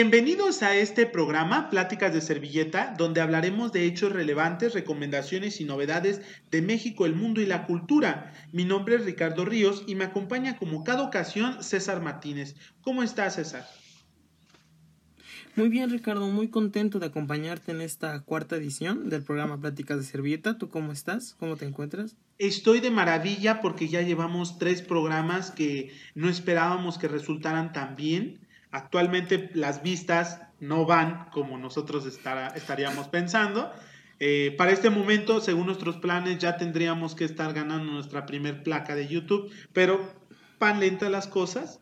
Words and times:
Bienvenidos 0.00 0.62
a 0.62 0.76
este 0.76 1.06
programa, 1.06 1.70
Pláticas 1.70 2.14
de 2.14 2.20
Servilleta, 2.20 2.94
donde 2.96 3.20
hablaremos 3.20 3.72
de 3.72 3.84
hechos 3.84 4.12
relevantes, 4.12 4.72
recomendaciones 4.72 5.60
y 5.60 5.64
novedades 5.64 6.20
de 6.52 6.62
México, 6.62 7.04
el 7.04 7.16
mundo 7.16 7.40
y 7.40 7.46
la 7.46 7.66
cultura. 7.66 8.32
Mi 8.52 8.64
nombre 8.64 8.94
es 8.94 9.04
Ricardo 9.04 9.44
Ríos 9.44 9.82
y 9.88 9.96
me 9.96 10.04
acompaña 10.04 10.56
como 10.56 10.84
cada 10.84 11.02
ocasión 11.02 11.64
César 11.64 12.00
Martínez. 12.00 12.54
¿Cómo 12.82 13.02
estás, 13.02 13.34
César? 13.34 13.66
Muy 15.56 15.68
bien, 15.68 15.90
Ricardo, 15.90 16.28
muy 16.28 16.46
contento 16.46 17.00
de 17.00 17.06
acompañarte 17.06 17.72
en 17.72 17.80
esta 17.80 18.20
cuarta 18.20 18.54
edición 18.54 19.08
del 19.08 19.24
programa 19.24 19.60
Pláticas 19.60 19.98
de 19.98 20.04
Servilleta. 20.04 20.58
¿Tú 20.58 20.68
cómo 20.68 20.92
estás? 20.92 21.34
¿Cómo 21.40 21.56
te 21.56 21.66
encuentras? 21.66 22.14
Estoy 22.38 22.78
de 22.78 22.92
maravilla 22.92 23.60
porque 23.60 23.88
ya 23.88 24.02
llevamos 24.02 24.60
tres 24.60 24.80
programas 24.80 25.50
que 25.50 25.90
no 26.14 26.28
esperábamos 26.28 26.98
que 26.98 27.08
resultaran 27.08 27.72
tan 27.72 27.96
bien 27.96 28.46
Actualmente 28.70 29.50
las 29.54 29.82
vistas 29.82 30.40
no 30.60 30.84
van 30.84 31.28
como 31.32 31.58
nosotros 31.58 32.06
estaríamos 32.06 33.08
pensando. 33.08 33.72
Eh, 34.20 34.54
para 34.58 34.72
este 34.72 34.90
momento, 34.90 35.40
según 35.40 35.66
nuestros 35.66 35.96
planes, 35.96 36.38
ya 36.38 36.56
tendríamos 36.56 37.14
que 37.14 37.24
estar 37.24 37.54
ganando 37.54 37.92
nuestra 37.92 38.26
primer 38.26 38.62
placa 38.62 38.94
de 38.94 39.06
YouTube, 39.06 39.50
pero 39.72 40.12
pan 40.58 40.80
lenta 40.80 41.08
las 41.08 41.28
cosas. 41.28 41.80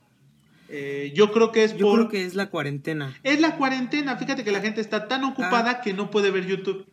Eh, 0.69 1.13
yo 1.15 1.33
creo 1.33 1.53
que 1.53 1.65
es 1.65 1.77
yo 1.77 1.93
creo 1.93 2.09
que 2.09 2.25
es 2.25 2.35
la 2.35 2.51
cuarentena. 2.51 3.17
Es 3.23 3.41
la 3.41 3.57
cuarentena. 3.57 4.17
Fíjate 4.17 4.45
que 4.45 4.53
la 4.53 4.61
gente 4.61 4.81
está 4.81 5.09
tan 5.09 5.25
ocupada 5.25 5.71
ah. 5.71 5.81
que 5.81 5.93
no 5.93 6.11
puede 6.11 6.31
ver 6.31 6.47
YouTube. 6.47 6.87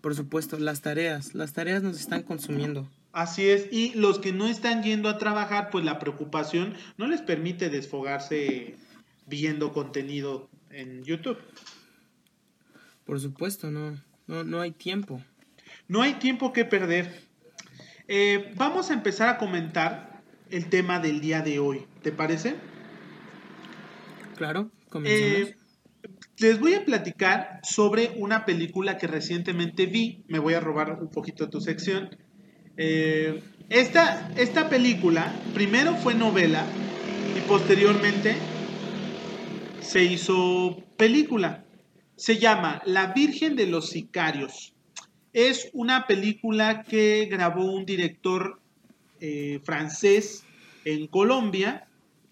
Por 0.00 0.14
supuesto, 0.14 0.58
las 0.58 0.82
tareas. 0.82 1.34
Las 1.34 1.52
tareas 1.52 1.82
nos 1.82 1.98
están 1.98 2.22
consumiendo. 2.24 2.88
Así 3.12 3.48
es, 3.48 3.68
y 3.70 3.92
los 3.94 4.18
que 4.18 4.32
no 4.32 4.46
están 4.46 4.82
yendo 4.82 5.10
a 5.10 5.18
trabajar, 5.18 5.68
pues 5.70 5.84
la 5.84 5.98
preocupación 5.98 6.74
no 6.96 7.06
les 7.06 7.20
permite 7.20 7.68
desfogarse 7.68 8.76
viendo 9.26 9.72
contenido 9.72 10.48
en 10.70 11.04
YouTube. 11.04 11.36
Por 13.04 13.20
supuesto, 13.20 13.70
no, 13.70 13.98
no, 14.26 14.60
hay 14.60 14.72
tiempo. 14.72 15.22
No 15.88 16.00
hay 16.00 16.14
tiempo 16.14 16.54
que 16.54 16.64
perder. 16.64 17.22
Eh, 18.08 18.52
vamos 18.56 18.90
a 18.90 18.94
empezar 18.94 19.28
a 19.28 19.36
comentar 19.36 20.22
el 20.50 20.70
tema 20.70 20.98
del 20.98 21.20
día 21.20 21.42
de 21.42 21.58
hoy, 21.58 21.86
¿te 22.02 22.12
parece? 22.12 22.56
Claro, 24.36 24.70
comencemos. 24.88 25.50
Eh, 25.50 25.56
les 26.38 26.58
voy 26.58 26.74
a 26.74 26.84
platicar 26.84 27.60
sobre 27.62 28.14
una 28.16 28.44
película 28.44 28.96
que 28.96 29.06
recientemente 29.06 29.86
vi, 29.86 30.24
me 30.28 30.38
voy 30.38 30.54
a 30.54 30.60
robar 30.60 31.00
un 31.00 31.10
poquito 31.10 31.48
tu 31.48 31.60
sección, 31.60 32.10
eh, 32.76 33.42
esta, 33.68 34.30
esta 34.36 34.68
película 34.68 35.32
primero 35.54 35.94
fue 35.96 36.14
novela 36.14 36.64
y 37.36 37.40
posteriormente 37.48 38.36
se 39.80 40.04
hizo 40.04 40.82
película. 40.96 41.64
Se 42.16 42.38
llama 42.38 42.82
La 42.84 43.08
Virgen 43.08 43.56
de 43.56 43.66
los 43.66 43.90
Sicarios. 43.90 44.74
Es 45.32 45.70
una 45.72 46.06
película 46.06 46.82
que 46.82 47.26
grabó 47.30 47.64
un 47.64 47.84
director 47.84 48.60
eh, 49.20 49.60
francés 49.64 50.44
en 50.84 51.06
Colombia 51.06 51.88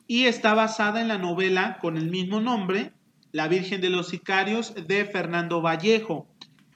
y 0.07 0.25
está 0.25 0.55
basada 0.55 1.01
en 1.01 1.09
la 1.09 1.19
novela 1.19 1.79
con 1.81 1.97
el 1.97 2.11
mismo 2.11 2.41
nombre, 2.41 2.93
La 3.33 3.49
Virgen 3.49 3.81
de 3.81 3.91
los 3.91 4.09
Sicarios, 4.09 4.75
de 4.87 5.05
Fernando 5.05 5.63
Vallejo. 5.63 6.27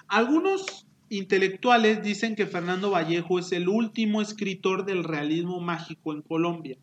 Algunos 0.09 0.84
Intelectuales 1.09 2.03
dicen 2.03 2.35
que 2.35 2.47
Fernando 2.47 2.91
Vallejo 2.91 3.39
es 3.39 3.53
el 3.53 3.69
último 3.69 4.23
escritor 4.23 4.85
del 4.85 5.05
realismo 5.05 5.61
mágico 5.61 6.13
en 6.13 6.23
Colombia. 6.23 6.79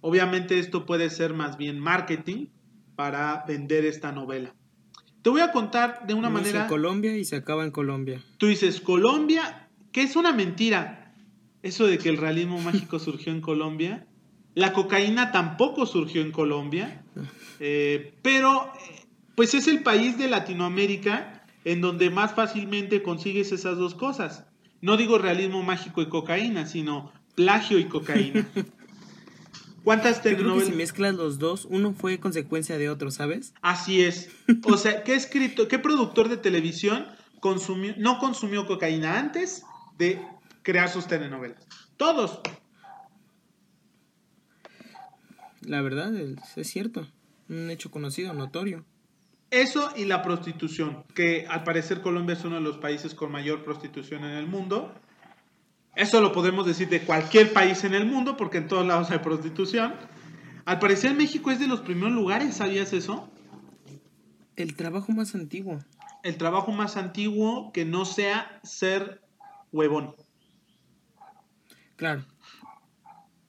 Obviamente 0.00 0.58
esto 0.58 0.86
puede 0.86 1.10
ser 1.10 1.34
más 1.34 1.56
bien 1.56 1.78
marketing 1.78 2.46
para 2.96 3.44
vender 3.46 3.84
esta 3.84 4.12
novela. 4.12 4.54
Te 5.22 5.30
voy 5.30 5.42
a 5.42 5.52
contar 5.52 6.06
de 6.06 6.14
una 6.14 6.30
manera... 6.30 6.62
En 6.62 6.68
Colombia 6.68 7.16
y 7.16 7.24
se 7.24 7.36
acaba 7.36 7.64
en 7.64 7.70
Colombia. 7.70 8.22
Tú 8.38 8.46
dices, 8.46 8.80
Colombia, 8.80 9.68
que 9.92 10.02
es 10.02 10.16
una 10.16 10.32
mentira. 10.32 11.14
Eso 11.62 11.86
de 11.86 11.98
que 11.98 12.08
el 12.08 12.16
realismo 12.16 12.58
mágico 12.62 12.98
surgió 12.98 13.32
en 13.32 13.40
Colombia. 13.40 14.06
La 14.54 14.72
cocaína 14.72 15.32
tampoco 15.32 15.84
surgió 15.86 16.22
en 16.22 16.32
Colombia. 16.32 17.02
Eh, 17.58 18.14
pero, 18.22 18.72
pues 19.34 19.54
es 19.54 19.68
el 19.68 19.82
país 19.82 20.16
de 20.16 20.28
Latinoamérica 20.28 21.39
en 21.64 21.80
donde 21.80 22.10
más 22.10 22.34
fácilmente 22.34 23.02
consigues 23.02 23.52
esas 23.52 23.76
dos 23.76 23.94
cosas. 23.94 24.46
No 24.80 24.96
digo 24.96 25.18
realismo 25.18 25.62
mágico 25.62 26.00
y 26.02 26.08
cocaína, 26.08 26.66
sino 26.66 27.12
plagio 27.34 27.78
y 27.78 27.84
cocaína. 27.84 28.48
¿Cuántas 29.84 30.22
telenovelas? 30.22 30.68
si 30.68 30.74
mezclas 30.74 31.14
los 31.14 31.38
dos, 31.38 31.66
uno 31.70 31.94
fue 31.94 32.18
consecuencia 32.18 32.76
de 32.76 32.90
otro, 32.90 33.10
¿sabes? 33.10 33.54
Así 33.62 34.02
es. 34.02 34.30
O 34.64 34.76
sea, 34.76 35.04
¿qué 35.04 35.14
escrito, 35.14 35.68
qué 35.68 35.78
productor 35.78 36.28
de 36.28 36.36
televisión 36.36 37.06
consumió, 37.40 37.94
no 37.96 38.18
consumió 38.18 38.66
cocaína 38.66 39.18
antes 39.18 39.64
de 39.96 40.20
crear 40.62 40.90
sus 40.90 41.06
telenovelas? 41.06 41.66
Todos. 41.96 42.40
La 45.62 45.80
verdad, 45.82 46.12
es 46.14 46.70
cierto. 46.70 47.06
Un 47.48 47.70
hecho 47.70 47.90
conocido, 47.90 48.32
notorio. 48.34 48.84
Eso 49.50 49.90
y 49.96 50.04
la 50.04 50.22
prostitución, 50.22 51.04
que 51.14 51.46
al 51.48 51.64
parecer 51.64 52.02
Colombia 52.02 52.34
es 52.34 52.44
uno 52.44 52.56
de 52.56 52.60
los 52.60 52.78
países 52.78 53.14
con 53.14 53.32
mayor 53.32 53.64
prostitución 53.64 54.24
en 54.24 54.32
el 54.32 54.46
mundo. 54.46 54.94
Eso 55.96 56.20
lo 56.20 56.32
podemos 56.32 56.66
decir 56.66 56.88
de 56.88 57.00
cualquier 57.00 57.52
país 57.52 57.82
en 57.82 57.94
el 57.94 58.06
mundo, 58.06 58.36
porque 58.36 58.58
en 58.58 58.68
todos 58.68 58.86
lados 58.86 59.10
hay 59.10 59.18
prostitución. 59.18 59.94
Al 60.66 60.78
parecer 60.78 61.16
México 61.16 61.50
es 61.50 61.58
de 61.58 61.66
los 61.66 61.80
primeros 61.80 62.12
lugares, 62.12 62.54
¿sabías 62.54 62.92
eso? 62.92 63.28
El 64.54 64.76
trabajo 64.76 65.10
más 65.10 65.34
antiguo. 65.34 65.80
El 66.22 66.36
trabajo 66.36 66.70
más 66.70 66.96
antiguo 66.96 67.72
que 67.72 67.84
no 67.84 68.04
sea 68.04 68.60
ser 68.62 69.20
huevón. 69.72 70.14
Claro. 71.96 72.24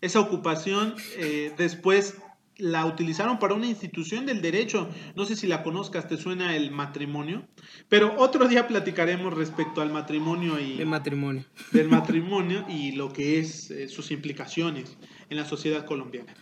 Esa 0.01 0.19
ocupación 0.19 0.95
eh, 1.17 1.53
después 1.57 2.15
la 2.61 2.85
utilizaron 2.85 3.39
para 3.39 3.55
una 3.55 3.65
institución 3.65 4.25
del 4.25 4.41
derecho. 4.41 4.87
No 5.15 5.25
sé 5.25 5.35
si 5.35 5.47
la 5.47 5.63
conozcas, 5.63 6.07
te 6.07 6.15
suena 6.15 6.55
el 6.55 6.71
matrimonio. 6.71 7.47
Pero 7.89 8.15
otro 8.17 8.47
día 8.47 8.67
platicaremos 8.67 9.33
respecto 9.33 9.81
al 9.81 9.91
matrimonio 9.91 10.59
y... 10.59 10.79
El 10.79 10.85
matrimonio. 10.85 11.43
Del 11.71 11.89
matrimonio 11.89 12.65
y 12.69 12.91
lo 12.91 13.11
que 13.11 13.39
es 13.39 13.71
eh, 13.71 13.87
sus 13.87 14.11
implicaciones 14.11 14.97
en 15.29 15.37
la 15.37 15.45
sociedad 15.45 15.85
colombiana. 15.85 16.33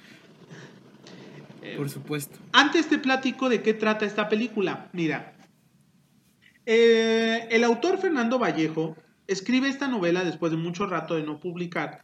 Por 1.78 1.90
supuesto. 1.90 2.38
Antes 2.52 2.90
te 2.90 2.98
platico 2.98 3.48
de 3.48 3.62
qué 3.62 3.74
trata 3.74 4.06
esta 4.06 4.28
película. 4.28 4.90
Mira, 4.92 5.36
eh, 6.66 7.48
el 7.50 7.64
autor 7.64 7.98
Fernando 7.98 8.40
Vallejo 8.40 8.98
escribe 9.28 9.70
esta 9.70 9.88
novela 9.88 10.24
después 10.24 10.52
de 10.52 10.58
mucho 10.58 10.86
rato 10.86 11.16
de 11.16 11.24
no 11.24 11.40
publicar 11.40 12.04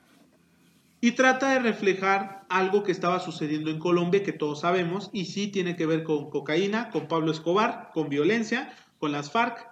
y 1.06 1.12
trata 1.12 1.52
de 1.52 1.60
reflejar 1.60 2.48
algo 2.50 2.82
que 2.82 2.92
estaba 2.92 3.20
sucediendo 3.20 3.70
en 3.70 3.78
Colombia, 3.78 4.24
que 4.24 4.34
todos 4.34 4.62
sabemos, 4.62 5.12
y 5.14 5.26
sí 5.26 5.50
tiene 5.50 5.76
que 5.76 5.86
ver 5.86 6.02
con 6.02 6.32
cocaína, 6.32 6.90
con 6.90 7.08
Pablo 7.08 7.32
Escobar, 7.32 7.92
con 7.94 8.10
violencia, 8.10 8.76
con 8.98 9.12
las 9.12 9.30
FARC, 9.30 9.68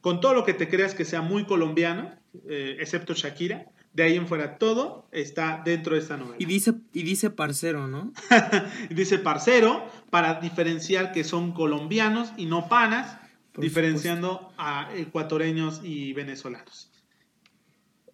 con 0.00 0.22
todo 0.22 0.32
lo 0.32 0.46
que 0.46 0.54
te 0.54 0.66
creas 0.66 0.94
que 0.94 1.04
sea 1.04 1.20
muy 1.20 1.44
colombiano, 1.44 2.14
eh, 2.48 2.78
excepto 2.80 3.12
Shakira. 3.12 3.66
De 3.92 4.04
ahí 4.04 4.16
en 4.16 4.26
fuera 4.26 4.56
todo 4.56 5.06
está 5.12 5.60
dentro 5.62 5.96
de 5.96 6.00
esta 6.00 6.16
novela. 6.16 6.36
Y 6.38 6.46
dice, 6.46 6.72
y 6.94 7.02
dice 7.02 7.28
parcero, 7.28 7.86
¿no? 7.86 8.14
dice 8.88 9.18
parcero 9.18 9.86
para 10.08 10.40
diferenciar 10.40 11.12
que 11.12 11.24
son 11.24 11.52
colombianos 11.52 12.32
y 12.38 12.46
no 12.46 12.70
panas, 12.70 13.18
diferenciando 13.54 14.50
a 14.56 14.88
ecuatorianos 14.96 15.82
y 15.84 16.14
venezolanos. 16.14 16.90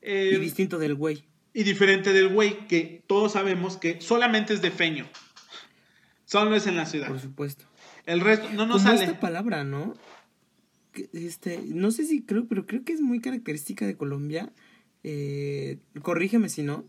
y 0.02 0.36
distinto 0.38 0.80
del 0.80 0.96
güey. 0.96 1.32
Y 1.54 1.62
diferente 1.62 2.12
del 2.12 2.28
güey, 2.28 2.66
que 2.66 3.02
todos 3.06 3.32
sabemos 3.32 3.76
que 3.76 4.00
solamente 4.00 4.52
es 4.52 4.60
de 4.60 4.70
feño. 4.70 5.08
Solo 6.24 6.56
es 6.56 6.66
en 6.66 6.76
la 6.76 6.84
ciudad. 6.84 7.08
Por 7.08 7.20
supuesto. 7.20 7.64
El 8.06 8.20
resto 8.20 8.50
no 8.50 8.66
nos 8.66 8.82
sale. 8.82 9.04
esta 9.04 9.20
palabra, 9.20 9.64
¿no? 9.64 9.94
Este, 11.12 11.62
no 11.66 11.90
sé 11.90 12.04
si 12.04 12.22
creo, 12.22 12.46
pero 12.46 12.66
creo 12.66 12.84
que 12.84 12.92
es 12.92 13.00
muy 13.00 13.20
característica 13.20 13.86
de 13.86 13.96
Colombia. 13.96 14.52
Eh, 15.04 15.78
corrígeme 16.02 16.48
si 16.48 16.62
no. 16.62 16.84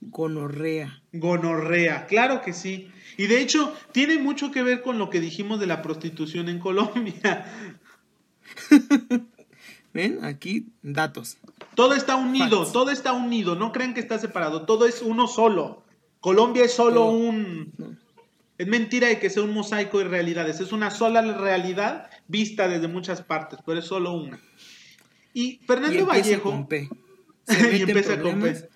Gonorrea. 0.00 1.00
Gonorrea, 1.12 2.06
claro 2.06 2.42
que 2.42 2.52
sí. 2.52 2.90
Y 3.16 3.28
de 3.28 3.40
hecho, 3.40 3.72
tiene 3.92 4.18
mucho 4.18 4.50
que 4.50 4.62
ver 4.62 4.82
con 4.82 4.98
lo 4.98 5.10
que 5.10 5.20
dijimos 5.20 5.60
de 5.60 5.66
la 5.66 5.80
prostitución 5.80 6.48
en 6.48 6.58
Colombia. 6.58 7.46
Ven, 9.94 10.24
aquí 10.24 10.66
datos. 10.82 11.38
Todo 11.74 11.94
está 11.94 12.16
unido, 12.16 12.66
todo 12.66 12.90
está 12.90 13.12
unido. 13.12 13.56
No 13.56 13.72
crean 13.72 13.94
que 13.94 14.00
está 14.00 14.18
separado. 14.18 14.66
Todo 14.66 14.86
es 14.86 15.02
uno 15.02 15.26
solo. 15.26 15.84
Colombia 16.20 16.64
es 16.64 16.72
solo 16.72 17.06
un. 17.06 17.98
Es 18.58 18.66
mentira 18.66 19.08
de 19.08 19.18
que 19.18 19.30
sea 19.30 19.42
un 19.42 19.52
mosaico 19.52 19.98
de 19.98 20.04
realidades. 20.04 20.60
Es 20.60 20.72
una 20.72 20.90
sola 20.90 21.22
realidad 21.22 22.10
vista 22.28 22.68
desde 22.68 22.88
muchas 22.88 23.22
partes, 23.22 23.58
pero 23.64 23.78
es 23.78 23.86
solo 23.86 24.12
una. 24.12 24.38
Y 25.34 25.60
Fernando 25.66 26.06
Vallejo. 26.06 26.50
Con 26.50 26.68
P. 26.68 26.88
y 27.48 27.82
empieza 27.82 28.20
con 28.20 28.40
P. 28.40 28.50
Ese 28.50 28.68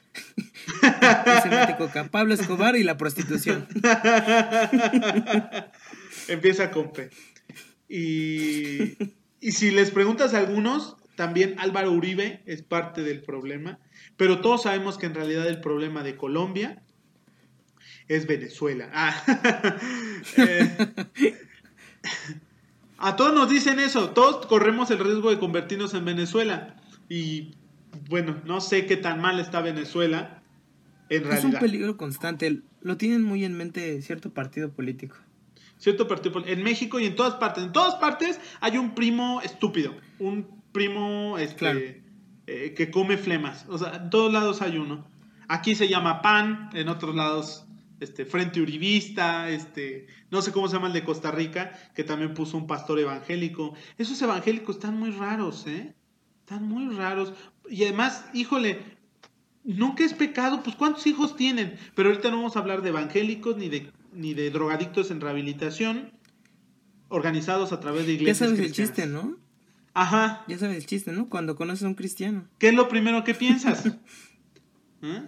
coca. 1.78 2.08
Pablo 2.10 2.34
Escobar 2.34 2.76
y 2.76 2.82
la 2.82 2.96
prostitución. 2.96 3.68
Empieza 6.28 6.70
con 6.70 6.92
P. 6.92 7.10
Y, 7.88 8.96
y 9.40 9.52
si 9.52 9.70
les 9.70 9.90
preguntas 9.90 10.34
a 10.34 10.38
algunos, 10.38 10.96
también 11.16 11.56
Álvaro 11.58 11.90
Uribe 11.90 12.42
es 12.46 12.62
parte 12.62 13.02
del 13.02 13.22
problema. 13.22 13.78
Pero 14.16 14.40
todos 14.40 14.62
sabemos 14.62 14.98
que 14.98 15.06
en 15.06 15.14
realidad 15.14 15.48
el 15.48 15.60
problema 15.60 16.02
de 16.02 16.16
Colombia 16.16 16.82
es 18.08 18.26
Venezuela. 18.26 18.90
Ah. 18.92 19.76
Eh, 20.38 21.36
a 22.98 23.16
todos 23.16 23.34
nos 23.34 23.48
dicen 23.48 23.78
eso, 23.78 24.10
todos 24.10 24.46
corremos 24.46 24.90
el 24.90 24.98
riesgo 24.98 25.30
de 25.30 25.38
convertirnos 25.38 25.94
en 25.94 26.04
Venezuela. 26.04 26.76
Y 27.08 27.54
bueno, 28.08 28.40
no 28.44 28.60
sé 28.60 28.86
qué 28.86 28.96
tan 28.96 29.20
mal 29.20 29.38
está 29.38 29.60
Venezuela. 29.60 30.42
En 31.08 31.24
realidad. 31.24 31.38
Es 31.38 31.44
un 31.44 31.60
peligro 31.60 31.96
constante. 31.96 32.62
Lo 32.80 32.96
tienen 32.96 33.22
muy 33.22 33.44
en 33.44 33.56
mente 33.56 34.02
cierto 34.02 34.30
partido 34.30 34.70
político. 34.70 35.16
Cierto 35.78 36.08
partido 36.08 36.42
En 36.46 36.62
México 36.62 36.98
y 36.98 37.06
en 37.06 37.14
todas 37.14 37.34
partes. 37.34 37.64
En 37.64 37.72
todas 37.72 37.96
partes 37.96 38.40
hay 38.60 38.78
un 38.78 38.94
primo 38.94 39.40
estúpido. 39.42 39.94
Un 40.18 40.55
primo 40.76 41.38
este, 41.38 42.02
eh, 42.46 42.74
que 42.76 42.90
come 42.90 43.16
flemas. 43.16 43.64
O 43.68 43.78
sea, 43.78 43.96
en 43.96 44.10
todos 44.10 44.30
lados 44.30 44.60
hay 44.60 44.76
uno. 44.76 45.08
Aquí 45.48 45.74
se 45.74 45.88
llama 45.88 46.20
PAN, 46.20 46.68
en 46.74 46.88
otros 46.88 47.14
lados 47.14 47.64
este, 47.98 48.26
Frente 48.26 48.60
Uribista, 48.60 49.48
este, 49.48 50.06
no 50.30 50.42
sé 50.42 50.52
cómo 50.52 50.68
se 50.68 50.74
llama 50.74 50.88
el 50.88 50.92
de 50.92 51.02
Costa 51.02 51.30
Rica, 51.30 51.72
que 51.94 52.04
también 52.04 52.34
puso 52.34 52.58
un 52.58 52.66
pastor 52.66 52.98
evangélico. 52.98 53.74
Esos 53.96 54.20
evangélicos 54.20 54.76
están 54.76 54.98
muy 54.98 55.12
raros, 55.12 55.66
¿eh? 55.66 55.94
Están 56.40 56.68
muy 56.68 56.94
raros. 56.94 57.32
Y 57.70 57.84
además, 57.84 58.26
híjole, 58.34 58.80
nunca 59.64 60.04
es 60.04 60.12
pecado, 60.12 60.62
pues 60.62 60.76
¿cuántos 60.76 61.06
hijos 61.06 61.36
tienen? 61.36 61.78
Pero 61.94 62.10
ahorita 62.10 62.30
no 62.30 62.36
vamos 62.36 62.56
a 62.56 62.58
hablar 62.58 62.82
de 62.82 62.90
evangélicos 62.90 63.56
ni 63.56 63.70
de, 63.70 63.90
ni 64.12 64.34
de 64.34 64.50
drogadictos 64.50 65.10
en 65.10 65.22
rehabilitación, 65.22 66.12
organizados 67.08 67.72
a 67.72 67.80
través 67.80 68.06
de 68.06 68.12
iglesias. 68.12 68.50
Ya 68.50 68.56
sabes 68.56 68.60
el 68.60 68.72
chiste, 68.72 69.06
¿no? 69.06 69.45
Ajá. 69.96 70.44
Ya 70.46 70.58
sabes 70.58 70.76
el 70.76 70.84
chiste, 70.84 71.10
¿no? 71.10 71.30
Cuando 71.30 71.56
conoces 71.56 71.84
a 71.84 71.88
un 71.88 71.94
cristiano. 71.94 72.44
¿Qué 72.58 72.68
es 72.68 72.74
lo 72.74 72.86
primero 72.86 73.24
que 73.24 73.32
piensas? 73.32 73.86
¿Eh? 75.02 75.22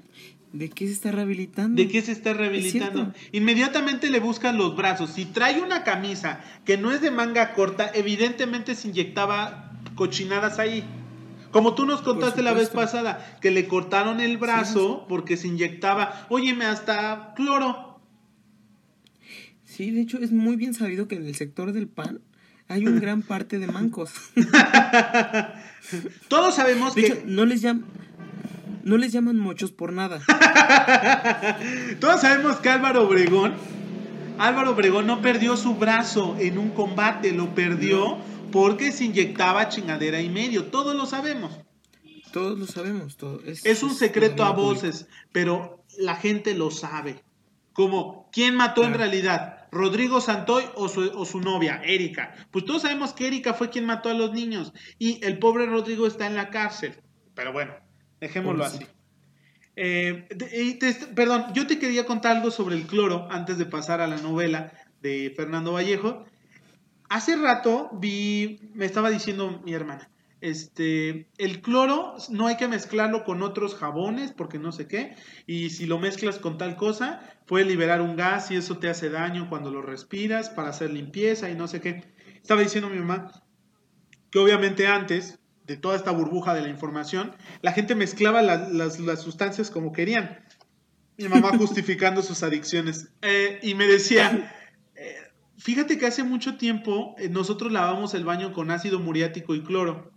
¿De 0.53 0.69
qué 0.69 0.87
se 0.87 0.93
está 0.93 1.11
rehabilitando? 1.11 1.81
¿De 1.81 1.89
qué 1.89 2.03
se 2.03 2.13
está 2.13 2.35
rehabilitando? 2.35 3.15
Inmediatamente 3.33 4.11
le 4.11 4.21
buscan 4.21 4.59
los 4.59 4.77
brazos. 4.77 5.13
Si 5.13 5.25
trae 5.25 5.63
una 5.63 5.85
camisa 5.85 6.45
que 6.67 6.77
no 6.77 6.93
es 6.93 7.01
de 7.01 7.11
manga 7.11 7.55
corta, 7.55 7.91
evidentemente 7.95 8.75
se 8.75 8.89
inyectaba 8.89 9.73
cochinadas 9.95 10.59
ahí. 10.59 10.85
Como 11.51 11.75
tú 11.75 11.87
nos 11.87 12.03
contaste 12.03 12.43
la 12.43 12.53
vez 12.53 12.69
pasada, 12.69 13.39
que 13.41 13.51
le 13.51 13.67
cortaron 13.69 14.21
el 14.21 14.37
brazo 14.37 15.07
porque 15.09 15.39
se 15.39 15.49
inyectaba, 15.49 16.27
óyeme, 16.29 16.67
hasta 16.67 17.33
cloro. 17.35 18.03
Sí, 19.65 19.93
de 19.93 20.03
hecho 20.03 20.19
es 20.19 20.31
muy 20.31 20.57
bien 20.57 20.75
sabido 20.75 21.09
que 21.09 21.15
en 21.15 21.25
el 21.25 21.35
sector 21.35 21.73
del 21.73 21.89
pan 21.89 22.21
hay 22.69 22.87
un 22.87 23.01
gran 23.01 23.23
parte 23.23 23.59
de 23.59 23.67
mancos. 23.67 24.13
Todos 26.29 26.55
sabemos 26.55 26.95
que... 26.95 27.23
no 27.27 27.45
les 27.47 27.63
llaman 27.63 27.87
no 28.89 28.97
les 28.97 29.13
llaman 29.13 29.39
muchos 29.39 29.71
por 29.71 29.93
nada. 29.93 30.21
Todos 32.01 32.23
sabemos 32.23 32.57
que 32.57 32.71
Álvaro 32.71 33.07
Obregón, 33.07 33.53
Álvaro 34.39 34.71
Obregón 34.71 35.07
no 35.07 35.21
perdió 35.21 35.59
su 35.59 35.75
brazo 35.75 36.37
en 36.39 36.57
un 36.57 36.71
combate, 36.71 37.33
lo 37.33 37.55
perdió 37.55 38.17
porque 38.51 38.93
se 38.93 39.05
inyectaba 39.05 39.69
chingadera 39.69 40.23
y 40.23 40.31
medio. 40.31 40.67
Todos 40.67 40.97
lo 40.97 41.05
sabemos. 41.05 41.59
Todos 42.33 42.59
lo 42.59 42.67
sabemos. 42.67 43.17
Todo. 43.17 43.41
Es, 43.45 43.83
un 43.83 43.95
secreto 43.95 44.45
a 44.45 44.53
voces, 44.53 45.07
pero 45.33 45.85
la 45.99 46.17
gente 46.17 46.55
lo 46.55 46.71
sabe. 46.71 47.23
Como, 47.75 48.31
¿quién 48.33 48.55
mató 48.55 48.85
en 48.85 48.95
realidad? 48.95 49.58
¿Rodrigo 49.71 50.21
Santoy 50.21 50.65
o 50.75 50.89
su, 50.89 51.11
o 51.15 51.25
su, 51.25 51.41
novia, 51.41 51.81
Erika? 51.85 52.35
Pues 52.51 52.65
todos 52.65 52.83
sabemos 52.83 53.13
que 53.13 53.27
Erika 53.27 53.55
fue 53.55 53.71
quien 53.71 53.87
mató 53.87 54.09
a 54.11 54.15
los 54.15 54.33
niños 54.33 54.73
y 54.99 55.25
el 55.25 55.39
pobre 55.39 55.67
Rodrigo 55.67 56.07
está 56.07 56.27
en 56.27 56.37
la 56.37 56.51
cárcel. 56.51 56.95
Pero 57.35 57.53
bueno, 57.53 57.75
Dejémoslo 58.21 58.65
así. 58.65 58.87
Eh, 59.77 60.27
perdón, 61.15 61.47
yo 61.55 61.67
te 61.67 61.79
quería 61.79 62.05
contar 62.05 62.37
algo 62.37 62.51
sobre 62.51 62.75
el 62.75 62.87
cloro 62.87 63.29
antes 63.31 63.59
de 63.59 63.67
pasar 63.67 64.01
a 64.01 64.09
la 64.09 64.17
novela 64.17 64.73
de 65.01 65.33
Fernando 65.37 65.73
Vallejo. 65.73 66.25
Hace 67.09 67.37
rato 67.37 67.91
vi, 67.93 68.73
me 68.75 68.87
estaba 68.87 69.09
diciendo 69.09 69.63
mi 69.65 69.73
hermana, 69.73 70.11
este, 70.41 71.29
el 71.39 71.61
cloro 71.61 72.17
no 72.31 72.47
hay 72.47 72.57
que 72.57 72.69
mezclarlo 72.69 73.25
con 73.25 73.43
otros 73.43 73.75
jabones 73.75 74.33
porque 74.33 74.59
no 74.59 74.73
sé 74.73 74.87
qué, 74.87 75.15
y 75.47 75.71
si 75.71 75.87
lo 75.87 75.99
mezclas 75.99 76.39
con 76.39 76.59
tal 76.59 76.77
cosa, 76.77 77.21
puede 77.47 77.65
liberar 77.65 78.01
un 78.01 78.17
gas 78.17 78.51
y 78.51 78.57
eso 78.57 78.79
te 78.79 78.89
hace 78.89 79.11
daño 79.11 79.49
cuando 79.49 79.71
lo 79.71 79.83
respiras 79.83 80.51
para 80.51 80.71
hacer 80.71 80.91
limpieza 80.91 81.51
y 81.51 81.55
no 81.55 81.69
sé 81.69 81.81
qué. 81.81 82.05
Estaba 82.41 82.61
diciendo 82.61 82.89
mi 82.89 82.99
mamá 82.99 83.33
que 84.31 84.39
obviamente 84.39 84.87
antes 84.87 85.39
de 85.69 85.77
toda 85.77 85.97
esta 85.97 86.11
burbuja 86.11 86.55
de 86.55 86.63
la 86.63 86.69
información, 86.69 87.37
la 87.61 87.73
gente 87.73 87.95
mezclaba 87.95 88.43
las, 88.43 88.97
sustancias 89.23 89.71
como 89.71 89.93
querían. 89.93 90.41
Mi 91.19 91.29
mamá 91.29 91.51
justificando 91.59 92.23
sus 92.23 92.43
adicciones. 92.43 93.11
Eh, 93.23 93.61
y 93.63 93.75
me 93.75 93.87
decía, 93.87 94.55
eh, 94.97 95.17
fíjate 95.59 95.99
que 95.99 96.07
hace 96.07 96.25
mucho 96.25 96.57
tiempo 96.57 97.15
eh, 97.19 97.29
nosotros 97.29 97.71
lavamos 97.71 98.15
el 98.15 98.25
baño 98.25 98.53
con 98.53 98.71
ácido 98.71 98.99
muriático 98.99 99.55
y 99.55 99.63
cloro. 99.63 100.11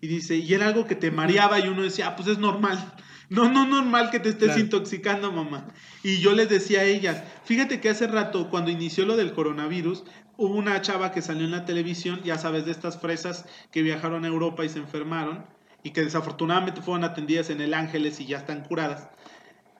Y 0.00 0.08
dice, 0.08 0.36
y 0.36 0.52
era 0.52 0.66
algo 0.66 0.86
que 0.86 0.94
te 0.94 1.10
mareaba 1.10 1.58
y 1.58 1.68
uno 1.68 1.82
decía, 1.82 2.08
ah, 2.08 2.16
pues 2.16 2.28
es 2.28 2.38
normal. 2.38 2.94
No, 3.28 3.50
no 3.50 3.66
normal 3.66 4.10
que 4.10 4.20
te 4.20 4.28
estés 4.28 4.56
intoxicando, 4.56 5.32
mamá. 5.32 5.66
Y 6.04 6.18
yo 6.18 6.30
les 6.30 6.48
decía 6.48 6.82
a 6.82 6.84
ellas, 6.84 7.24
fíjate 7.44 7.80
que 7.80 7.88
hace 7.88 8.06
rato, 8.06 8.50
cuando 8.50 8.70
inició 8.70 9.04
lo 9.04 9.16
del 9.16 9.32
coronavirus, 9.32 10.04
hubo 10.36 10.54
una 10.54 10.80
chava 10.80 11.10
que 11.10 11.22
salió 11.22 11.44
en 11.44 11.50
la 11.50 11.64
televisión, 11.64 12.20
ya 12.22 12.38
sabes, 12.38 12.66
de 12.66 12.70
estas 12.70 13.00
fresas 13.00 13.44
que 13.72 13.82
viajaron 13.82 14.24
a 14.24 14.28
Europa 14.28 14.64
y 14.64 14.68
se 14.68 14.78
enfermaron 14.78 15.44
y 15.82 15.90
que 15.90 16.02
desafortunadamente 16.02 16.82
fueron 16.82 17.04
atendidas 17.04 17.50
en 17.50 17.60
el 17.60 17.74
Ángeles 17.74 18.20
y 18.20 18.26
ya 18.26 18.38
están 18.38 18.62
curadas. 18.62 19.08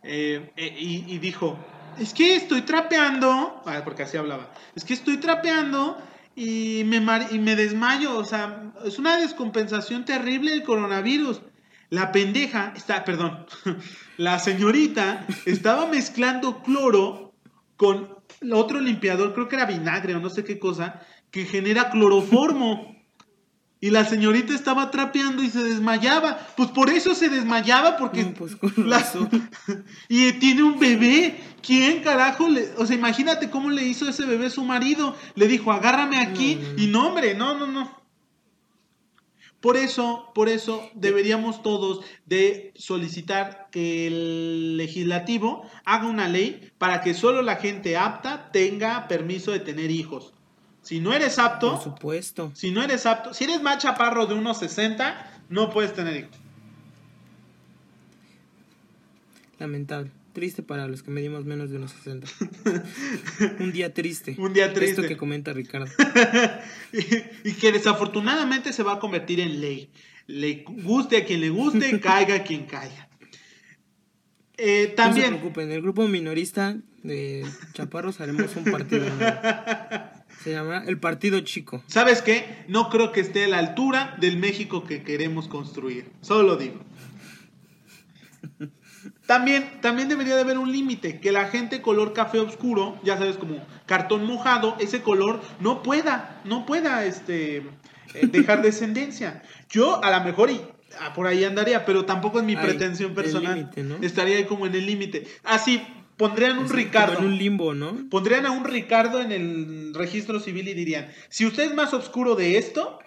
Eh, 0.03 0.53
eh, 0.57 0.77
y, 0.79 1.19
dijo, 1.19 1.59
es 1.99 2.15
que 2.15 2.37
estoy 2.37 2.63
trapeando, 2.63 3.61
ah, 3.67 3.81
porque 3.85 4.05
así 4.05 4.17
hablaba, 4.17 4.53
es 4.75 4.85
que 4.85 4.95
estoy 4.95 5.17
trapeando 5.17 5.99
y 6.39 6.85
me, 6.85 6.99
y 7.31 7.39
me 7.39 7.57
desmayo, 7.57 8.17
o 8.19 8.25
sea, 8.25 8.73
es 8.85 8.99
una 8.99 9.17
descompensación 9.17 10.05
terrible 10.05 10.51
del 10.51 10.63
coronavirus. 10.63 11.41
La 11.89 12.13
pendeja, 12.13 12.75
está, 12.77 13.05
perdón, 13.05 13.47
la 14.19 14.39
señorita 14.39 15.27
estaba 15.47 15.87
mezclando 15.87 16.63
cloro 16.63 17.33
con 17.77 18.15
otro 18.53 18.81
limpiador, 18.81 19.33
creo 19.33 19.49
que 19.49 19.57
era 19.57 19.65
vinagre 19.65 20.15
o 20.15 20.21
no 20.21 20.29
sé 20.29 20.45
qué 20.45 20.59
cosa, 20.59 21.01
que 21.31 21.47
genera 21.47 21.91
cloroformo. 21.91 22.96
Y 23.79 23.91
la 23.91 24.05
señorita 24.05 24.55
estaba 24.55 24.91
trapeando 24.91 25.43
y 25.43 25.51
se 25.51 25.63
desmayaba. 25.63 26.39
Pues 26.57 26.71
por 26.71 26.89
eso 26.89 27.15
se 27.15 27.29
desmayaba, 27.29 27.97
porque. 27.99 28.25
Pues 28.25 28.57
y 30.09 30.33
tiene 30.35 30.63
un 30.63 30.79
bebé. 30.79 31.39
¿Quién 31.63 32.03
carajo 32.03 32.49
le.? 32.49 32.71
O 32.79 32.87
sea, 32.87 32.97
imagínate 32.97 33.51
cómo 33.51 33.71
le 33.71 33.85
hizo 33.85 34.09
ese 34.09 34.25
bebé 34.25 34.49
su 34.49 34.65
marido. 34.65 35.15
Le 35.35 35.47
dijo, 35.47 35.73
agárrame 35.73 36.19
aquí. 36.19 36.59
Y 36.79 36.87
no, 36.87 37.09
hombre, 37.09 37.35
no, 37.35 37.59
no, 37.59 37.67
no. 37.67 38.07
Por 39.61 39.77
eso, 39.77 40.31
por 40.35 40.49
eso 40.49 40.89
deberíamos 40.95 41.63
todos 41.63 42.05
de 42.25 42.73
solicitar 42.77 43.69
que 43.73 44.07
el 44.07 44.77
legislativo 44.77 45.69
haga 45.85 46.07
una 46.07 46.29
ley 46.29 46.71
para 46.79 47.01
que 47.01 47.15
solo 47.15 47.43
la 47.43 47.57
gente 47.57 47.97
apta 47.97 48.53
tenga 48.53 49.09
permiso 49.09 49.51
de 49.51 49.61
tener 49.61 49.91
hijos. 49.91 50.36
Si 50.87 51.01
no 51.01 51.13
eres 51.13 51.41
apto, 51.41 51.73
por 51.73 51.83
supuesto. 51.83 52.53
Si 52.55 52.71
no 52.71 52.81
eres 52.81 53.07
apto, 53.07 53.35
si 53.35 53.43
eres 53.43 53.61
más 53.61 53.79
chaparro 53.79 54.27
de 54.27 54.35
unos 54.35 54.61
60, 54.61 55.43
no 55.49 55.69
puedes 55.73 55.93
tener 55.93 56.17
hijos. 56.17 56.37
Lamentable. 59.59 60.13
Triste 60.33 60.63
para 60.63 60.87
los 60.87 61.03
que 61.03 61.11
medimos 61.11 61.45
menos 61.45 61.71
de 61.71 61.79
unos 61.79 61.91
60. 61.91 62.29
Un 63.59 63.73
día 63.73 63.93
triste. 63.93 64.37
Un 64.39 64.53
día 64.53 64.73
triste. 64.73 65.01
Esto 65.01 65.09
que 65.09 65.17
comenta 65.17 65.53
Ricardo. 65.53 65.91
y, 66.93 67.53
que 67.55 67.73
desafortunadamente 67.73 68.73
se 68.73 68.85
va 68.85 68.93
a 68.93 68.99
convertir 69.01 69.41
en 69.41 69.61
ley. 69.61 69.91
Le 70.29 70.63
guste 70.69 71.17
a 71.17 71.25
quien 71.25 71.41
le 71.41 71.51
guste, 71.51 71.99
caiga 72.01 72.37
a 72.37 72.45
quien 72.45 72.65
caiga. 72.65 73.09
Eh, 74.57 74.93
también. 74.95 75.31
No 75.31 75.33
se 75.33 75.39
preocupen, 75.39 75.73
el 75.73 75.83
grupo 75.83 76.07
minorista 76.07 76.77
de 77.03 77.45
Chaparros 77.73 78.21
haremos 78.21 78.55
un 78.55 78.65
partido 78.67 79.05
Se 80.43 80.53
llamará 80.53 80.85
el 80.87 80.99
Partido 80.99 81.41
Chico. 81.41 81.83
¿Sabes 81.87 82.23
qué? 82.23 82.65
No 82.69 82.89
creo 82.89 83.13
que 83.13 83.21
esté 83.21 83.45
a 83.45 83.49
la 83.49 83.59
altura 83.59 84.17
del 84.21 84.39
México 84.39 84.85
que 84.85 85.03
queremos 85.03 85.49
construir. 85.49 86.11
Solo 86.21 86.57
digo. 86.57 86.81
También, 89.27 89.81
también 89.81 90.09
debería 90.09 90.37
de 90.37 90.43
haber 90.43 90.57
un 90.57 90.71
límite, 90.71 91.19
que 91.19 91.33
la 91.33 91.47
gente 91.47 91.83
color 91.83 92.13
café 92.13 92.39
oscuro, 92.39 92.97
ya 93.03 93.19
sabes, 93.19 93.37
como 93.37 93.61
cartón 93.85 94.25
mojado, 94.25 94.77
ese 94.79 95.03
color 95.03 95.41
no 95.59 95.83
pueda, 95.83 96.41
no 96.45 96.65
pueda 96.65 97.05
este, 97.05 97.57
eh, 97.57 98.27
dejar 98.29 98.63
descendencia. 98.63 99.43
Yo 99.69 100.03
a 100.05 100.17
lo 100.17 100.25
mejor, 100.25 100.51
y 100.51 100.61
ah, 101.01 101.13
por 101.13 101.27
ahí 101.27 101.43
andaría, 101.43 101.85
pero 101.85 102.05
tampoco 102.05 102.39
es 102.39 102.45
mi 102.45 102.55
pretensión 102.55 103.15
personal. 103.15 103.69
Estaría 104.01 104.37
ahí 104.37 104.45
como 104.45 104.67
en 104.67 104.77
el 104.77 104.87
límite. 104.87 105.27
Así, 105.43 105.83
pondrían 106.17 106.59
un 106.59 106.65
Es 106.67 106.71
Ricardo. 106.73 107.15
como 107.17 107.27
en 107.29 107.33
un 107.35 107.39
limbo, 107.39 107.75
¿no? 107.75 108.09
Pondrían 108.11 108.47
a 108.47 108.51
un 108.51 108.65
Ricardo 108.65 109.21
en 109.21 109.33
el 109.33 109.93
registro 109.95 110.41
civil 110.41 110.69
y 110.69 110.75
dirían, 110.75 111.09
si 111.29 111.47
usted 111.47 111.65
es 111.65 111.75
más 111.75 111.93
oscuro 111.95 112.35
de 112.35 112.59
esto, 112.59 112.99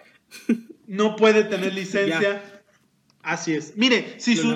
no 0.86 1.16
puede 1.16 1.44
tener 1.44 1.72
licencia. 1.74 2.42
Así 3.22 3.52
es. 3.52 3.76
Mire, 3.76 4.14
si, 4.18 4.34
su- 4.36 4.48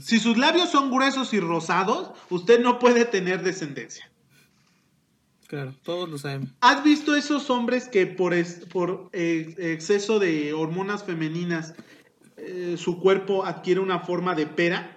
si 0.00 0.18
sus 0.18 0.38
labios 0.38 0.70
son 0.70 0.90
gruesos 0.90 1.34
y 1.34 1.40
rosados, 1.40 2.12
usted 2.30 2.60
no 2.60 2.78
puede 2.78 3.04
tener 3.04 3.42
descendencia. 3.42 4.10
Claro, 5.48 5.74
todos 5.84 6.08
lo 6.08 6.18
sabemos. 6.18 6.48
¿Has 6.60 6.82
visto 6.82 7.14
esos 7.14 7.50
hombres 7.50 7.88
que 7.88 8.06
por, 8.06 8.34
es- 8.34 8.64
por 8.72 9.10
eh, 9.12 9.54
exceso 9.58 10.18
de 10.18 10.52
hormonas 10.54 11.04
femeninas 11.04 11.74
eh, 12.38 12.76
su 12.78 13.00
cuerpo 13.00 13.44
adquiere 13.44 13.80
una 13.80 14.00
forma 14.00 14.34
de 14.34 14.46
pera? 14.46 14.95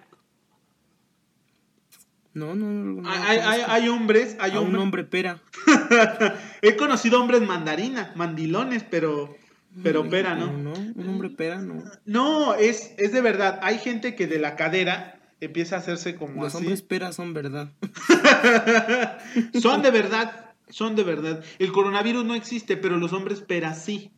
No, 2.39 2.55
no, 2.55 2.65
no. 2.67 3.01
no 3.01 3.09
hay, 3.09 3.37
hay- 3.39 3.61
hay 3.67 3.89
hombres, 3.89 4.37
hay 4.39 4.51
A 4.53 4.59
un 4.61 4.75
hombre 4.75 5.03
pera. 5.03 5.41
He 6.61 6.75
conocido 6.75 7.21
hombres 7.21 7.41
mandarina, 7.41 8.11
mandilones, 8.15 8.83
pero, 8.89 9.35
pero 9.83 10.07
pera, 10.09 10.35
¿no? 10.35 10.51
No, 10.57 10.73
un 10.73 11.09
hombre 11.09 11.29
pera, 11.29 11.61
no. 11.61 11.83
No, 12.05 12.55
es, 12.55 12.93
es 12.97 13.11
de 13.11 13.21
verdad. 13.21 13.59
Hay 13.63 13.77
gente 13.79 14.15
que 14.15 14.27
de 14.27 14.39
la 14.39 14.55
cadera 14.55 15.19
empieza 15.41 15.75
a 15.75 15.79
hacerse 15.79 16.15
como 16.15 16.43
Los 16.43 16.53
así. 16.55 16.63
hombres 16.63 16.81
pera 16.81 17.11
son 17.13 17.33
verdad. 17.33 17.69
Son 19.61 19.81
de 19.81 19.91
verdad, 19.91 20.53
son 20.69 20.95
de 20.95 21.03
verdad. 21.03 21.43
El 21.59 21.71
coronavirus 21.71 22.25
no 22.25 22.35
existe, 22.35 22.77
pero 22.77 22.97
los 22.97 23.13
hombres 23.13 23.41
pera 23.41 23.73
sí. 23.73 24.11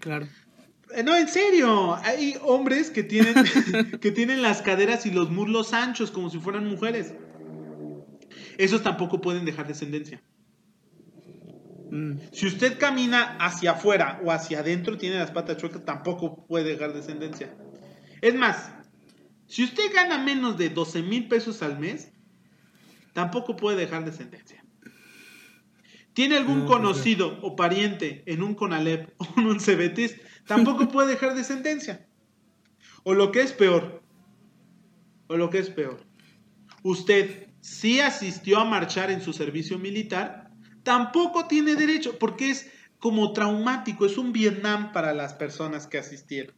Claro. 0.00 0.26
Eh, 0.94 1.02
No, 1.02 1.16
en 1.16 1.28
serio. 1.28 1.94
Hay 1.96 2.36
hombres 2.42 2.90
que 2.90 3.02
tienen, 3.02 3.34
que 4.00 4.10
tienen 4.12 4.42
las 4.42 4.62
caderas 4.62 5.06
y 5.06 5.10
los 5.10 5.30
muslos 5.30 5.72
anchos 5.72 6.10
como 6.10 6.30
si 6.30 6.38
fueran 6.38 6.66
mujeres. 6.66 7.14
Esos 8.58 8.82
tampoco 8.82 9.20
pueden 9.20 9.44
dejar 9.44 9.66
descendencia. 9.66 10.22
Mm, 11.90 12.18
Si 12.32 12.46
usted 12.46 12.78
camina 12.78 13.36
hacia 13.38 13.72
afuera 13.72 14.20
o 14.24 14.30
hacia 14.30 14.60
adentro, 14.60 14.96
tiene 14.96 15.18
las 15.18 15.30
patas 15.32 15.56
chuecas, 15.56 15.84
tampoco 15.84 16.46
puede 16.46 16.70
dejar 16.70 16.92
descendencia. 16.92 17.54
Es 18.20 18.34
más, 18.34 18.72
si 19.46 19.64
usted 19.64 19.92
gana 19.92 20.18
menos 20.18 20.56
de 20.56 20.70
12 20.70 21.02
mil 21.02 21.28
pesos 21.28 21.62
al 21.62 21.78
mes, 21.78 22.12
tampoco 23.12 23.56
puede 23.56 23.76
dejar 23.76 24.04
descendencia. 24.04 24.64
¿Tiene 26.14 26.36
algún 26.36 26.60
No, 26.60 26.66
pues 26.66 26.76
conocido 26.78 27.38
o 27.42 27.56
pariente 27.56 28.22
en 28.26 28.42
un 28.42 28.54
CONALEP 28.54 29.10
o 29.18 29.26
en 29.36 29.46
un 29.46 29.60
CEBETIS? 29.60 30.16
Tampoco 30.46 30.88
puede 30.92 31.08
dejar 31.08 31.34
descendencia. 31.34 32.06
O 33.02 33.14
lo 33.14 33.32
que 33.32 33.42
es 33.42 33.52
peor, 33.52 34.02
o 35.26 35.36
lo 35.36 35.50
que 35.50 35.58
es 35.58 35.70
peor, 35.70 36.00
usted 36.82 37.48
sí 37.60 38.00
asistió 38.00 38.58
a 38.58 38.64
marchar 38.64 39.10
en 39.10 39.20
su 39.20 39.32
servicio 39.32 39.78
militar, 39.78 40.50
tampoco 40.82 41.46
tiene 41.46 41.76
derecho, 41.76 42.18
porque 42.18 42.50
es 42.50 42.70
como 42.98 43.32
traumático, 43.32 44.06
es 44.06 44.16
un 44.16 44.32
Vietnam 44.32 44.92
para 44.92 45.12
las 45.12 45.34
personas 45.34 45.86
que 45.86 45.98
asistieron. 45.98 46.54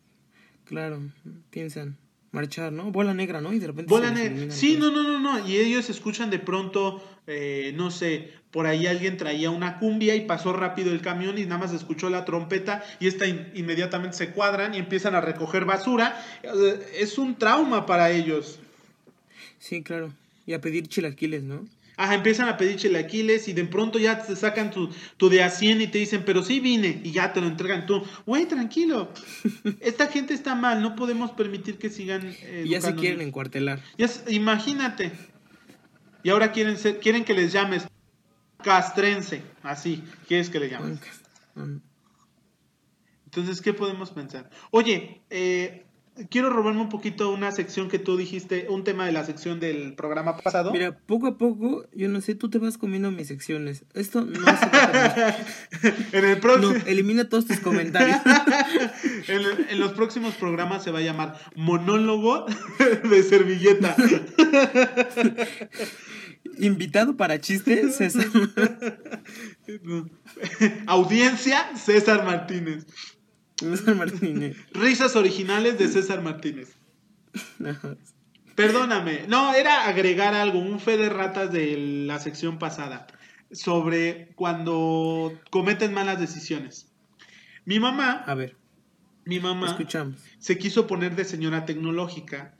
claro, 0.64 1.02
piensan 1.50 1.98
marchar, 2.32 2.72
¿no? 2.72 2.92
Bola 2.92 3.14
negra, 3.14 3.40
¿no? 3.40 3.52
Y 3.52 3.58
de 3.58 3.66
repente. 3.68 3.90
Bola 3.90 4.10
negra. 4.10 4.50
Sí, 4.50 4.76
no, 4.78 4.90
no, 4.90 5.02
no, 5.02 5.18
no. 5.18 5.48
Y 5.48 5.56
ellos 5.56 5.90
escuchan 5.90 6.30
de 6.30 6.38
pronto, 6.38 7.02
eh, 7.26 7.72
no 7.76 7.90
sé, 7.90 8.30
por 8.50 8.66
ahí 8.66 8.86
alguien 8.86 9.16
traía 9.16 9.50
una 9.50 9.78
cumbia 9.78 10.14
y 10.14 10.22
pasó 10.22 10.52
rápido 10.52 10.92
el 10.92 11.00
camión 11.00 11.36
y 11.38 11.44
nada 11.44 11.58
más 11.58 11.72
escuchó 11.72 12.08
la 12.08 12.24
trompeta 12.24 12.84
y 13.00 13.06
esta 13.08 13.26
in- 13.26 13.48
inmediatamente 13.54 14.16
se 14.16 14.30
cuadran 14.30 14.74
y 14.74 14.78
empiezan 14.78 15.14
a 15.14 15.20
recoger 15.20 15.64
basura. 15.64 16.20
Eh, 16.42 16.86
Es 17.00 17.18
un 17.18 17.34
trauma 17.36 17.84
para 17.86 18.10
ellos. 18.10 18.58
Sí, 19.58 19.82
claro. 19.82 20.12
Y 20.46 20.52
a 20.52 20.60
pedir 20.60 20.86
chilaquiles, 20.88 21.42
¿no? 21.42 21.66
Ajá, 21.98 22.14
empiezan 22.14 22.46
a 22.48 22.58
pedir 22.58 22.76
chilaquiles 22.76 23.48
y 23.48 23.54
de 23.54 23.64
pronto 23.64 23.98
ya 23.98 24.22
te 24.22 24.36
sacan 24.36 24.70
tu, 24.70 24.90
tu 25.16 25.30
de 25.30 25.42
a 25.42 25.48
100 25.48 25.80
y 25.80 25.86
te 25.86 25.96
dicen, 25.96 26.24
pero 26.26 26.42
sí 26.42 26.60
vine, 26.60 27.00
y 27.02 27.10
ya 27.12 27.32
te 27.32 27.40
lo 27.40 27.46
entregan 27.46 27.86
tú. 27.86 28.04
Güey, 28.26 28.44
tranquilo. 28.44 29.10
Esta 29.80 30.06
gente 30.08 30.34
está 30.34 30.54
mal, 30.54 30.82
no 30.82 30.94
podemos 30.94 31.30
permitir 31.32 31.78
que 31.78 31.88
sigan. 31.88 32.34
eh, 32.42 32.64
Y 32.66 32.68
ya 32.68 32.82
se 32.82 32.94
quieren 32.94 33.22
encuartelar. 33.22 33.80
Ya 33.96 34.08
imagínate. 34.28 35.10
Y 36.26 36.30
ahora 36.30 36.50
quieren 36.50 36.76
ser, 36.76 36.98
quieren 36.98 37.24
que 37.24 37.34
les 37.34 37.52
llames 37.52 37.86
castrense, 38.60 39.42
así, 39.62 40.02
quieres 40.26 40.50
que 40.50 40.58
le 40.58 40.68
llames. 40.68 40.98
Entonces, 43.26 43.60
¿qué 43.60 43.72
podemos 43.72 44.10
pensar? 44.10 44.50
Oye, 44.72 45.22
eh, 45.30 45.86
quiero 46.28 46.50
robarme 46.50 46.80
un 46.80 46.88
poquito 46.88 47.30
una 47.30 47.52
sección 47.52 47.88
que 47.88 48.00
tú 48.00 48.16
dijiste, 48.16 48.66
un 48.68 48.82
tema 48.82 49.06
de 49.06 49.12
la 49.12 49.24
sección 49.24 49.60
del 49.60 49.94
programa 49.94 50.36
pasado. 50.36 50.72
Mira, 50.72 50.98
poco 50.98 51.28
a 51.28 51.38
poco, 51.38 51.86
yo 51.94 52.08
no 52.08 52.20
sé, 52.20 52.34
tú 52.34 52.50
te 52.50 52.58
vas 52.58 52.76
comiendo 52.76 53.12
mis 53.12 53.28
secciones. 53.28 53.84
Esto 53.94 54.22
no 54.22 54.34
se 54.34 54.66
en 56.18 56.24
el 56.24 56.34
No, 56.34 56.40
próximo, 56.40 56.74
elimina 56.86 57.28
todos 57.28 57.46
tus 57.46 57.60
comentarios. 57.60 58.18
en, 59.28 59.42
en 59.70 59.78
los 59.78 59.92
próximos 59.92 60.34
programas 60.34 60.82
se 60.82 60.90
va 60.90 60.98
a 60.98 61.02
llamar 61.02 61.38
monólogo 61.54 62.46
de 63.08 63.22
servilleta. 63.22 63.94
Invitado 66.58 67.16
para 67.16 67.40
chistes, 67.40 67.96
César. 67.96 68.26
Audiencia 70.86 71.76
César 71.76 72.24
Martínez. 72.24 72.86
César 73.56 73.94
Martínez. 73.94 74.56
Risas 74.72 75.16
originales 75.16 75.78
de 75.78 75.88
César 75.88 76.22
Martínez. 76.22 76.76
Perdóname, 78.54 79.26
no, 79.28 79.54
era 79.54 79.86
agregar 79.86 80.34
algo, 80.34 80.58
un 80.58 80.80
fe 80.80 80.96
de 80.96 81.10
ratas 81.10 81.52
de 81.52 82.04
la 82.06 82.18
sección 82.18 82.58
pasada, 82.58 83.06
sobre 83.50 84.32
cuando 84.34 85.38
cometen 85.50 85.92
malas 85.92 86.18
decisiones. 86.18 86.90
Mi 87.66 87.80
mamá, 87.80 88.24
A 88.26 88.34
ver, 88.34 88.56
mi 89.26 89.40
mamá 89.40 89.66
escuchamos. 89.66 90.22
se 90.38 90.56
quiso 90.56 90.86
poner 90.86 91.16
de 91.16 91.24
señora 91.24 91.66
tecnológica 91.66 92.55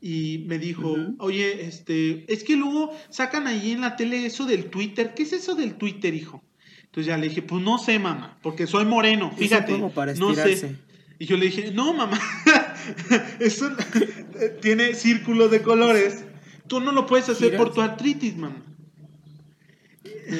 y 0.00 0.44
me 0.48 0.58
dijo, 0.58 0.96
oye, 1.18 1.66
este, 1.66 2.24
es 2.32 2.42
que 2.44 2.56
luego 2.56 2.90
sacan 3.10 3.46
ahí 3.46 3.72
en 3.72 3.80
la 3.82 3.96
tele 3.96 4.24
eso 4.26 4.46
del 4.46 4.66
Twitter, 4.70 5.12
¿qué 5.14 5.24
es 5.24 5.32
eso 5.32 5.54
del 5.54 5.74
Twitter, 5.74 6.14
hijo? 6.14 6.42
Entonces 6.84 7.06
ya 7.06 7.16
le 7.18 7.28
dije, 7.28 7.42
pues 7.42 7.62
no 7.62 7.78
sé, 7.78 7.98
mamá, 7.98 8.38
porque 8.42 8.66
soy 8.66 8.84
moreno, 8.84 9.30
fíjate, 9.36 9.72
juego 9.72 9.90
para 9.90 10.14
no 10.14 10.34
sé. 10.34 10.76
Y 11.18 11.26
yo 11.26 11.36
le 11.36 11.46
dije, 11.46 11.70
no, 11.72 11.92
mamá, 11.92 12.18
es 13.40 13.60
un- 13.60 13.76
tiene 14.62 14.94
círculos 14.94 15.50
de 15.50 15.60
colores. 15.62 16.24
Tú 16.66 16.80
no 16.80 16.92
lo 16.92 17.04
puedes 17.06 17.28
hacer 17.28 17.56
por 17.58 17.74
tu 17.74 17.80
artritis, 17.82 18.36
mamá. 18.36 18.64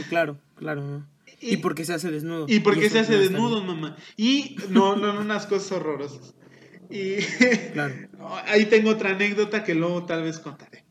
Claro, 0.09 0.39
claro. 0.57 1.07
Y- 1.41 1.55
Y 1.55 1.57
porque 1.59 1.85
se 1.85 1.95
hace 1.95 2.11
desnudo. 2.11 2.47
Y 2.49 2.61
porque 2.61 2.87
eso 2.87 2.95
se 2.95 3.01
hace 3.01 3.19
desnudos, 3.19 3.65
mamá. 3.65 3.97
Y 4.17 4.57
no, 4.71 4.97
no, 4.97 5.13
no, 5.13 5.21
unas 5.21 5.47
cosas 5.47 5.73
horrorosas. 5.73 6.35
Y. 6.91 7.17
Claro. 7.73 7.95
ahí 8.47 8.67
tengo 8.67 8.91
otra 8.91 9.11
anécdota 9.11 9.65
que 9.65 9.75
luego 9.75 10.05
tal 10.05 10.23
vez 10.23 10.39
contaré. 10.39 10.85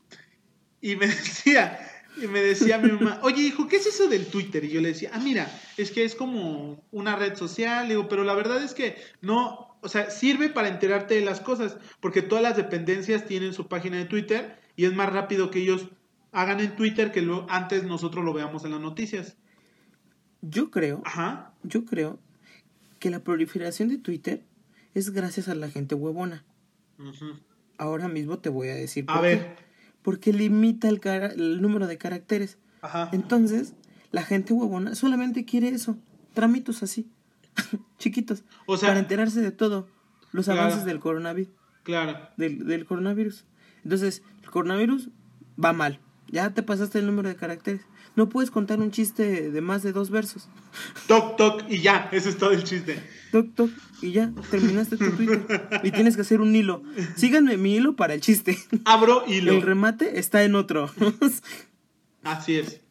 Y 0.81 0.95
me 0.95 1.07
decía, 1.07 1.79
y 2.21 2.27
me 2.27 2.41
decía 2.41 2.77
mi 2.77 2.91
mamá, 2.91 3.19
oye 3.23 3.41
hijo, 3.41 3.67
¿qué 3.67 3.77
es 3.77 3.87
eso 3.87 4.07
del 4.07 4.27
Twitter? 4.27 4.63
Y 4.63 4.69
yo 4.69 4.81
le 4.81 4.89
decía, 4.89 5.11
ah, 5.13 5.19
mira, 5.19 5.51
es 5.77 5.91
que 5.91 6.03
es 6.03 6.15
como 6.15 6.83
una 6.91 7.15
red 7.15 7.35
social, 7.35 7.87
digo, 7.87 8.07
pero 8.07 8.23
la 8.23 8.33
verdad 8.33 8.63
es 8.63 8.73
que 8.73 8.97
no, 9.21 9.77
o 9.81 9.89
sea, 9.89 10.09
sirve 10.09 10.49
para 10.49 10.69
enterarte 10.69 11.15
de 11.15 11.21
las 11.21 11.39
cosas, 11.39 11.77
porque 11.99 12.21
todas 12.21 12.43
las 12.43 12.57
dependencias 12.57 13.25
tienen 13.25 13.53
su 13.53 13.67
página 13.67 13.97
de 13.97 14.05
Twitter 14.05 14.59
y 14.75 14.85
es 14.85 14.93
más 14.93 15.11
rápido 15.11 15.51
que 15.51 15.59
ellos 15.59 15.89
hagan 16.31 16.59
en 16.59 16.75
Twitter 16.75 17.11
que 17.11 17.21
lo, 17.21 17.45
antes 17.49 17.83
nosotros 17.83 18.23
lo 18.23 18.33
veamos 18.33 18.63
en 18.65 18.71
las 18.71 18.81
noticias. 18.81 19.35
Yo 20.41 20.71
creo, 20.71 21.01
Ajá. 21.05 21.53
yo 21.63 21.83
creo 21.83 22.19
que 22.99 23.09
la 23.09 23.23
proliferación 23.23 23.89
de 23.89 23.97
Twitter 23.97 24.43
es 24.93 25.11
gracias 25.11 25.47
a 25.47 25.55
la 25.55 25.69
gente 25.69 25.95
huevona. 25.95 26.43
Ahora 27.77 28.07
mismo 28.07 28.39
te 28.39 28.49
voy 28.49 28.67
a 28.69 28.75
decir 28.75 29.05
A 29.07 29.13
por 29.15 29.23
ver. 29.23 29.55
qué. 29.55 29.63
Porque 30.01 30.33
limita 30.33 30.89
el, 30.89 30.99
cara- 30.99 31.27
el 31.33 31.61
número 31.61 31.87
de 31.87 31.97
caracteres. 31.97 32.57
Ajá. 32.81 33.09
Entonces, 33.13 33.73
la 34.11 34.23
gente 34.23 34.53
huevona 34.53 34.95
solamente 34.95 35.45
quiere 35.45 35.69
eso. 35.69 35.97
Tramitos 36.33 36.83
así. 36.83 37.09
Chiquitos. 37.99 38.43
O 38.65 38.77
sea- 38.77 38.89
para 38.89 38.99
enterarse 38.99 39.41
de 39.41 39.51
todo. 39.51 39.87
Los 40.31 40.45
Claro. 40.45 40.61
avances 40.61 40.85
del 40.85 40.99
coronavirus. 40.99 41.51
Claro. 41.83 42.17
Del, 42.37 42.65
del 42.67 42.85
coronavirus. 42.85 43.45
Entonces, 43.83 44.21
el 44.43 44.49
coronavirus 44.51 45.09
va 45.63 45.73
mal. 45.73 45.99
Ya 46.27 46.53
te 46.53 46.61
pasaste 46.63 46.99
el 46.99 47.07
número 47.07 47.29
de 47.29 47.35
caracteres. 47.35 47.81
No 48.15 48.27
puedes 48.27 48.51
contar 48.51 48.79
un 48.79 48.91
chiste 48.91 49.49
de 49.51 49.61
más 49.61 49.81
de 49.83 49.93
dos 49.93 50.09
versos. 50.09 50.49
Toc, 51.07 51.37
toc, 51.37 51.63
y 51.69 51.79
ya, 51.81 52.09
ese 52.11 52.29
es 52.29 52.37
todo 52.37 52.51
el 52.51 52.63
chiste. 52.63 53.01
Toc, 53.31 53.53
toc, 53.55 53.71
y 54.01 54.11
ya, 54.11 54.31
terminaste 54.49 54.97
tu 54.97 55.11
Twitter. 55.11 55.69
Y 55.83 55.91
tienes 55.91 56.15
que 56.15 56.21
hacer 56.21 56.41
un 56.41 56.55
hilo. 56.55 56.83
Síganme 57.15 57.57
mi 57.57 57.75
hilo 57.75 57.95
para 57.95 58.13
el 58.13 58.21
chiste. 58.21 58.57
Abro 58.85 59.23
hilo. 59.27 59.53
El 59.53 59.61
remate 59.61 60.19
está 60.19 60.43
en 60.43 60.55
otro. 60.55 60.89
Así 62.23 62.57
es. 62.57 62.81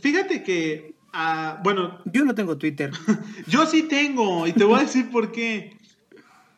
Fíjate 0.00 0.42
que, 0.42 0.94
ah, 1.12 1.60
bueno, 1.62 2.00
Yo 2.06 2.24
no 2.24 2.34
tengo 2.34 2.58
Twitter. 2.58 2.90
yo 3.46 3.66
sí 3.66 3.84
tengo, 3.84 4.46
y 4.46 4.52
te 4.52 4.64
voy 4.64 4.80
a 4.80 4.82
decir 4.82 5.10
por 5.10 5.30
qué. 5.32 5.76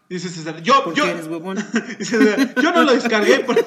Dice 0.08 0.30
César, 0.30 0.62
yo, 0.62 0.84
¿Por 0.84 0.94
qué 0.94 1.00
yo, 1.00 1.06
eres 1.06 1.26
César, 2.08 2.54
yo 2.62 2.72
no 2.72 2.82
lo 2.82 2.94
descargué 2.94 3.40
por- 3.40 3.62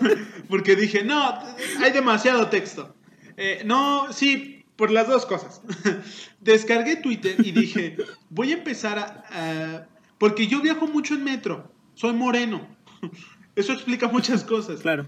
porque 0.50 0.76
dije, 0.76 1.04
no, 1.04 1.38
hay 1.80 1.92
demasiado 1.92 2.48
texto. 2.48 2.96
Eh, 3.38 3.62
no, 3.66 4.12
sí, 4.14 4.64
por 4.76 4.92
las 4.92 5.08
dos 5.08 5.26
cosas. 5.26 5.62
Descargué 6.40 6.96
Twitter 6.98 7.36
y 7.40 7.52
dije, 7.52 7.98
voy 8.30 8.52
a 8.52 8.56
empezar 8.58 8.98
a, 9.00 9.24
a- 9.30 9.88
Porque 10.18 10.48
yo 10.48 10.62
viajo 10.62 10.88
mucho 10.88 11.14
en 11.16 11.24
metro, 11.24 11.72
soy 11.96 12.14
moreno. 12.14 12.68
Eso 13.56 13.74
explica 13.74 14.08
muchas 14.08 14.44
cosas. 14.44 14.82
Claro. 14.82 15.08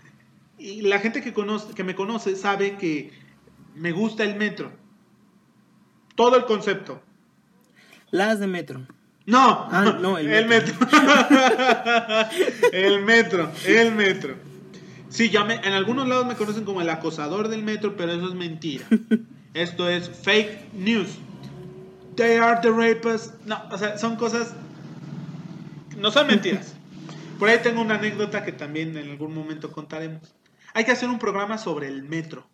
Y 0.59 0.81
la 0.81 0.99
gente 0.99 1.21
que, 1.21 1.33
conoce, 1.33 1.73
que 1.73 1.83
me 1.83 1.95
conoce 1.95 2.35
sabe 2.35 2.77
que 2.77 3.11
me 3.75 3.91
gusta 3.91 4.23
el 4.23 4.35
metro. 4.35 4.71
Todo 6.15 6.35
el 6.37 6.45
concepto. 6.45 7.01
Las 8.11 8.39
de 8.39 8.47
metro. 8.47 8.85
No, 9.25 9.67
Ah, 9.71 9.97
no, 10.01 10.17
el 10.17 10.29
el 10.33 10.47
metro. 10.47 10.75
el 12.71 13.01
metro, 13.03 13.51
el 13.65 13.95
metro. 13.95 14.35
Sí, 15.13 15.29
ya 15.29 15.43
me- 15.45 15.55
en 15.55 15.73
algunos 15.73 16.07
lados 16.07 16.25
me 16.25 16.35
conocen 16.35 16.63
como 16.65 16.81
el 16.81 16.89
acosador 16.89 17.47
del 17.47 17.61
metro, 17.63 17.95
pero 17.95 18.13
eso 18.13 18.27
es 18.29 18.33
mentira. 18.33 18.83
Esto 19.53 19.87
es 19.87 20.09
fake 20.09 20.73
news. 20.73 21.07
They 22.15 22.37
are 22.37 22.59
the 22.63 22.71
rapists. 22.71 23.33
No, 23.45 23.61
o 23.71 23.77
sea, 23.77 23.97
son 23.99 24.15
cosas. 24.15 24.53
No 25.99 26.09
son 26.09 26.25
mentiras. 26.27 26.73
Por 27.39 27.47
ahí 27.49 27.59
tengo 27.61 27.81
una 27.81 27.95
anécdota 27.95 28.43
que 28.43 28.51
también 28.53 28.97
en 28.97 29.11
algún 29.11 29.35
momento 29.35 29.71
contaremos. 29.71 30.33
Hay 30.73 30.83
que 30.85 30.91
hacer 30.91 31.09
un 31.09 31.19
programa 31.19 31.59
sobre 31.59 31.87
el 31.87 32.01
metro. 32.01 32.47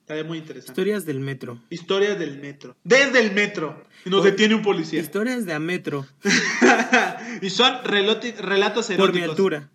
Estaría 0.00 0.24
muy 0.24 0.38
interesante. 0.38 0.72
Historias 0.72 1.04
del 1.04 1.20
metro. 1.20 1.60
Historias 1.70 2.18
del 2.18 2.38
metro. 2.38 2.76
Desde 2.84 3.20
el 3.20 3.32
metro. 3.32 3.84
Y 4.04 4.10
nos 4.10 4.22
detiene 4.24 4.54
un 4.56 4.62
policía. 4.62 5.00
Historias 5.00 5.44
de 5.46 5.52
a 5.52 5.58
metro. 5.60 6.06
y 7.42 7.50
son 7.50 7.72
relatos 7.84 8.86
Por 8.96 9.12
mi 9.12 9.20
eróticos. 9.20 9.30
altura. 9.30 9.68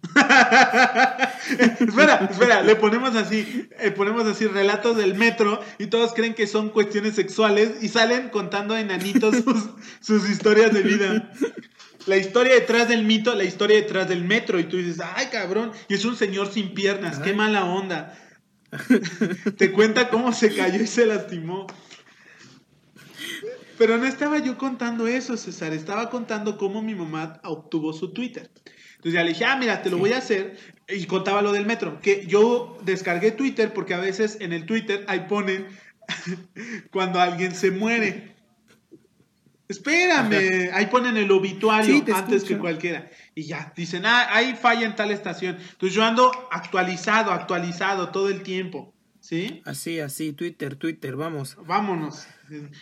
Espera, 1.79 2.27
espera, 2.29 2.61
le 2.61 2.75
ponemos 2.75 3.15
así, 3.15 3.69
eh, 3.79 3.91
ponemos 3.91 4.25
así 4.27 4.47
relatos 4.47 4.97
del 4.97 5.15
metro 5.15 5.61
y 5.79 5.87
todos 5.87 6.13
creen 6.13 6.33
que 6.33 6.47
son 6.47 6.69
cuestiones 6.69 7.15
sexuales 7.15 7.81
y 7.81 7.87
salen 7.87 8.29
contando 8.29 8.75
enanitos 8.75 9.35
sus, 9.43 9.69
sus 10.01 10.29
historias 10.29 10.73
de 10.73 10.81
vida. 10.81 11.31
La 12.07 12.17
historia 12.17 12.53
detrás 12.55 12.89
del 12.89 13.03
mito, 13.03 13.35
la 13.35 13.43
historia 13.43 13.77
detrás 13.77 14.09
del 14.09 14.23
metro 14.23 14.59
y 14.59 14.65
tú 14.65 14.77
dices, 14.77 15.01
ay 15.15 15.27
cabrón, 15.31 15.71
y 15.87 15.93
es 15.93 16.05
un 16.05 16.15
señor 16.15 16.51
sin 16.51 16.73
piernas, 16.73 17.19
qué 17.19 17.33
mala 17.33 17.65
onda. 17.65 18.17
Te 19.57 19.71
cuenta 19.71 20.09
cómo 20.09 20.33
se 20.33 20.55
cayó 20.55 20.81
y 20.81 20.87
se 20.87 21.05
lastimó. 21.05 21.67
Pero 23.77 23.97
no 23.97 24.05
estaba 24.05 24.39
yo 24.39 24.57
contando 24.57 25.07
eso, 25.07 25.37
César. 25.37 25.73
Estaba 25.73 26.09
contando 26.09 26.57
cómo 26.57 26.81
mi 26.81 26.95
mamá 26.95 27.39
obtuvo 27.43 27.93
su 27.93 28.13
Twitter. 28.13 28.49
Entonces 29.01 29.13
ya 29.13 29.23
le 29.23 29.29
dije, 29.29 29.45
ah, 29.45 29.55
mira, 29.57 29.81
te 29.81 29.89
lo 29.89 29.95
Sí. 29.97 30.01
voy 30.01 30.13
a 30.13 30.19
hacer. 30.19 30.57
Y 30.87 31.05
contaba 31.05 31.41
lo 31.41 31.51
del 31.53 31.65
metro. 31.65 31.99
Que 32.01 32.27
yo 32.27 32.77
descargué 32.83 33.31
Twitter 33.31 33.73
porque 33.73 33.95
a 33.95 33.99
veces 33.99 34.37
en 34.41 34.53
el 34.53 34.67
Twitter 34.67 35.03
ahí 35.07 35.21
ponen 35.27 35.65
cuando 36.91 37.19
alguien 37.19 37.55
se 37.55 37.71
muere. 37.71 38.35
Espérame, 39.67 40.69
ahí 40.73 40.85
ponen 40.87 41.15
el 41.17 41.31
obituario 41.31 41.95
Sí, 42.05 42.11
antes 42.13 42.43
que 42.43 42.57
cualquiera. 42.57 43.09
Y 43.33 43.43
ya, 43.43 43.73
dicen, 43.75 44.05
ah, 44.05 44.27
ahí 44.29 44.53
falla 44.55 44.85
en 44.85 44.95
tal 44.95 45.09
estación. 45.11 45.55
Entonces 45.59 45.95
yo 45.95 46.03
ando 46.03 46.29
actualizado, 46.51 47.31
actualizado 47.31 48.09
todo 48.09 48.29
el 48.29 48.43
tiempo. 48.43 48.93
¿Sí? 49.19 49.61
Así, 49.65 49.99
así. 49.99 50.33
Twitter, 50.33 50.75
Twitter, 50.75 51.15
vamos. 51.15 51.57
Vámonos. 51.65 52.27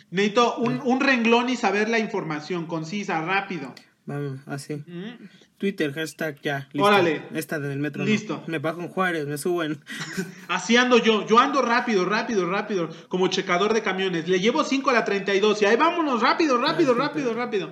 Necesito 0.09 0.57
un, 0.57 0.81
un 0.83 0.99
renglón 0.99 1.49
y 1.49 1.55
saber 1.55 1.89
la 1.89 1.99
información 1.99 2.65
concisa, 2.65 3.21
rápido. 3.21 3.73
Vamos, 4.05 4.39
así. 4.47 4.75
¿Mm? 4.87 5.29
Twitter, 5.59 5.93
hashtag 5.93 6.41
ya. 6.41 6.67
Listo. 6.73 6.87
Órale. 6.87 7.21
Esta 7.33 7.59
del 7.59 7.77
metro. 7.79 8.03
no. 8.03 8.09
Listo. 8.09 8.43
Me 8.47 8.57
bajo 8.59 8.81
en 8.81 8.87
Juárez, 8.87 9.27
me 9.27 9.37
suben. 9.37 9.79
Así 10.47 10.77
ando 10.77 10.97
yo. 10.97 11.27
Yo 11.27 11.37
ando 11.37 11.61
rápido, 11.61 12.05
rápido, 12.05 12.49
rápido. 12.49 12.89
Como 13.09 13.27
checador 13.27 13.73
de 13.73 13.83
camiones. 13.83 14.27
Le 14.27 14.39
llevo 14.39 14.63
5 14.63 14.89
a 14.89 14.93
la 14.93 15.05
32 15.05 15.61
y 15.61 15.65
ahí 15.65 15.75
vámonos, 15.75 16.21
rápido, 16.21 16.57
rápido, 16.57 16.93
Ay, 16.93 16.97
rápido, 16.99 17.33
rápido. 17.33 17.71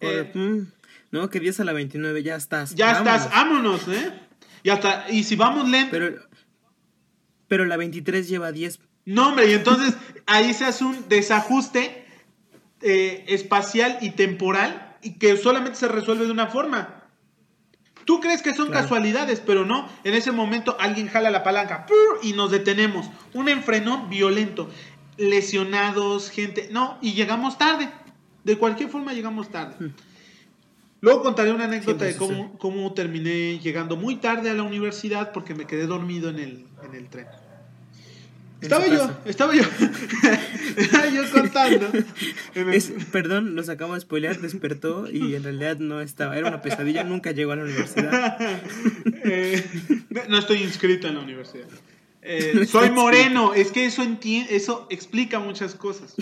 Eh, 0.00 0.30
Mm, 0.34 0.60
No, 1.10 1.28
que 1.28 1.40
10 1.40 1.60
a 1.60 1.64
la 1.64 1.72
29, 1.72 2.22
ya 2.22 2.36
estás. 2.36 2.74
ya 2.74 2.92
Vámonos. 2.92 3.14
estás, 3.16 3.30
vámonos, 3.32 3.88
¿eh? 3.88 4.12
Y 4.62 4.70
hasta, 4.70 5.06
y 5.10 5.24
si 5.24 5.36
vamos 5.36 5.68
lento. 5.68 5.90
Pero, 5.90 6.16
pero 7.48 7.64
la 7.66 7.76
23 7.76 8.28
lleva 8.28 8.52
10. 8.52 8.80
No, 9.06 9.28
hombre, 9.28 9.50
y 9.50 9.54
entonces 9.54 9.94
ahí 10.26 10.54
se 10.54 10.64
hace 10.64 10.84
un 10.84 11.08
desajuste 11.08 12.04
eh, 12.80 13.24
espacial 13.28 13.98
y 14.00 14.10
temporal 14.10 14.96
y 15.02 15.18
que 15.18 15.36
solamente 15.36 15.78
se 15.78 15.88
resuelve 15.88 16.24
de 16.26 16.32
una 16.32 16.46
forma. 16.46 17.03
Tú 18.04 18.20
crees 18.20 18.42
que 18.42 18.54
son 18.54 18.66
Claro. 18.68 18.82
casualidades, 18.82 19.40
pero 19.40 19.64
no. 19.64 19.88
En 20.04 20.14
ese 20.14 20.30
momento 20.32 20.76
alguien 20.78 21.08
jala 21.08 21.30
la 21.30 21.42
palanca 21.42 21.86
¡pur! 21.86 22.18
y 22.22 22.32
nos 22.34 22.50
detenemos. 22.50 23.08
Un 23.32 23.48
enfrenón 23.48 24.10
violento. 24.10 24.68
Lesionados, 25.16 26.30
gente. 26.30 26.68
No, 26.72 26.98
y 27.00 27.14
llegamos 27.14 27.56
tarde. 27.58 27.88
De 28.44 28.58
cualquier 28.58 28.90
forma 28.90 29.12
llegamos 29.12 29.48
tarde. 29.48 29.74
Hmm. 29.78 29.94
Luego 31.00 31.22
contaré 31.22 31.52
una 31.52 31.64
anécdota 31.64 32.04
de 32.06 32.16
cómo, 32.16 32.58
cómo 32.58 32.92
terminé 32.94 33.58
llegando 33.58 33.96
muy 33.96 34.16
tarde 34.16 34.48
a 34.50 34.54
la 34.54 34.62
universidad 34.62 35.32
porque 35.32 35.54
me 35.54 35.66
quedé 35.66 35.86
dormido 35.86 36.30
en 36.30 36.38
el, 36.38 36.66
en 36.82 36.94
el 36.94 37.08
tren. 37.08 37.26
Estaba 38.64 38.86
yo, 38.86 39.10
estaba 39.26 39.54
yo. 39.54 39.62
Estaba 40.76 41.06
yo 41.08 41.30
contando. 41.30 41.88
Es, 42.72 42.92
perdón, 43.12 43.54
los 43.54 43.68
acabo 43.68 43.94
de 43.94 44.00
spoilear, 44.00 44.40
despertó 44.40 45.10
y 45.10 45.34
en 45.34 45.44
realidad 45.44 45.76
no 45.78 46.00
estaba. 46.00 46.36
Era 46.36 46.48
una 46.48 46.62
pesadilla, 46.62 47.04
nunca 47.04 47.32
llegó 47.32 47.52
a 47.52 47.56
la 47.56 47.64
universidad. 47.64 48.38
Eh, 49.26 49.64
no 50.28 50.38
estoy 50.38 50.62
inscrito 50.62 51.08
en 51.08 51.14
la 51.14 51.20
universidad. 51.20 51.66
Eh, 52.20 52.66
soy 52.70 52.90
moreno, 52.90 53.54
es 53.54 53.70
que 53.70 53.86
eso 53.86 54.02
eso 54.22 54.86
explica 54.90 55.38
muchas 55.38 55.74
cosas. 55.74 56.14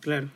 Claro. 0.00 0.28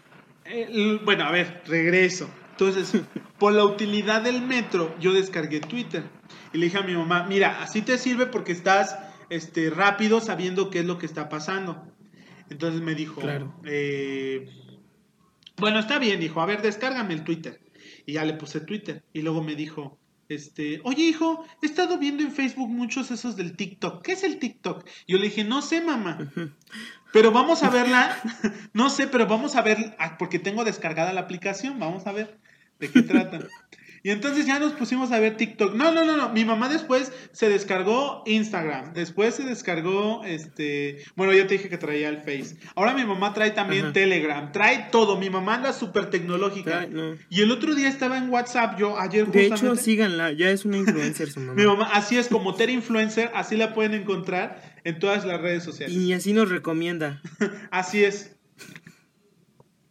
Eh, 0.44 1.00
bueno, 1.04 1.24
a 1.24 1.32
ver, 1.32 1.62
regreso. 1.66 2.30
Entonces, 2.52 2.92
por 3.38 3.52
la 3.52 3.64
utilidad 3.64 4.22
del 4.22 4.42
metro, 4.42 4.94
yo 5.00 5.12
descargué 5.12 5.60
Twitter 5.60 6.04
y 6.52 6.58
le 6.58 6.66
dije 6.66 6.78
a 6.78 6.82
mi 6.82 6.94
mamá, 6.94 7.26
mira, 7.28 7.62
así 7.62 7.82
te 7.82 7.98
sirve 7.98 8.26
porque 8.26 8.52
estás 8.52 8.96
este, 9.30 9.70
rápido 9.70 10.20
sabiendo 10.20 10.70
qué 10.70 10.80
es 10.80 10.84
lo 10.84 10.98
que 10.98 11.06
está 11.06 11.28
pasando. 11.28 11.82
Entonces 12.50 12.80
me 12.82 12.94
dijo, 12.94 13.20
Claro. 13.20 13.54
eh, 13.64 14.48
bueno, 15.56 15.78
está 15.78 15.98
bien, 15.98 16.20
dijo, 16.20 16.40
a 16.40 16.46
ver, 16.46 16.62
descárgame 16.62 17.14
el 17.14 17.24
Twitter. 17.24 17.60
Y 18.06 18.14
ya 18.14 18.24
le 18.24 18.34
puse 18.34 18.60
Twitter. 18.60 19.04
Y 19.12 19.22
luego 19.22 19.42
me 19.42 19.54
dijo, 19.54 19.98
este, 20.28 20.80
oye 20.84 21.02
hijo, 21.02 21.44
he 21.62 21.66
estado 21.66 21.98
viendo 21.98 22.22
en 22.22 22.32
Facebook 22.32 22.68
muchos 22.70 23.10
esos 23.10 23.36
del 23.36 23.56
TikTok. 23.56 24.02
¿Qué 24.02 24.12
es 24.12 24.24
el 24.24 24.38
TikTok? 24.38 24.86
Yo 25.06 25.18
le 25.18 25.24
dije, 25.24 25.44
no 25.44 25.60
sé, 25.62 25.80
mamá. 25.80 26.32
Pero 27.12 27.30
vamos 27.32 27.62
a 27.62 27.70
verla. 27.70 28.16
No 28.72 28.88
sé, 28.90 29.06
pero 29.08 29.26
vamos 29.26 29.56
a 29.56 29.62
ver, 29.62 29.96
ah, 29.98 30.16
porque 30.18 30.38
tengo 30.38 30.64
descargada 30.64 31.12
la 31.12 31.22
aplicación. 31.22 31.78
Vamos 31.78 32.06
a 32.06 32.12
ver 32.12 32.38
de 32.78 32.90
qué 32.90 33.02
trata. 33.02 33.38
Y 34.02 34.10
entonces 34.10 34.46
ya 34.46 34.58
nos 34.58 34.72
pusimos 34.72 35.12
a 35.12 35.18
ver 35.20 35.36
TikTok. 35.36 35.74
No, 35.74 35.92
no, 35.92 36.04
no, 36.04 36.16
no. 36.16 36.30
Mi 36.30 36.44
mamá 36.44 36.68
después 36.68 37.12
se 37.32 37.48
descargó 37.48 38.22
Instagram. 38.26 38.92
Después 38.94 39.34
se 39.34 39.44
descargó, 39.44 40.24
este... 40.24 41.04
Bueno, 41.16 41.32
ya 41.34 41.46
te 41.46 41.54
dije 41.54 41.68
que 41.68 41.76
traía 41.78 42.08
el 42.08 42.18
Face. 42.18 42.56
Ahora 42.74 42.94
mi 42.94 43.04
mamá 43.04 43.34
trae 43.34 43.50
también 43.50 43.84
Ajá. 43.86 43.92
Telegram. 43.92 44.52
Trae 44.52 44.88
todo. 44.90 45.18
Mi 45.18 45.28
mamá 45.30 45.56
anda 45.56 45.72
súper 45.72 46.10
tecnológica. 46.10 46.86
Trae- 46.86 46.88
no. 46.88 47.16
Y 47.28 47.42
el 47.42 47.50
otro 47.50 47.74
día 47.74 47.88
estaba 47.88 48.16
en 48.18 48.30
WhatsApp. 48.30 48.78
Yo 48.78 48.98
ayer 48.98 49.26
De 49.26 49.42
hecho, 49.46 49.50
justamente... 49.52 49.82
síganla, 49.82 50.32
ya 50.32 50.50
es 50.50 50.64
una 50.64 50.78
influencer 50.78 51.30
su 51.30 51.40
mamá. 51.40 51.54
Mi 51.54 51.66
mamá, 51.66 51.90
así 51.92 52.16
es 52.16 52.28
como 52.28 52.54
Ter 52.54 52.70
Influencer. 52.70 53.30
Así 53.34 53.56
la 53.56 53.74
pueden 53.74 53.94
encontrar 53.94 54.62
en 54.84 54.98
todas 54.98 55.24
las 55.26 55.40
redes 55.40 55.62
sociales. 55.62 55.94
Y 55.96 56.12
así 56.14 56.32
nos 56.32 56.48
recomienda. 56.48 57.20
Así 57.70 58.02
es. 58.04 58.36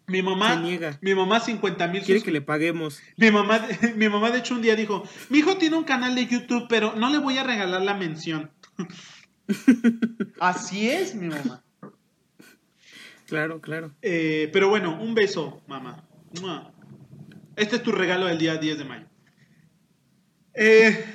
Mi 0.10 0.22
mamá, 0.22 0.56
Se 0.56 0.60
niega. 0.62 0.98
mi 1.02 1.14
mamá 1.16 1.40
50 1.40 1.88
mil 1.88 2.02
Quiere 2.04 2.22
que 2.24 2.32
le 2.32 2.42
paguemos. 2.42 3.02
mi 3.18 3.32
mamá, 3.32 3.66
mi 3.96 4.10
mamá 4.10 4.32
de 4.32 4.40
hecho 4.40 4.56
un 4.56 4.62
día 4.62 4.76
dijo, 4.76 5.04
mi 5.30 5.40
hijo 5.40 5.58
tiene 5.58 5.78
un 5.78 5.84
canal 5.84 6.16
de 6.16 6.26
YouTube, 6.28 6.66
pero 6.68 6.96
no 6.96 7.10
le 7.10 7.20
voy 7.20 7.38
a 7.38 7.44
regalar 7.44 7.82
la 7.82 7.94
mención. 7.94 8.50
Así 10.40 10.90
es, 10.90 11.16
mi 11.16 11.28
mamá. 11.28 11.64
Claro, 13.28 13.62
claro. 13.62 13.94
Eh, 14.02 14.50
pero 14.54 14.70
bueno, 14.70 15.00
un 15.00 15.14
beso, 15.14 15.62
mamá. 15.68 16.04
Este 17.56 17.76
es 17.78 17.84
tu 17.84 17.92
regalo 17.92 18.26
del 18.26 18.38
día 18.40 18.58
10 18.58 18.78
de 18.78 18.86
mayo. 18.86 19.06
Eh, 20.56 21.06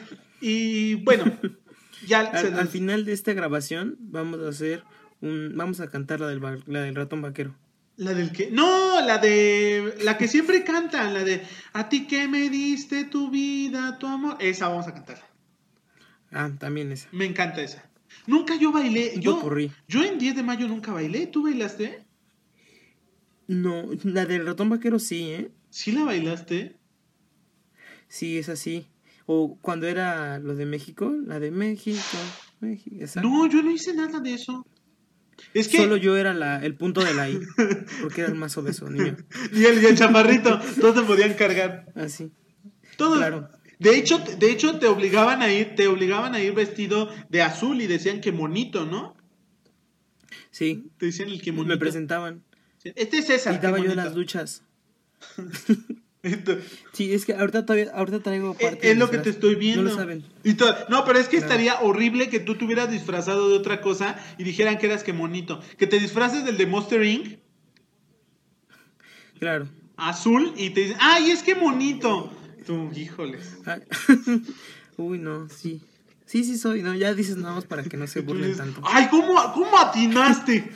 y 0.40 0.94
bueno, 0.96 1.24
ya 2.07 2.20
Al, 2.20 2.50
nos- 2.52 2.61
al 2.61 2.68
final 2.68 3.04
de 3.04 3.12
esta 3.12 3.33
grabación 3.33 3.96
vamos 3.98 4.40
a 4.40 4.48
hacer 4.48 4.85
un... 5.20 5.52
Vamos 5.57 5.80
a 5.80 5.88
cantar 5.90 6.20
la 6.20 6.28
del, 6.28 6.44
va- 6.44 6.59
la 6.66 6.83
del 6.83 6.94
ratón 6.94 7.22
vaquero. 7.22 7.54
La 7.96 8.12
del 8.12 8.33
que. 8.33 8.50
No, 8.50 9.00
la 9.00 9.18
de. 9.18 9.94
La 10.02 10.18
que 10.18 10.26
siempre 10.26 10.64
cantan, 10.64 11.14
la 11.14 11.22
de. 11.22 11.42
A 11.72 11.88
ti 11.88 12.07
que 12.07 12.26
me 12.26 12.50
diste 12.50 13.04
tu 13.04 13.30
vida, 13.30 13.98
tu 13.98 14.07
amor. 14.07 14.37
Esa 14.40 14.68
vamos 14.68 14.88
a 14.88 14.94
cantar. 14.94 15.22
Ah, 16.33 16.50
también 16.59 16.90
esa. 16.90 17.09
Me 17.12 17.24
encanta 17.24 17.62
esa. 17.62 17.88
Nunca 18.26 18.57
yo 18.57 18.72
bailé. 18.72 19.14
Yo, 19.20 19.40
yo 19.87 20.02
en 20.02 20.18
10 20.18 20.37
de 20.37 20.42
mayo 20.42 20.66
nunca 20.66 20.92
bailé. 20.92 21.26
¿Tú 21.26 21.44
bailaste? 21.44 22.04
No, 23.46 23.85
la 24.02 24.24
del 24.26 24.46
ratón 24.46 24.70
vaquero 24.70 24.98
sí, 24.98 25.30
¿eh? 25.30 25.50
¿Sí 25.70 25.92
la 25.92 26.04
bailaste? 26.04 26.76
Sí, 28.09 28.38
es 28.38 28.48
así. 28.48 28.87
O 29.26 29.59
cuando 29.61 29.87
era 29.87 30.38
lo 30.38 30.54
de 30.54 30.66
México, 30.66 31.14
la 31.26 31.38
de 31.38 31.50
México, 31.50 32.18
México. 32.61 32.96
esa. 33.00 33.20
No, 33.20 33.46
yo 33.46 33.62
no 33.62 33.70
hice 33.70 33.94
nada 33.94 34.20
de 34.20 34.35
eso. 34.35 34.66
Es 35.52 35.68
que. 35.68 35.78
Solo 35.78 35.96
yo 35.96 36.16
era 36.16 36.34
la, 36.34 36.64
el 36.64 36.74
punto 36.74 37.02
de 37.02 37.14
la 37.14 37.28
I. 37.28 37.40
Porque 38.02 38.22
era 38.22 38.30
el 38.30 38.36
más 38.36 38.56
obeso, 38.56 38.88
niño. 38.88 39.16
y, 39.52 39.64
el, 39.64 39.82
y 39.82 39.86
el 39.86 39.96
chaparrito, 39.96 40.60
todos 40.80 40.96
se 40.96 41.02
podían 41.02 41.34
cargar. 41.34 41.86
Así. 41.94 42.32
Todos. 42.96 43.18
Claro. 43.18 43.48
De 43.78 43.96
hecho, 43.96 44.18
de 44.18 44.50
hecho, 44.50 44.78
te 44.78 44.86
obligaban 44.86 45.42
a 45.42 45.52
ir, 45.52 45.74
te 45.74 45.88
obligaban 45.88 46.34
a 46.34 46.40
ir 46.40 46.54
vestido 46.54 47.08
de 47.28 47.42
azul 47.42 47.80
y 47.80 47.86
decían 47.86 48.20
que 48.20 48.32
monito, 48.32 48.86
¿no? 48.86 49.16
Sí. 50.50 50.90
Te 50.98 51.06
decían 51.06 51.28
el 51.28 51.42
que 51.42 51.52
monito. 51.52 51.74
Me 51.74 51.78
presentaban. 51.78 52.42
Este 52.84 53.18
es 53.18 53.26
César. 53.26 53.54
Y 53.54 53.58
daba 53.58 53.78
yo 53.78 53.90
en 53.90 53.96
las 53.96 54.14
duchas. 54.14 54.62
Sí, 56.92 57.12
es 57.12 57.24
que 57.24 57.34
ahorita 57.34 57.66
todavía, 57.66 57.90
ahorita 57.94 58.20
traigo 58.20 58.56
Es, 58.58 58.70
parte 58.70 58.90
es 58.90 58.96
lo 58.96 59.10
que 59.10 59.18
te 59.18 59.30
estoy 59.30 59.54
viendo. 59.56 59.82
No 59.82 59.90
lo 59.90 59.94
saben. 59.96 60.24
Y 60.42 60.56
no, 60.88 61.04
pero 61.04 61.18
es 61.18 61.28
que 61.28 61.37
Claro. 61.38 61.52
estaría 61.52 61.80
horrible 61.80 62.28
que 62.30 62.40
tú 62.40 62.54
te 62.56 62.64
hubieras 62.64 62.90
disfrazado 62.90 63.50
de 63.50 63.56
otra 63.58 63.80
cosa 63.80 64.16
y 64.38 64.44
dijeran 64.44 64.78
que 64.78 64.87
eras 64.87 65.02
que 65.04 65.12
monito. 65.12 65.60
Que 65.78 65.87
te 65.87 65.98
disfraces 65.98 66.44
del 66.44 66.56
de 66.56 66.66
Monster 66.66 67.02
Inc. 67.04 67.38
Claro. 69.38 69.68
azul 69.96 70.52
y 70.56 70.70
te 70.70 70.80
dicen, 70.82 70.96
¡ay, 71.00 71.30
es 71.30 71.42
que 71.42 71.54
monito! 71.54 72.32
Tú, 72.66 72.90
híjoles. 72.96 73.58
Ay. 73.66 73.82
Uy, 74.96 75.18
no, 75.18 75.48
sí. 75.48 75.82
Sí, 76.24 76.42
sí 76.44 76.56
soy, 76.56 76.82
no, 76.82 76.94
ya 76.94 77.12
dices 77.14 77.37
nada 77.37 77.54
más 77.56 77.64
para 77.66 77.82
que 77.82 77.96
no 77.96 78.06
se 78.06 78.20
burlen 78.20 78.56
tanto. 78.56 78.80
¡Ay, 78.84 79.08
cómo, 79.10 79.34
cómo 79.52 79.78
atinaste! 79.78 80.72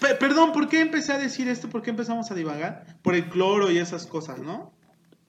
Pe- 0.00 0.14
perdón, 0.14 0.52
¿por 0.52 0.68
qué 0.68 0.80
empecé 0.80 1.12
a 1.12 1.18
decir 1.18 1.48
esto? 1.48 1.68
¿Por 1.68 1.82
qué 1.82 1.90
empezamos 1.90 2.30
a 2.30 2.34
divagar? 2.34 2.98
Por 3.02 3.14
el 3.14 3.28
cloro 3.28 3.70
y 3.70 3.78
esas 3.78 4.06
cosas, 4.06 4.38
¿no? 4.40 4.72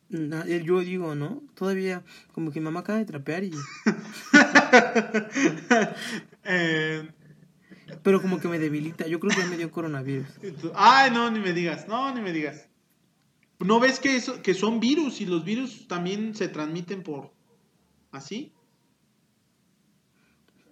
Eh, 0.10 0.62
Yo 0.66 0.80
digo, 0.82 1.16
¿no? 1.16 1.42
Todavía, 1.56 2.04
como 2.34 2.52
que 2.52 2.60
mi 2.60 2.66
mamá 2.66 2.82
acaba 2.82 3.00
de 3.00 3.06
trapear 3.06 3.44
y... 3.44 3.52
Eh, 6.44 7.08
Pero 8.04 8.22
como 8.22 8.40
que 8.40 8.48
me 8.48 8.58
debilita. 8.60 9.06
Yo 9.08 9.20
creo 9.20 9.34
que 9.36 9.42
ya 9.42 9.48
me 9.48 9.58
dio 9.58 9.70
coronavirus. 9.72 10.28
Ay, 10.76 11.12
no, 11.12 11.30
ni 11.30 11.40
me 11.40 11.54
digas, 11.54 11.88
no, 11.88 12.14
ni 12.14 12.22
me 12.22 12.32
digas. 12.34 12.68
¿No 13.60 13.80
ves 13.80 14.00
que, 14.00 14.16
eso, 14.16 14.42
que 14.42 14.56
son 14.56 14.80
virus 14.80 15.22
y 15.22 15.28
los 15.28 15.46
virus 15.46 15.88
también 15.88 16.34
se 16.34 16.48
transmiten 16.48 17.04
por... 17.04 17.32
así? 18.12 18.54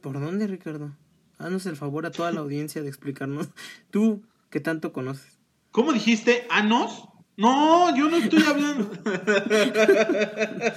¿Por 0.02 0.20
dónde, 0.20 0.48
Ricardo? 0.48 0.96
Haznos 1.40 1.66
el 1.66 1.76
favor 1.76 2.06
a 2.06 2.12
toda 2.12 2.32
la 2.32 2.42
audiencia 2.42 2.82
de 2.84 2.90
explicarnos. 2.90 3.50
Tú, 3.92 4.24
que 4.52 4.60
tanto 4.60 4.94
conoces. 4.94 5.40
¿Cómo 5.72 5.94
dijiste? 5.94 6.46
¿Anos? 6.50 7.06
No, 7.38 7.96
yo 7.96 8.10
no 8.10 8.18
estoy 8.18 8.44
hablando. 8.44 8.92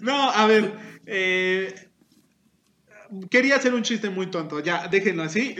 no, 0.00 0.30
a 0.30 0.46
ver. 0.46 0.72
eh, 1.06 1.74
quería 3.30 3.56
hacer 3.56 3.72
un 3.74 3.82
chiste 3.82 4.10
muy 4.10 4.26
tonto. 4.26 4.60
Ya, 4.60 4.88
déjenlo 4.88 5.22
así. 5.22 5.56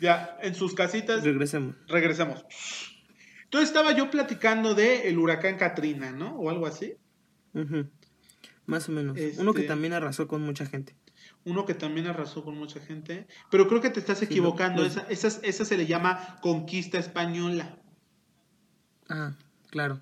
Ya, 0.00 0.38
en 0.42 0.54
sus 0.54 0.74
casitas. 0.74 1.22
Regresemos. 1.24 1.74
Regresemos. 1.88 2.44
Entonces 3.44 3.68
estaba 3.68 3.92
yo 3.92 4.10
platicando 4.10 4.74
de 4.74 5.08
el 5.08 5.18
huracán 5.18 5.56
Katrina, 5.58 6.12
¿no? 6.12 6.36
O 6.36 6.48
algo 6.50 6.66
así. 6.66 6.94
Más 8.66 8.88
o 8.88 8.92
menos. 8.92 9.18
Uno 9.38 9.52
que 9.52 9.60
Este- 9.60 9.68
también 9.68 9.92
arrasó 9.92 10.28
con 10.28 10.42
mucha 10.42 10.64
gente. 10.66 10.94
Uno 11.44 11.64
que 11.64 11.74
también 11.74 12.06
arrasó 12.06 12.44
con 12.44 12.58
mucha 12.58 12.80
gente. 12.80 13.26
Pero 13.50 13.68
creo 13.68 13.80
que 13.80 13.90
te 13.90 14.00
estás 14.00 14.20
equivocando. 14.22 14.84
Esa, 14.84 15.02
esa- 15.08 15.40
esa 15.42 15.64
se 15.64 15.76
le 15.78 15.86
llama 15.86 16.38
conquista 16.42 16.98
española. 16.98 17.76
Ah, 19.08 19.34
claro. 19.70 20.00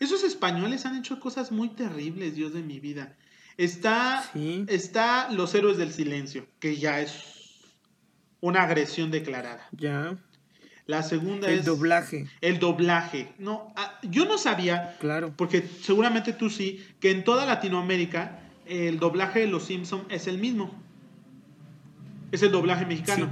Esos 0.00 0.24
españoles 0.24 0.86
han 0.86 0.96
hecho 0.96 1.20
cosas 1.20 1.52
muy 1.52 1.68
terribles, 1.70 2.34
Dios 2.34 2.54
de 2.54 2.62
mi 2.62 2.80
vida. 2.80 3.16
Está, 3.58 4.24
Sí. 4.32 4.64
está 4.68 5.30
Los 5.30 5.54
Héroes 5.54 5.76
del 5.76 5.92
Silencio, 5.92 6.46
que 6.58 6.76
ya 6.76 7.00
es 7.00 7.70
una 8.40 8.62
agresión 8.62 9.10
declarada. 9.10 9.68
Ya. 9.72 10.18
La 10.86 11.02
segunda 11.02 11.48
El 11.48 11.60
es 11.60 11.64
doblaje. 11.64 12.26
el 12.40 12.58
doblaje. 12.58 13.34
No, 13.38 13.72
ah, 13.76 13.98
yo 14.02 14.24
no 14.26 14.36
sabía, 14.38 14.96
Claro. 15.00 15.32
porque 15.36 15.62
seguramente 15.62 16.32
tú 16.34 16.50
sí, 16.50 16.84
que 17.00 17.10
en 17.10 17.24
toda 17.24 17.46
Latinoamérica 17.46 18.43
el 18.66 18.98
doblaje 18.98 19.40
de 19.40 19.46
Los 19.46 19.64
Simpson 19.64 20.04
es 20.08 20.26
el 20.26 20.38
mismo. 20.38 20.74
Es 22.32 22.42
el 22.42 22.50
doblaje 22.52 22.86
mexicano. 22.86 23.28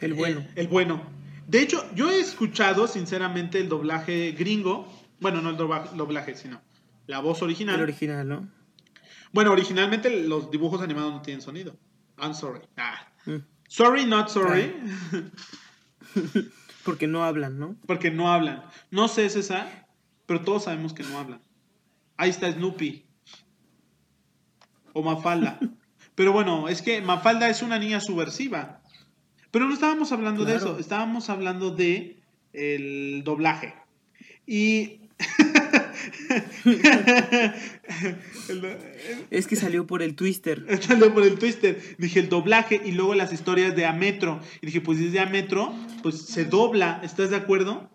El 0.00 0.14
bueno. 0.14 0.40
El, 0.40 0.48
el 0.62 0.68
bueno. 0.68 1.02
De 1.48 1.60
hecho, 1.60 1.84
yo 1.94 2.10
he 2.10 2.20
escuchado 2.20 2.86
sinceramente 2.86 3.58
el 3.60 3.68
doblaje 3.68 4.32
gringo. 4.32 4.86
Bueno, 5.20 5.40
no 5.42 5.50
el 5.50 5.56
dobla- 5.56 5.90
doblaje, 5.92 6.34
sino 6.34 6.60
la 7.06 7.20
voz 7.20 7.42
original. 7.42 7.76
El 7.76 7.82
original, 7.82 8.28
¿no? 8.28 8.48
Bueno, 9.32 9.52
originalmente 9.52 10.24
los 10.26 10.50
dibujos 10.50 10.82
animados 10.82 11.12
no 11.12 11.22
tienen 11.22 11.40
sonido. 11.42 11.76
I'm 12.18 12.34
sorry. 12.34 12.60
Ah. 12.76 13.08
Mm. 13.26 13.36
Sorry, 13.68 14.04
not 14.04 14.28
sorry. 14.28 14.74
Porque 16.84 17.06
no 17.06 17.24
hablan, 17.24 17.58
¿no? 17.58 17.76
Porque 17.86 18.10
no 18.10 18.30
hablan. 18.32 18.64
No 18.90 19.08
sé, 19.08 19.28
César, 19.30 19.86
pero 20.26 20.40
todos 20.42 20.64
sabemos 20.64 20.92
que 20.92 21.02
no 21.04 21.18
hablan. 21.18 21.40
Ahí 22.16 22.30
está 22.30 22.50
Snoopy. 22.52 23.04
O 24.92 25.02
Mafalda. 25.02 25.58
Pero 26.14 26.32
bueno, 26.32 26.68
es 26.68 26.82
que 26.82 27.00
Mafalda 27.00 27.48
es 27.48 27.62
una 27.62 27.78
niña 27.78 28.00
subversiva. 28.00 28.82
Pero 29.50 29.66
no 29.66 29.74
estábamos 29.74 30.12
hablando 30.12 30.44
de 30.44 30.56
eso, 30.56 30.78
estábamos 30.78 31.28
hablando 31.28 31.70
de 31.70 32.22
el 32.52 33.22
doblaje. 33.24 33.74
Y 34.46 35.00
Es 39.30 39.46
que 39.46 39.56
salió 39.56 39.86
por 39.86 40.02
el 40.02 40.14
twister. 40.14 40.64
Salió 40.82 41.12
por 41.12 41.24
el 41.24 41.38
twister. 41.38 41.80
Dije 41.98 42.20
el 42.20 42.28
doblaje 42.28 42.80
y 42.84 42.92
luego 42.92 43.14
las 43.14 43.32
historias 43.32 43.74
de 43.76 43.86
Ametro. 43.86 44.40
Y 44.60 44.66
dije, 44.66 44.80
pues 44.80 44.98
si 44.98 45.06
es 45.06 45.12
de 45.12 45.20
Ametro, 45.20 45.72
pues 46.02 46.22
se 46.22 46.44
dobla. 46.44 47.00
¿Estás 47.02 47.30
de 47.30 47.36
acuerdo? 47.36 47.90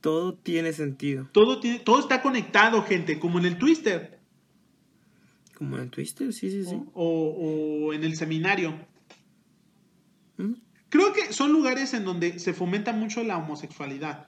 Todo 0.00 0.34
tiene 0.34 0.72
sentido. 0.72 1.28
Todo, 1.32 1.60
tiene, 1.60 1.78
todo 1.78 2.00
está 2.00 2.22
conectado, 2.22 2.82
gente, 2.82 3.18
como 3.18 3.38
en 3.38 3.46
el 3.46 3.58
twister. 3.58 4.18
Como 5.62 5.76
en 5.76 5.82
el 5.84 5.90
twister, 5.90 6.32
sí, 6.32 6.50
sí, 6.50 6.64
sí. 6.64 6.76
O, 6.92 7.86
o 7.86 7.92
en 7.92 8.02
el 8.02 8.16
seminario. 8.16 8.74
¿Mm? 10.36 10.54
Creo 10.88 11.12
que 11.12 11.32
son 11.32 11.52
lugares 11.52 11.94
en 11.94 12.04
donde 12.04 12.40
se 12.40 12.52
fomenta 12.52 12.92
mucho 12.92 13.22
la 13.22 13.38
homosexualidad. 13.38 14.26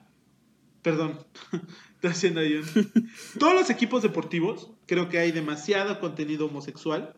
Perdón, 0.80 1.18
estoy 1.94 2.10
haciendo 2.10 2.40
ahí 2.40 2.60
Todos 3.40 3.54
los 3.54 3.68
equipos 3.68 4.02
deportivos, 4.02 4.70
creo 4.86 5.08
que 5.08 5.18
hay 5.18 5.32
demasiado 5.32 5.98
contenido 5.98 6.46
homosexual. 6.46 7.16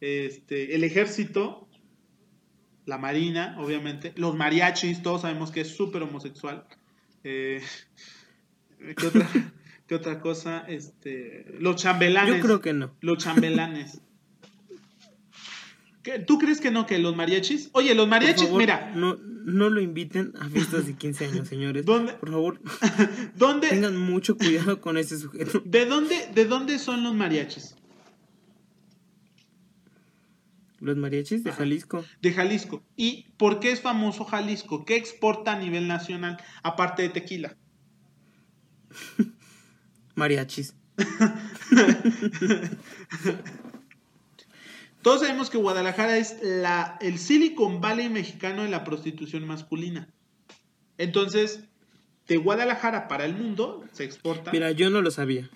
Este, 0.00 0.74
el 0.74 0.82
ejército, 0.82 1.68
la 2.86 2.96
marina, 2.96 3.56
obviamente, 3.58 4.14
los 4.16 4.34
mariachis, 4.34 5.02
todos 5.02 5.20
sabemos 5.20 5.50
que 5.50 5.60
es 5.60 5.68
súper 5.68 6.02
homosexual. 6.04 6.66
Eh, 7.22 7.60
¿qué, 8.96 9.06
otra, 9.06 9.28
qué 9.92 9.96
otra 9.96 10.20
cosa? 10.20 10.64
Este, 10.68 11.44
los 11.60 11.76
chambelanes. 11.76 12.36
Yo 12.36 12.40
creo 12.40 12.60
que 12.62 12.72
no. 12.72 12.96
Los 13.02 13.18
chambelanes. 13.18 14.00
¿Qué? 16.02 16.18
¿Tú 16.18 16.38
crees 16.38 16.62
que 16.62 16.70
no? 16.70 16.86
Que 16.86 16.98
los 16.98 17.14
mariachis. 17.14 17.68
Oye, 17.72 17.94
los 17.94 18.08
mariachis, 18.08 18.44
favor, 18.44 18.58
mira, 18.58 18.92
No, 18.96 19.16
no 19.16 19.68
lo 19.68 19.82
inviten 19.82 20.32
a 20.40 20.48
fiestas 20.48 20.86
de 20.86 20.94
15 20.94 21.26
años, 21.26 21.48
señores. 21.48 21.84
¿Dónde? 21.84 22.14
Por 22.14 22.30
favor, 22.30 22.60
¿dónde, 23.36 23.68
tengan 23.68 23.98
mucho 23.98 24.38
cuidado 24.38 24.80
con 24.80 24.96
ese 24.96 25.18
sujeto. 25.18 25.62
¿de, 25.66 25.84
dónde, 25.84 26.26
¿de 26.34 26.46
dónde 26.46 26.78
son 26.78 27.04
los 27.04 27.14
mariachis? 27.14 27.76
Los 30.80 30.96
mariachis 30.96 31.44
de 31.44 31.50
Ajá. 31.50 31.58
Jalisco. 31.58 32.02
De 32.22 32.32
Jalisco. 32.32 32.82
¿Y 32.96 33.26
por 33.36 33.60
qué 33.60 33.72
es 33.72 33.82
famoso 33.82 34.24
Jalisco? 34.24 34.86
¿Qué 34.86 34.96
exporta 34.96 35.52
a 35.52 35.58
nivel 35.58 35.86
nacional 35.86 36.38
aparte 36.62 37.02
de 37.02 37.10
tequila? 37.10 37.58
Mariachis. 40.14 40.74
Todos 45.02 45.20
sabemos 45.20 45.50
que 45.50 45.58
Guadalajara 45.58 46.16
es 46.16 46.38
la, 46.42 46.96
el 47.00 47.18
Silicon 47.18 47.80
Valley 47.80 48.08
mexicano 48.08 48.62
de 48.62 48.68
la 48.68 48.84
prostitución 48.84 49.44
masculina. 49.46 50.08
Entonces, 50.96 51.64
de 52.28 52.36
Guadalajara 52.36 53.08
para 53.08 53.24
el 53.24 53.34
mundo 53.34 53.84
se 53.92 54.04
exporta. 54.04 54.52
Mira, 54.52 54.70
yo 54.70 54.90
no 54.90 55.02
lo 55.02 55.10
sabía. 55.10 55.50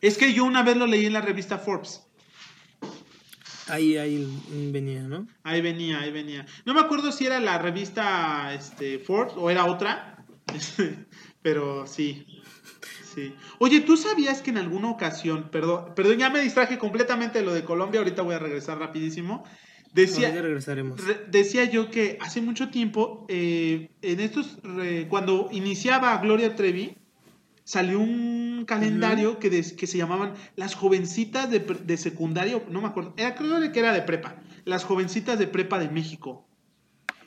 Es 0.00 0.18
que 0.18 0.32
yo 0.32 0.44
una 0.44 0.62
vez 0.62 0.76
lo 0.76 0.86
leí 0.86 1.06
en 1.06 1.12
la 1.12 1.20
revista 1.20 1.58
Forbes. 1.58 2.06
Ahí, 3.68 3.96
ahí 3.96 4.26
venía, 4.72 5.02
¿no? 5.02 5.28
Ahí 5.44 5.60
venía, 5.60 6.00
ahí 6.00 6.10
venía. 6.10 6.44
No 6.64 6.74
me 6.74 6.80
acuerdo 6.80 7.12
si 7.12 7.26
era 7.26 7.38
la 7.38 7.58
revista 7.58 8.52
este, 8.52 8.98
Forbes 8.98 9.34
o 9.36 9.48
era 9.48 9.66
otra. 9.66 10.24
Pero 11.42 11.86
sí. 11.86 12.26
Sí. 13.14 13.34
Oye, 13.58 13.80
¿tú 13.80 13.96
sabías 13.96 14.40
que 14.42 14.50
en 14.50 14.58
alguna 14.58 14.90
ocasión, 14.90 15.48
perdón, 15.50 15.94
perdón, 15.96 16.18
ya 16.18 16.30
me 16.30 16.40
distraje 16.40 16.78
completamente 16.78 17.40
de 17.40 17.44
lo 17.44 17.52
de 17.52 17.64
Colombia, 17.64 18.00
ahorita 18.00 18.22
voy 18.22 18.34
a 18.34 18.38
regresar 18.38 18.78
rapidísimo. 18.78 19.44
Decía, 19.92 20.30
regresaremos. 20.30 21.04
Re- 21.04 21.26
decía 21.28 21.64
yo 21.64 21.90
que 21.90 22.16
hace 22.20 22.40
mucho 22.40 22.68
tiempo, 22.70 23.26
eh, 23.28 23.88
en 24.02 24.20
estos, 24.20 24.58
cuando 25.08 25.48
iniciaba 25.50 26.16
Gloria 26.18 26.54
Trevi, 26.54 26.96
salió 27.64 27.98
un 27.98 28.64
calendario 28.66 29.38
que, 29.40 29.50
des- 29.50 29.72
que 29.72 29.86
se 29.88 29.98
llamaban 29.98 30.34
las 30.54 30.74
jovencitas 30.76 31.50
de, 31.50 31.58
de 31.60 31.96
secundario, 31.96 32.62
no 32.70 32.80
me 32.80 32.86
acuerdo, 32.88 33.14
era, 33.16 33.34
creo 33.34 33.72
que 33.72 33.78
era 33.80 33.92
de 33.92 34.02
prepa, 34.02 34.36
las 34.64 34.84
jovencitas 34.84 35.38
de 35.38 35.48
prepa 35.48 35.78
de 35.80 35.88
México. 35.88 36.46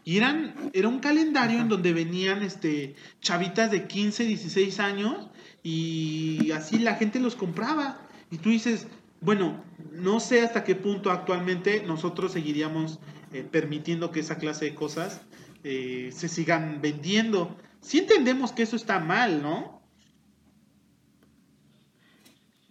Y 0.05 0.17
eran, 0.17 0.53
era 0.73 0.87
un 0.89 0.99
calendario 0.99 1.59
en 1.61 1.69
donde 1.69 1.93
venían 1.93 2.43
este, 2.43 2.95
chavitas 3.21 3.71
de 3.71 3.87
15, 3.87 4.25
16 4.25 4.79
años 4.81 5.29
y 5.63 6.51
así 6.51 6.77
la 6.77 6.95
gente 6.95 7.19
los 7.19 7.35
compraba. 7.35 7.99
Y 8.29 8.37
tú 8.37 8.49
dices, 8.49 8.87
bueno, 9.21 9.63
no 9.91 10.19
sé 10.19 10.41
hasta 10.41 10.63
qué 10.63 10.75
punto 10.75 11.09
actualmente 11.09 11.83
nosotros 11.85 12.33
seguiríamos 12.33 12.99
eh, 13.31 13.47
permitiendo 13.49 14.11
que 14.11 14.19
esa 14.19 14.37
clase 14.37 14.65
de 14.65 14.75
cosas 14.75 15.21
eh, 15.63 16.11
se 16.13 16.27
sigan 16.27 16.81
vendiendo. 16.81 17.55
Sí 17.79 17.99
entendemos 17.99 18.51
que 18.51 18.63
eso 18.63 18.75
está 18.75 18.99
mal, 18.99 19.41
¿no? 19.41 19.81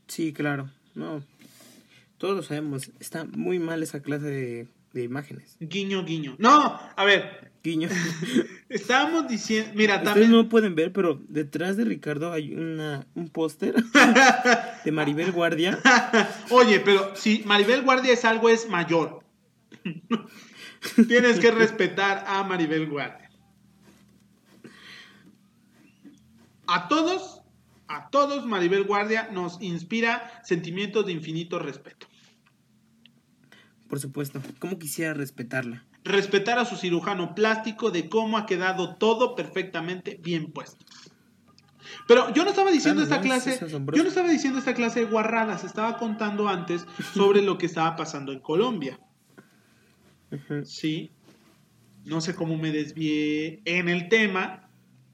Sí, 0.08 0.32
claro. 0.32 0.70
No. 0.94 1.22
Todos 2.18 2.36
lo 2.36 2.42
sabemos. 2.42 2.90
Está 3.00 3.24
muy 3.24 3.58
mal 3.58 3.82
esa 3.82 4.02
clase 4.02 4.26
de, 4.26 4.68
de 4.92 5.02
imágenes. 5.04 5.56
Guiño, 5.58 6.04
guiño. 6.04 6.36
No, 6.38 6.78
a 6.96 7.04
ver, 7.04 7.51
Guiño. 7.62 7.88
estábamos 8.68 9.28
diciendo, 9.28 9.70
mira, 9.74 9.96
Ustedes 9.96 10.14
también... 10.14 10.32
no 10.32 10.48
pueden 10.48 10.74
ver, 10.74 10.92
pero 10.92 11.20
detrás 11.28 11.76
de 11.76 11.84
Ricardo 11.84 12.32
hay 12.32 12.54
una, 12.54 13.06
un 13.14 13.28
póster 13.28 13.74
de 14.84 14.92
Maribel 14.92 15.30
Guardia. 15.30 15.78
Oye, 16.50 16.80
pero 16.80 17.14
si 17.14 17.42
Maribel 17.44 17.82
Guardia 17.82 18.12
es 18.12 18.24
algo, 18.24 18.48
es 18.48 18.68
mayor. 18.68 19.22
Tienes 21.06 21.38
que 21.38 21.50
respetar 21.52 22.24
a 22.26 22.42
Maribel 22.42 22.88
Guardia. 22.88 23.30
A 26.66 26.88
todos, 26.88 27.42
a 27.86 28.08
todos 28.10 28.46
Maribel 28.46 28.84
Guardia 28.84 29.28
nos 29.32 29.60
inspira 29.60 30.40
sentimientos 30.42 31.06
de 31.06 31.12
infinito 31.12 31.58
respeto. 31.58 32.06
Por 33.88 34.00
supuesto. 34.00 34.40
¿Cómo 34.58 34.78
quisiera 34.78 35.12
respetarla? 35.14 35.84
Respetar 36.04 36.58
a 36.58 36.64
su 36.64 36.76
cirujano 36.76 37.34
plástico 37.34 37.90
de 37.90 38.08
cómo 38.08 38.36
ha 38.38 38.46
quedado 38.46 38.96
todo 38.96 39.34
perfectamente 39.34 40.18
bien 40.22 40.52
puesto. 40.52 40.84
Pero 42.08 42.32
yo 42.34 42.44
no 42.44 42.50
estaba 42.50 42.70
diciendo 42.70 43.02
esta 43.02 43.20
clase, 43.20 43.58
yo 43.60 44.02
no 44.02 44.08
estaba 44.08 44.28
diciendo 44.28 44.58
esta 44.58 44.74
clase 44.74 45.00
de 45.00 45.06
guarradas, 45.06 45.64
estaba 45.64 45.98
contando 45.98 46.48
antes 46.48 46.86
sobre 47.14 47.42
lo 47.42 47.58
que 47.58 47.66
estaba 47.66 47.96
pasando 47.96 48.32
en 48.32 48.40
Colombia. 48.40 48.98
Sí. 50.64 51.12
No 52.04 52.20
sé 52.20 52.34
cómo 52.34 52.56
me 52.56 52.72
desvié 52.72 53.62
en 53.64 53.88
el 53.88 54.08
tema 54.08 54.68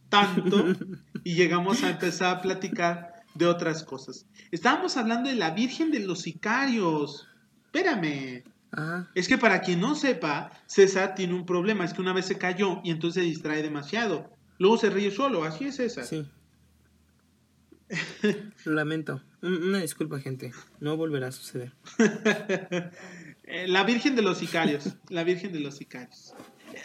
tanto 0.08 0.64
y 1.24 1.34
llegamos 1.34 1.82
a 1.82 1.90
empezar 1.90 2.36
a 2.36 2.40
platicar 2.40 3.24
de 3.34 3.46
otras 3.46 3.84
cosas. 3.84 4.26
Estábamos 4.50 4.96
hablando 4.96 5.28
de 5.28 5.36
la 5.36 5.50
Virgen 5.50 5.90
de 5.90 6.00
los 6.00 6.22
Sicarios. 6.22 7.28
Espérame. 7.66 8.44
Ah, 8.72 9.06
Es 9.14 9.28
que 9.28 9.38
para 9.38 9.60
quien 9.62 9.80
no 9.80 9.94
sepa, 9.94 10.50
César 10.66 11.14
tiene 11.14 11.34
un 11.34 11.46
problema. 11.46 11.84
Es 11.84 11.94
que 11.94 12.00
una 12.02 12.12
vez 12.12 12.26
se 12.26 12.36
cayó 12.38 12.80
y 12.84 12.90
entonces 12.90 13.22
se 13.22 13.28
distrae 13.28 13.62
demasiado. 13.62 14.30
Luego 14.58 14.76
se 14.78 14.90
ríe 14.90 15.10
solo. 15.10 15.44
Así 15.44 15.66
es 15.66 15.76
César. 15.76 16.04
sí. 16.04 16.26
Lo 18.64 18.72
lamento. 18.72 19.22
Un- 19.40 19.62
Una 19.68 19.78
disculpa, 19.78 20.20
gente. 20.20 20.52
No 20.80 20.96
volverá 20.96 21.28
a 21.28 21.32
suceder. 21.32 21.72
Eh, 23.50 23.66
La 23.66 23.82
Virgen 23.82 24.14
de 24.14 24.20
los 24.20 24.36
Sicarios. 24.36 24.94
La 25.08 25.24
Virgen 25.24 25.54
de 25.54 25.60
los 25.60 25.76
Sicarios. 25.78 26.34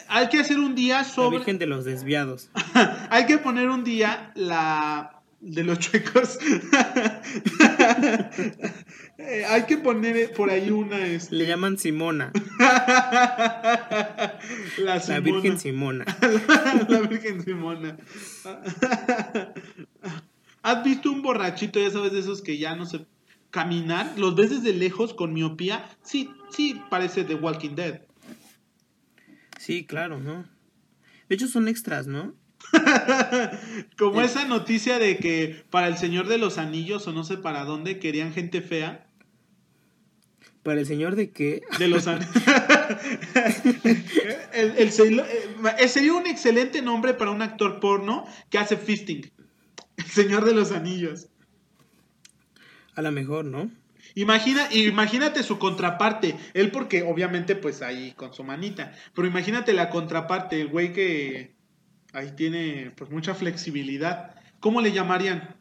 Hay 0.07 0.29
que 0.29 0.39
hacer 0.39 0.59
un 0.59 0.75
día 0.75 0.99
La 0.99 1.03
sobre... 1.03 1.39
Virgen 1.39 1.59
de 1.59 1.65
los 1.67 1.83
Desviados. 1.83 2.49
Hay 3.09 3.25
que 3.25 3.37
poner 3.37 3.69
un 3.69 3.83
día 3.83 4.31
la 4.35 5.21
de 5.43 5.63
los 5.63 5.79
chuecos. 5.79 6.39
Eh, 9.17 9.45
Hay 9.49 9.65
que 9.65 9.77
poner 9.77 10.31
por 10.33 10.49
ahí 10.49 10.69
una 10.71 11.05
este, 11.05 11.35
Le 11.35 11.45
llaman 11.45 11.77
Simona. 11.77 12.31
la, 12.59 14.39
La 14.77 14.99
Simona. 15.01 15.19
Virgen 15.19 15.59
Simona. 15.59 16.05
la 16.87 17.01
Virgen 17.01 17.43
Simona. 17.43 17.97
¿Has 20.63 20.83
visto 20.83 21.11
un 21.11 21.21
borrachito, 21.21 21.79
ya 21.79 21.91
sabes, 21.91 22.13
de 22.13 22.19
esos 22.19 22.41
que 22.41 22.57
ya 22.57 22.75
no 22.75 22.85
se 22.85 23.05
caminar? 23.51 24.13
¿Los 24.17 24.35
ves 24.35 24.49
desde 24.49 24.73
lejos 24.73 25.13
con 25.13 25.33
miopía? 25.33 25.85
Sí, 26.03 26.31
sí, 26.51 26.81
parece 26.89 27.25
The 27.25 27.35
Walking 27.35 27.75
Dead. 27.75 28.01
Sí, 29.59 29.85
claro, 29.85 30.19
¿no? 30.19 30.45
De 31.27 31.35
hecho, 31.35 31.47
son 31.47 31.67
extras, 31.67 32.07
¿no? 32.07 32.33
Como 33.97 34.21
esa 34.21 34.45
noticia 34.45 34.99
de 34.99 35.17
que 35.17 35.63
para 35.69 35.87
el 35.87 35.97
Señor 35.97 36.27
de 36.27 36.37
los 36.37 36.57
Anillos 36.57 37.07
o 37.07 37.13
no 37.13 37.23
sé 37.23 37.37
para 37.37 37.65
dónde 37.65 37.99
querían 37.99 38.33
gente 38.33 38.61
fea. 38.61 39.07
Para 40.63 40.79
el 40.79 40.85
señor 40.85 41.17
de 41.17 41.31
qué. 41.31 41.61
De 41.77 41.89
los 41.89 42.07
an- 42.07 42.21
el, 44.53 44.77
eh, 44.77 45.87
sería 45.89 46.13
un 46.13 46.25
excelente 46.25 46.81
nombre 46.81 47.13
para 47.13 47.31
un 47.31 47.41
actor 47.41 47.81
porno 47.81 48.25
que 48.49 48.57
hace 48.57 48.77
fisting. 48.77 49.29
El 49.97 50.05
Señor 50.05 50.45
de 50.45 50.53
los 50.53 50.71
Anillos. 50.71 51.27
A 52.95 53.01
lo 53.01 53.11
mejor, 53.11 53.45
¿no? 53.45 53.69
Imagina, 54.15 54.67
imagínate 54.71 55.43
su 55.43 55.59
contraparte. 55.59 56.35
Él 56.53 56.71
porque 56.71 57.03
obviamente 57.03 57.55
pues 57.55 57.81
ahí 57.81 58.13
con 58.13 58.33
su 58.33 58.43
manita. 58.43 58.93
Pero 59.13 59.27
imagínate 59.27 59.73
la 59.73 59.89
contraparte, 59.89 60.61
el 60.61 60.67
güey 60.69 60.93
que 60.93 61.55
ahí 62.13 62.31
tiene 62.35 62.91
pues 62.95 63.11
mucha 63.11 63.33
flexibilidad. 63.35 64.35
¿Cómo 64.59 64.79
le 64.81 64.91
llamarían? 64.91 65.55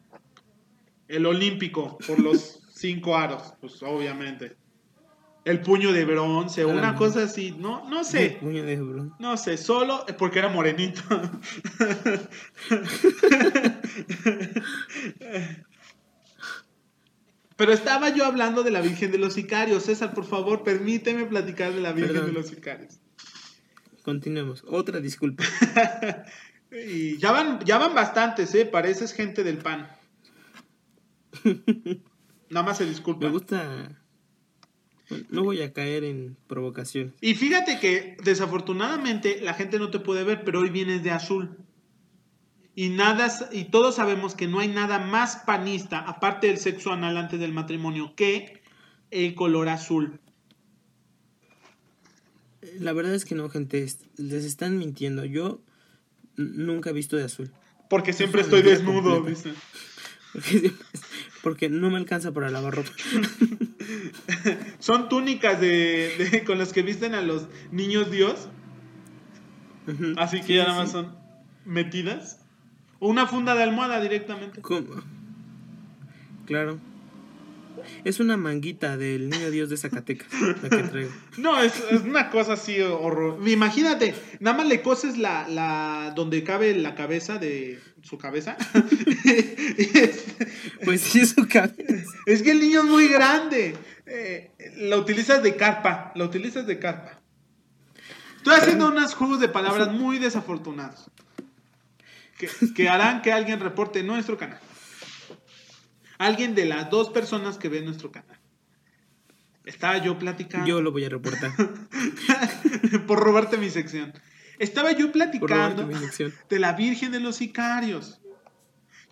El 1.07 1.25
olímpico 1.25 1.97
por 2.07 2.19
los 2.19 2.61
cinco 2.73 3.17
aros, 3.17 3.53
pues 3.59 3.83
obviamente. 3.83 4.55
El 5.45 5.59
puño 5.59 5.91
de 5.91 6.05
bronce, 6.05 6.63
una 6.63 6.95
cosa 6.95 7.23
así. 7.23 7.53
No, 7.59 7.89
no 7.89 7.99
El 7.99 8.05
sé. 8.05 8.37
puño 8.39 8.63
de 8.63 8.73
Hebrón. 8.73 9.13
No 9.19 9.35
sé, 9.35 9.57
solo 9.57 10.05
porque 10.17 10.39
era 10.39 10.47
morenito. 10.47 11.01
Pero 17.55 17.71
estaba 17.71 18.09
yo 18.09 18.25
hablando 18.25 18.63
de 18.63 18.71
la 18.71 18.81
Virgen 18.81 19.11
de 19.11 19.17
los 19.17 19.33
Sicarios. 19.33 19.83
César, 19.83 20.13
por 20.13 20.25
favor, 20.25 20.63
permíteme 20.63 21.25
platicar 21.25 21.73
de 21.73 21.81
la 21.81 21.91
Virgen 21.91 22.13
Perdón. 22.13 22.27
de 22.33 22.33
los 22.39 22.47
Sicarios. 22.47 22.99
Continuemos. 24.03 24.63
Otra 24.67 24.99
disculpa. 24.99 25.43
Y 26.73 27.17
ya 27.17 27.31
van, 27.31 27.59
ya 27.65 27.77
van 27.77 27.93
bastantes, 27.93 28.55
¿eh? 28.55 28.65
Pareces 28.65 29.13
gente 29.13 29.43
del 29.43 29.59
pan. 29.59 29.87
Nada 32.49 32.65
más 32.65 32.77
se 32.77 32.85
disculpa. 32.85 33.27
Me 33.27 33.31
gusta. 33.31 34.01
No 35.29 35.43
voy 35.43 35.61
a 35.61 35.71
caer 35.71 36.03
en 36.03 36.35
provocación. 36.47 37.13
Y 37.21 37.35
fíjate 37.35 37.79
que 37.79 38.17
desafortunadamente 38.23 39.39
la 39.41 39.53
gente 39.53 39.77
no 39.77 39.91
te 39.91 39.99
puede 39.99 40.23
ver, 40.23 40.43
pero 40.43 40.61
hoy 40.61 40.71
vienes 40.71 41.03
de 41.03 41.11
azul. 41.11 41.57
Y 42.75 42.89
nada, 42.89 43.31
y 43.51 43.65
todos 43.65 43.95
sabemos 43.95 44.33
que 44.33 44.47
no 44.47 44.59
hay 44.59 44.67
nada 44.67 44.97
más 44.97 45.43
panista, 45.45 45.99
aparte 45.99 46.47
del 46.47 46.57
sexo 46.57 46.91
anal 46.91 47.17
antes 47.17 47.39
del 47.39 47.53
matrimonio, 47.53 48.15
que 48.15 48.63
el 49.11 49.35
color 49.35 49.69
azul. 49.69 50.19
La 52.79 52.93
verdad 52.93 53.13
es 53.15 53.25
que 53.25 53.35
no, 53.35 53.49
gente. 53.49 53.83
es- 53.83 53.99
Les 54.17 54.45
están 54.45 54.77
mintiendo. 54.77 55.25
Yo 55.25 55.61
nunca 56.37 56.89
he 56.89 56.93
visto 56.93 57.15
de 57.17 57.23
azul. 57.23 57.51
Porque 57.89 58.13
siempre 58.13 58.41
estoy 58.41 58.61
desnudo, 58.61 59.21
dice. 59.21 59.53
Porque, 60.33 60.71
porque 61.43 61.69
no 61.69 61.89
me 61.91 61.97
alcanza 61.97 62.31
para 62.31 62.49
lavar 62.49 62.73
ropa. 62.75 62.89
Son 64.79 65.09
túnicas 65.09 65.59
de, 65.61 66.29
de- 66.31 66.43
con 66.43 66.57
las 66.57 66.73
que 66.73 66.81
visten 66.81 67.13
a 67.13 67.21
los 67.21 67.47
niños 67.71 68.09
Dios, 68.09 68.47
así 70.17 70.37
que 70.41 70.47
Sí, 70.47 70.53
ya 70.55 70.63
nada 70.67 70.77
más 70.79 70.87
sí. 70.89 70.93
son 70.93 71.15
metidas. 71.65 72.39
O 72.99 73.09
una 73.09 73.27
funda 73.27 73.53
de 73.55 73.63
almohada 73.63 73.99
directamente. 74.01 74.61
¿Cómo? 74.61 75.03
Claro. 76.45 76.79
Es 78.03 78.19
una 78.19 78.37
manguita 78.37 78.97
del 78.97 79.29
niño 79.29 79.49
Dios 79.51 79.69
de 79.69 79.77
Zacatecas. 79.77 80.27
La 80.61 80.69
que 80.69 80.83
traigo. 80.83 81.11
No, 81.37 81.61
es, 81.61 81.73
es 81.91 82.01
una 82.01 82.29
cosa 82.29 82.53
así 82.53 82.79
horror. 82.81 83.39
Imagínate, 83.47 84.13
nada 84.39 84.57
más 84.57 84.67
le 84.67 84.81
coses 84.81 85.17
la, 85.17 85.47
la 85.47 86.13
donde 86.15 86.43
cabe 86.43 86.75
la 86.75 86.95
cabeza 86.95 87.37
de 87.37 87.79
su 88.01 88.17
cabeza. 88.17 88.57
Pues 90.83 90.99
sí, 91.01 91.21
eso 91.21 91.47
cabeza. 91.49 92.11
es 92.25 92.43
que 92.43 92.51
el 92.51 92.59
niño 92.59 92.81
es 92.81 92.85
muy 92.85 93.07
grande. 93.07 93.75
Eh, 94.05 94.51
la 94.77 94.97
utilizas 94.97 95.41
de 95.41 95.55
carpa, 95.55 96.11
la 96.15 96.25
utilizas 96.25 96.67
de 96.67 96.77
carpa. 96.77 97.21
Estoy 98.37 98.55
haciendo 98.55 98.89
unos 98.89 99.15
juegos 99.15 99.39
de 99.39 99.47
palabras 99.47 99.91
muy 99.93 100.19
desafortunados. 100.19 101.09
Que, 102.37 102.49
que 102.75 102.89
harán 102.89 103.21
que 103.21 103.31
alguien 103.31 103.61
reporte 103.61 104.03
nuestro 104.03 104.37
canal. 104.37 104.59
Alguien 106.17 106.55
de 106.55 106.65
las 106.65 106.89
dos 106.89 107.09
personas 107.09 107.57
que 107.57 107.69
ven 107.69 107.85
nuestro 107.85 108.11
canal. 108.11 108.39
Estaba 109.65 109.97
yo 109.97 110.17
platicando. 110.17 110.67
Yo 110.67 110.81
lo 110.81 110.91
voy 110.91 111.05
a 111.05 111.09
reportar. 111.09 111.51
por 113.07 113.19
robarte 113.19 113.57
mi 113.57 113.69
sección. 113.69 114.13
Estaba 114.59 114.91
yo 114.91 115.11
platicando 115.11 115.89
de 116.49 116.59
la 116.59 116.73
Virgen 116.73 117.11
de 117.11 117.19
los 117.19 117.37
Sicarios. 117.37 118.19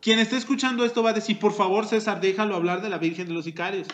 Quien 0.01 0.19
esté 0.19 0.37
escuchando 0.37 0.83
esto 0.83 1.03
va 1.03 1.11
a 1.11 1.13
decir, 1.13 1.39
por 1.39 1.53
favor, 1.53 1.87
César, 1.87 2.21
déjalo 2.21 2.55
hablar 2.55 2.81
de 2.81 2.89
la 2.89 2.97
Virgen 2.97 3.27
de 3.27 3.33
los 3.33 3.45
Sicarios. 3.45 3.87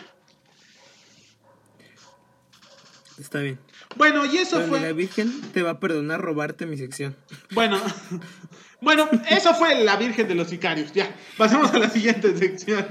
Está 3.18 3.40
bien. 3.40 3.58
Bueno, 3.96 4.24
y 4.26 4.38
eso 4.38 4.60
fue... 4.62 4.80
La 4.80 4.92
Virgen 4.92 5.40
te 5.52 5.62
va 5.62 5.70
a 5.70 5.80
perdonar 5.80 6.20
robarte 6.20 6.66
mi 6.66 6.76
sección. 6.76 7.16
Bueno, 7.52 7.80
bueno, 8.80 9.08
eso 9.28 9.54
fue 9.54 9.82
la 9.84 9.96
Virgen 9.96 10.28
de 10.28 10.34
los 10.34 10.48
Sicarios. 10.48 10.92
Ya, 10.92 11.14
pasemos 11.36 11.72
a 11.72 11.78
la 11.78 11.90
siguiente 11.90 12.36
sección. 12.36 12.86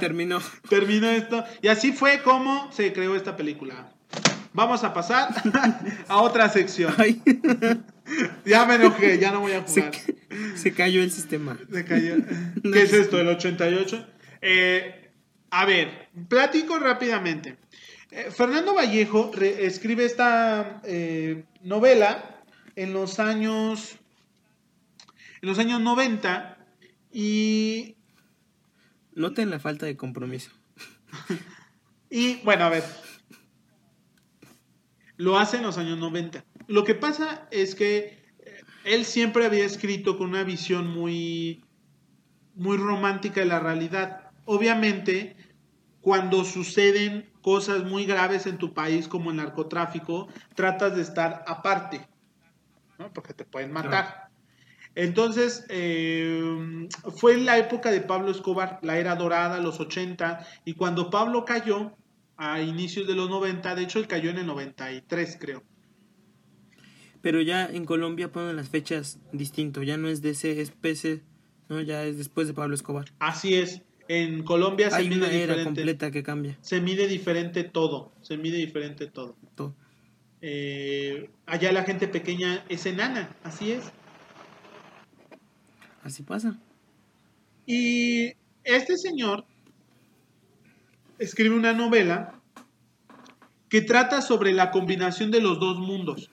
Terminó. 0.00 0.40
Terminó 0.68 1.08
esto. 1.08 1.44
Y 1.62 1.68
así 1.68 1.92
fue 1.92 2.22
como 2.22 2.70
se 2.72 2.92
creó 2.92 3.14
esta 3.14 3.36
película. 3.36 3.92
Vamos 4.52 4.82
a 4.82 4.92
pasar 4.94 5.28
a 6.08 6.20
otra 6.22 6.48
sección. 6.48 6.94
Ay, 6.96 7.22
Ya 8.44 8.64
me 8.64 8.76
enojé, 8.76 9.18
ya 9.18 9.30
no 9.30 9.40
voy 9.40 9.52
a 9.52 9.62
jugar. 9.62 9.92
se 10.54 10.72
cayó 10.72 11.02
el 11.02 11.10
sistema. 11.10 11.58
Se 11.72 11.84
cayó. 11.84 12.16
No, 12.62 12.72
¿Qué 12.72 12.82
es 12.82 12.92
esto, 12.92 13.20
el 13.20 13.28
88? 13.28 14.06
Eh, 14.40 15.10
a 15.50 15.64
ver, 15.64 16.08
platico 16.28 16.78
rápidamente. 16.78 17.56
Eh, 18.10 18.30
Fernando 18.30 18.74
Vallejo 18.74 19.30
escribe 19.38 20.04
esta 20.04 20.80
eh, 20.84 21.44
novela 21.62 22.42
en 22.74 22.94
los 22.94 23.18
años 23.18 23.96
en 25.42 25.48
los 25.48 25.58
años 25.58 25.80
90 25.80 26.58
y, 27.12 27.96
Noten 29.12 29.50
la 29.50 29.58
falta 29.58 29.86
de 29.86 29.96
compromiso. 29.96 30.50
y 32.10 32.36
bueno, 32.42 32.64
a 32.64 32.70
ver. 32.70 32.84
Lo 35.16 35.38
hace 35.38 35.56
en 35.58 35.64
los 35.64 35.76
años 35.76 35.98
90. 35.98 36.44
Lo 36.66 36.84
que 36.84 36.94
pasa 36.94 37.46
es 37.50 37.74
que 37.74 38.24
eh, 38.38 38.62
él 38.84 39.04
siempre 39.04 39.44
había 39.44 39.64
escrito 39.64 40.16
con 40.16 40.30
una 40.30 40.44
visión 40.44 40.88
muy 40.88 41.64
muy 42.54 42.76
romántica 42.76 43.40
de 43.40 43.46
la 43.46 43.60
realidad. 43.60 44.30
Obviamente, 44.44 45.36
cuando 46.00 46.44
suceden 46.44 47.28
cosas 47.48 47.82
muy 47.82 48.04
graves 48.04 48.44
en 48.46 48.58
tu 48.58 48.74
país 48.74 49.08
como 49.08 49.30
el 49.30 49.38
narcotráfico, 49.38 50.28
tratas 50.54 50.94
de 50.94 51.00
estar 51.00 51.44
aparte, 51.46 52.06
¿no? 52.98 53.10
porque 53.10 53.32
te 53.32 53.46
pueden 53.46 53.72
matar. 53.72 54.28
Entonces, 54.94 55.64
eh, 55.70 56.86
fue 57.16 57.38
la 57.38 57.56
época 57.56 57.90
de 57.90 58.02
Pablo 58.02 58.30
Escobar, 58.30 58.80
la 58.82 58.98
era 58.98 59.16
dorada, 59.16 59.60
los 59.60 59.80
80, 59.80 60.46
y 60.66 60.74
cuando 60.74 61.08
Pablo 61.08 61.46
cayó, 61.46 61.96
a 62.36 62.60
inicios 62.60 63.06
de 63.06 63.14
los 63.14 63.30
90, 63.30 63.74
de 63.74 63.82
hecho 63.82 63.98
él 63.98 64.06
cayó 64.06 64.28
en 64.28 64.36
el 64.36 64.46
93, 64.46 65.38
creo. 65.40 65.62
Pero 67.22 67.40
ya 67.40 67.64
en 67.64 67.86
Colombia 67.86 68.30
ponen 68.30 68.56
las 68.56 68.68
fechas 68.68 69.20
distinto. 69.32 69.82
Ya 69.82 69.96
no 69.96 70.08
es 70.08 70.20
de 70.20 70.30
ese 70.30 70.60
especie, 70.60 71.22
no, 71.70 71.80
ya 71.80 72.04
es 72.04 72.18
después 72.18 72.46
de 72.46 72.52
Pablo 72.52 72.74
Escobar. 72.74 73.06
Así 73.20 73.54
es, 73.54 73.80
en 74.08 74.42
Colombia 74.42 74.90
se 74.90 75.04
mide 75.04 75.16
una 75.16 75.26
era 75.26 75.36
diferente. 75.36 75.64
completa 75.64 76.10
que 76.10 76.22
cambia. 76.22 76.58
Se 76.62 76.80
mide 76.80 77.06
diferente 77.06 77.62
todo, 77.62 78.12
se 78.22 78.38
mide 78.38 78.56
diferente 78.56 79.06
todo. 79.06 79.36
Todo. 79.54 79.74
Eh, 80.40 81.30
allá 81.46 81.72
la 81.72 81.84
gente 81.84 82.08
pequeña 82.08 82.64
es 82.68 82.86
enana, 82.86 83.36
así 83.44 83.72
es. 83.72 83.84
Así 86.02 86.22
pasa. 86.22 86.58
Y 87.66 88.32
este 88.64 88.96
señor 88.96 89.44
escribe 91.18 91.54
una 91.54 91.74
novela 91.74 92.40
que 93.68 93.82
trata 93.82 94.22
sobre 94.22 94.52
la 94.52 94.70
combinación 94.70 95.30
de 95.30 95.42
los 95.42 95.60
dos 95.60 95.78
mundos. 95.78 96.30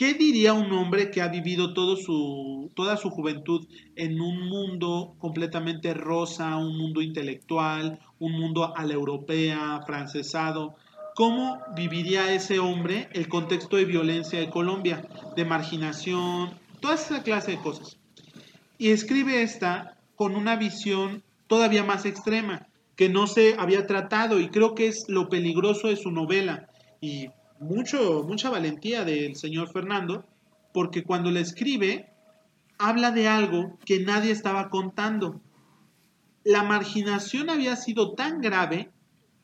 ¿Qué 0.00 0.14
diría 0.14 0.54
un 0.54 0.72
hombre 0.72 1.10
que 1.10 1.20
ha 1.20 1.28
vivido 1.28 1.74
todo 1.74 1.94
su, 1.94 2.70
toda 2.74 2.96
su 2.96 3.10
juventud 3.10 3.66
en 3.96 4.18
un 4.18 4.48
mundo 4.48 5.14
completamente 5.18 5.92
rosa, 5.92 6.56
un 6.56 6.78
mundo 6.78 7.02
intelectual, 7.02 8.00
un 8.18 8.32
mundo 8.32 8.74
a 8.74 8.86
la 8.86 8.94
europea, 8.94 9.82
francesado? 9.84 10.74
¿Cómo 11.14 11.58
viviría 11.76 12.32
ese 12.32 12.60
hombre 12.60 13.10
el 13.12 13.28
contexto 13.28 13.76
de 13.76 13.84
violencia 13.84 14.40
de 14.40 14.48
Colombia, 14.48 15.06
de 15.36 15.44
marginación, 15.44 16.58
toda 16.80 16.94
esa 16.94 17.22
clase 17.22 17.50
de 17.50 17.58
cosas? 17.58 17.98
y 18.78 18.88
escribe 18.92 19.42
esta 19.42 19.98
con 20.16 20.34
una 20.34 20.56
visión 20.56 21.22
todavía 21.46 21.84
más 21.84 22.06
extrema 22.06 22.68
que 22.96 23.10
no 23.10 23.26
se 23.26 23.54
había 23.58 23.86
tratado 23.86 24.40
y 24.40 24.48
creo 24.48 24.74
que 24.74 24.88
es 24.88 25.10
lo 25.10 25.28
peligroso 25.28 25.88
de 25.88 25.96
su 25.96 26.10
novela 26.10 26.70
y 27.02 27.28
mucho 27.60 28.24
mucha 28.26 28.50
valentía 28.50 29.04
del 29.04 29.36
señor 29.36 29.70
Fernando 29.70 30.24
porque 30.72 31.04
cuando 31.04 31.30
la 31.30 31.40
escribe 31.40 32.10
habla 32.78 33.10
de 33.10 33.28
algo 33.28 33.78
que 33.84 34.00
nadie 34.00 34.32
estaba 34.32 34.70
contando. 34.70 35.40
La 36.44 36.62
marginación 36.62 37.50
había 37.50 37.76
sido 37.76 38.14
tan 38.14 38.40
grave 38.40 38.90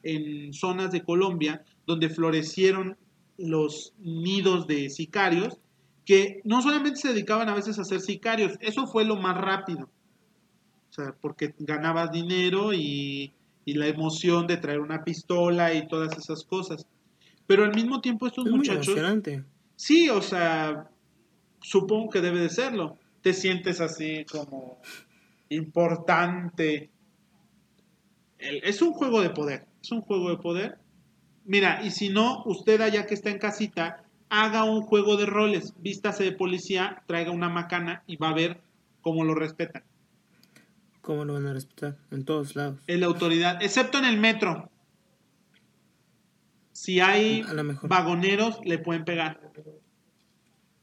en 0.02 0.54
zonas 0.54 0.90
de 0.90 1.04
Colombia 1.04 1.62
donde 1.86 2.08
florecieron 2.08 2.96
los 3.36 3.92
nidos 3.98 4.66
de 4.66 4.88
sicarios 4.88 5.58
que 6.06 6.40
no 6.44 6.62
solamente 6.62 7.00
se 7.00 7.08
dedicaban 7.08 7.50
a 7.50 7.54
veces 7.54 7.78
a 7.78 7.84
ser 7.84 8.00
sicarios, 8.00 8.56
eso 8.60 8.86
fue 8.86 9.04
lo 9.04 9.16
más 9.16 9.36
rápido. 9.36 9.90
O 10.88 10.92
sea, 10.92 11.14
porque 11.20 11.54
ganabas 11.58 12.12
dinero 12.12 12.72
y, 12.72 13.34
y 13.66 13.74
la 13.74 13.88
emoción 13.88 14.46
de 14.46 14.56
traer 14.56 14.80
una 14.80 15.04
pistola 15.04 15.74
y 15.74 15.86
todas 15.88 16.16
esas 16.16 16.44
cosas. 16.44 16.86
Pero 17.46 17.64
al 17.64 17.74
mismo 17.74 18.00
tiempo 18.00 18.26
estos 18.26 18.44
Es 18.46 18.50
muy 18.50 18.58
muchachos... 18.60 18.88
emocionante. 18.88 19.44
Sí, 19.76 20.08
o 20.08 20.22
sea, 20.22 20.88
supongo 21.60 22.10
que 22.10 22.20
debe 22.20 22.40
de 22.40 22.48
serlo. 22.48 22.98
Te 23.22 23.32
sientes 23.32 23.80
así 23.80 24.24
como 24.30 24.80
importante. 25.48 26.90
El- 28.38 28.62
es 28.64 28.82
un 28.82 28.92
juego 28.92 29.20
de 29.22 29.30
poder, 29.30 29.66
es 29.82 29.90
un 29.92 30.00
juego 30.00 30.30
de 30.30 30.36
poder. 30.38 30.78
Mira, 31.44 31.80
y 31.84 31.90
si 31.90 32.08
no, 32.08 32.42
usted 32.44 32.80
allá 32.80 33.06
que 33.06 33.14
está 33.14 33.30
en 33.30 33.38
casita, 33.38 34.02
haga 34.28 34.64
un 34.64 34.82
juego 34.82 35.16
de 35.16 35.26
roles, 35.26 35.74
vístase 35.78 36.24
de 36.24 36.32
policía, 36.32 37.02
traiga 37.06 37.30
una 37.30 37.48
macana 37.48 38.02
y 38.06 38.16
va 38.16 38.30
a 38.30 38.34
ver 38.34 38.60
cómo 39.00 39.24
lo 39.24 39.34
respetan. 39.34 39.84
¿Cómo 41.00 41.24
lo 41.24 41.34
van 41.34 41.46
a 41.46 41.52
respetar? 41.52 41.96
En 42.10 42.24
todos 42.24 42.56
lados. 42.56 42.80
Es 42.88 42.98
la 42.98 43.06
autoridad, 43.06 43.62
excepto 43.62 43.98
en 43.98 44.04
el 44.06 44.18
metro. 44.18 44.70
Si 46.86 47.00
hay 47.00 47.44
vagoneros, 47.82 48.60
le 48.64 48.78
pueden 48.78 49.04
pegar. 49.04 49.40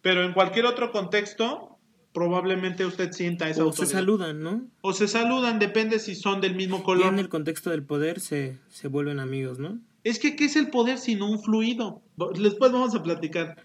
Pero 0.01 0.25
en 0.25 0.33
cualquier 0.33 0.65
otro 0.65 0.91
contexto, 0.91 1.77
probablemente 2.13 2.85
usted 2.85 3.13
sienta 3.13 3.47
esa 3.47 3.63
O 3.63 3.71
se 3.71 3.85
saludan, 3.85 4.41
¿no? 4.43 4.67
o 4.81 4.91
se 4.91 5.07
saludan, 5.07 5.59
depende 5.59 5.99
si 5.99 6.15
son 6.15 6.41
del 6.41 6.55
mismo 6.55 6.79
Y 6.79 6.83
color. 6.83 7.13
en 7.13 7.19
el 7.19 7.29
contexto 7.29 7.69
del 7.69 7.83
poder 7.83 8.19
se, 8.19 8.57
se 8.67 8.89
vuelven 8.89 9.21
amigos, 9.21 9.59
¿no? 9.59 9.79
Es 10.03 10.19
que, 10.19 10.35
¿qué 10.35 10.43
es 10.43 10.57
el 10.57 10.69
poder 10.71 10.97
sino 10.97 11.31
un 11.31 11.41
fluido? 11.41 12.01
Después 12.37 12.73
vamos 12.73 12.93
a 12.95 13.01
platicar 13.01 13.63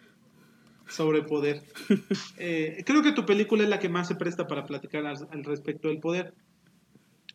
sobre 0.86 1.22
poder. 1.22 1.64
Eh, 2.38 2.84
creo 2.86 3.02
que 3.02 3.10
tu 3.10 3.26
película 3.26 3.64
es 3.64 3.68
la 3.68 3.80
que 3.80 3.88
más 3.88 4.06
se 4.06 4.14
presta 4.14 4.46
para 4.46 4.64
platicar 4.64 5.04
al, 5.06 5.16
al 5.32 5.42
respecto 5.42 5.88
del 5.88 5.98
poder. 5.98 6.34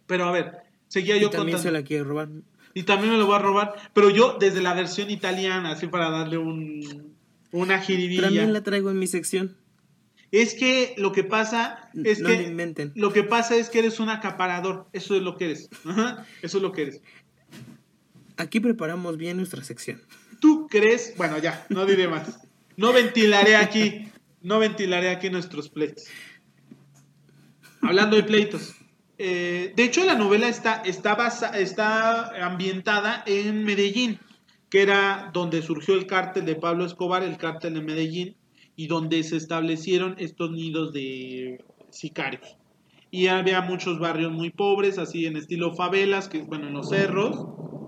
Pero 0.07 0.23
a 0.23 0.31
ver, 0.31 0.59
seguía 0.87 1.17
yo 1.17 1.27
y 1.27 1.29
también 1.29 1.57
contando. 1.57 1.63
se 1.63 1.71
la 1.71 1.83
quiere 1.83 2.05
robar. 2.05 2.29
Y 2.73 2.83
también 2.83 3.13
me 3.13 3.19
lo 3.19 3.27
voy 3.27 3.35
a 3.35 3.39
robar, 3.39 3.73
pero 3.93 4.09
yo 4.09 4.37
desde 4.39 4.61
la 4.61 4.73
versión 4.73 5.09
italiana, 5.09 5.71
así 5.71 5.87
para 5.87 6.09
darle 6.09 6.37
un, 6.37 7.15
una 7.51 7.79
jiribilla. 7.79 8.23
También 8.23 8.53
la 8.53 8.63
traigo 8.63 8.89
en 8.89 8.99
mi 8.99 9.07
sección. 9.07 9.57
Es 10.31 10.55
que 10.55 10.95
lo 10.97 11.11
que 11.11 11.23
pasa 11.23 11.91
es 12.03 12.19
no 12.19 12.29
que 12.29 12.37
lo 12.37 12.41
inventen. 12.41 12.91
lo 12.95 13.13
que 13.13 13.21
pasa 13.21 13.55
es 13.55 13.69
que 13.69 13.79
eres 13.79 13.99
un 13.99 14.09
acaparador, 14.09 14.87
eso 14.91 15.15
es 15.15 15.21
lo 15.21 15.37
que 15.37 15.45
eres. 15.45 15.69
Ajá, 15.85 16.25
Eso 16.41 16.57
es 16.57 16.63
lo 16.63 16.71
que 16.71 16.81
eres. 16.81 17.01
Aquí 18.37 18.59
preparamos 18.59 19.17
bien 19.17 19.37
nuestra 19.37 19.63
sección. 19.63 20.01
¿Tú 20.39 20.67
crees? 20.67 21.13
Bueno, 21.17 21.37
ya, 21.37 21.65
no 21.69 21.85
diré 21.85 22.07
más. 22.07 22.39
No 22.75 22.91
ventilaré 22.91 23.55
aquí, 23.55 24.11
no 24.41 24.57
ventilaré 24.57 25.11
aquí 25.11 25.29
nuestros 25.29 25.69
pleitos. 25.69 26.05
Hablando 27.81 28.15
de 28.15 28.23
pleitos. 28.23 28.73
Eh, 29.17 29.73
de 29.75 29.83
hecho, 29.83 30.05
la 30.05 30.15
novela 30.15 30.47
está, 30.47 30.81
está, 30.85 31.15
basa- 31.15 31.57
está 31.59 32.45
ambientada 32.45 33.23
en 33.25 33.63
Medellín, 33.63 34.19
que 34.69 34.81
era 34.81 35.29
donde 35.33 35.61
surgió 35.61 35.95
el 35.95 36.07
cártel 36.07 36.45
de 36.45 36.55
Pablo 36.55 36.85
Escobar, 36.85 37.23
el 37.23 37.37
cártel 37.37 37.75
de 37.75 37.81
Medellín, 37.81 38.35
y 38.75 38.87
donde 38.87 39.21
se 39.23 39.37
establecieron 39.37 40.15
estos 40.17 40.51
nidos 40.51 40.93
de 40.93 41.63
sicarios. 41.91 42.57
Y 43.11 43.27
había 43.27 43.61
muchos 43.61 43.99
barrios 43.99 44.31
muy 44.31 44.49
pobres, 44.49 44.97
así 44.97 45.27
en 45.27 45.37
estilo 45.37 45.75
favelas, 45.75 46.27
que 46.27 46.41
bueno, 46.41 46.67
en 46.67 46.73
los 46.73 46.89
cerros, 46.89 47.45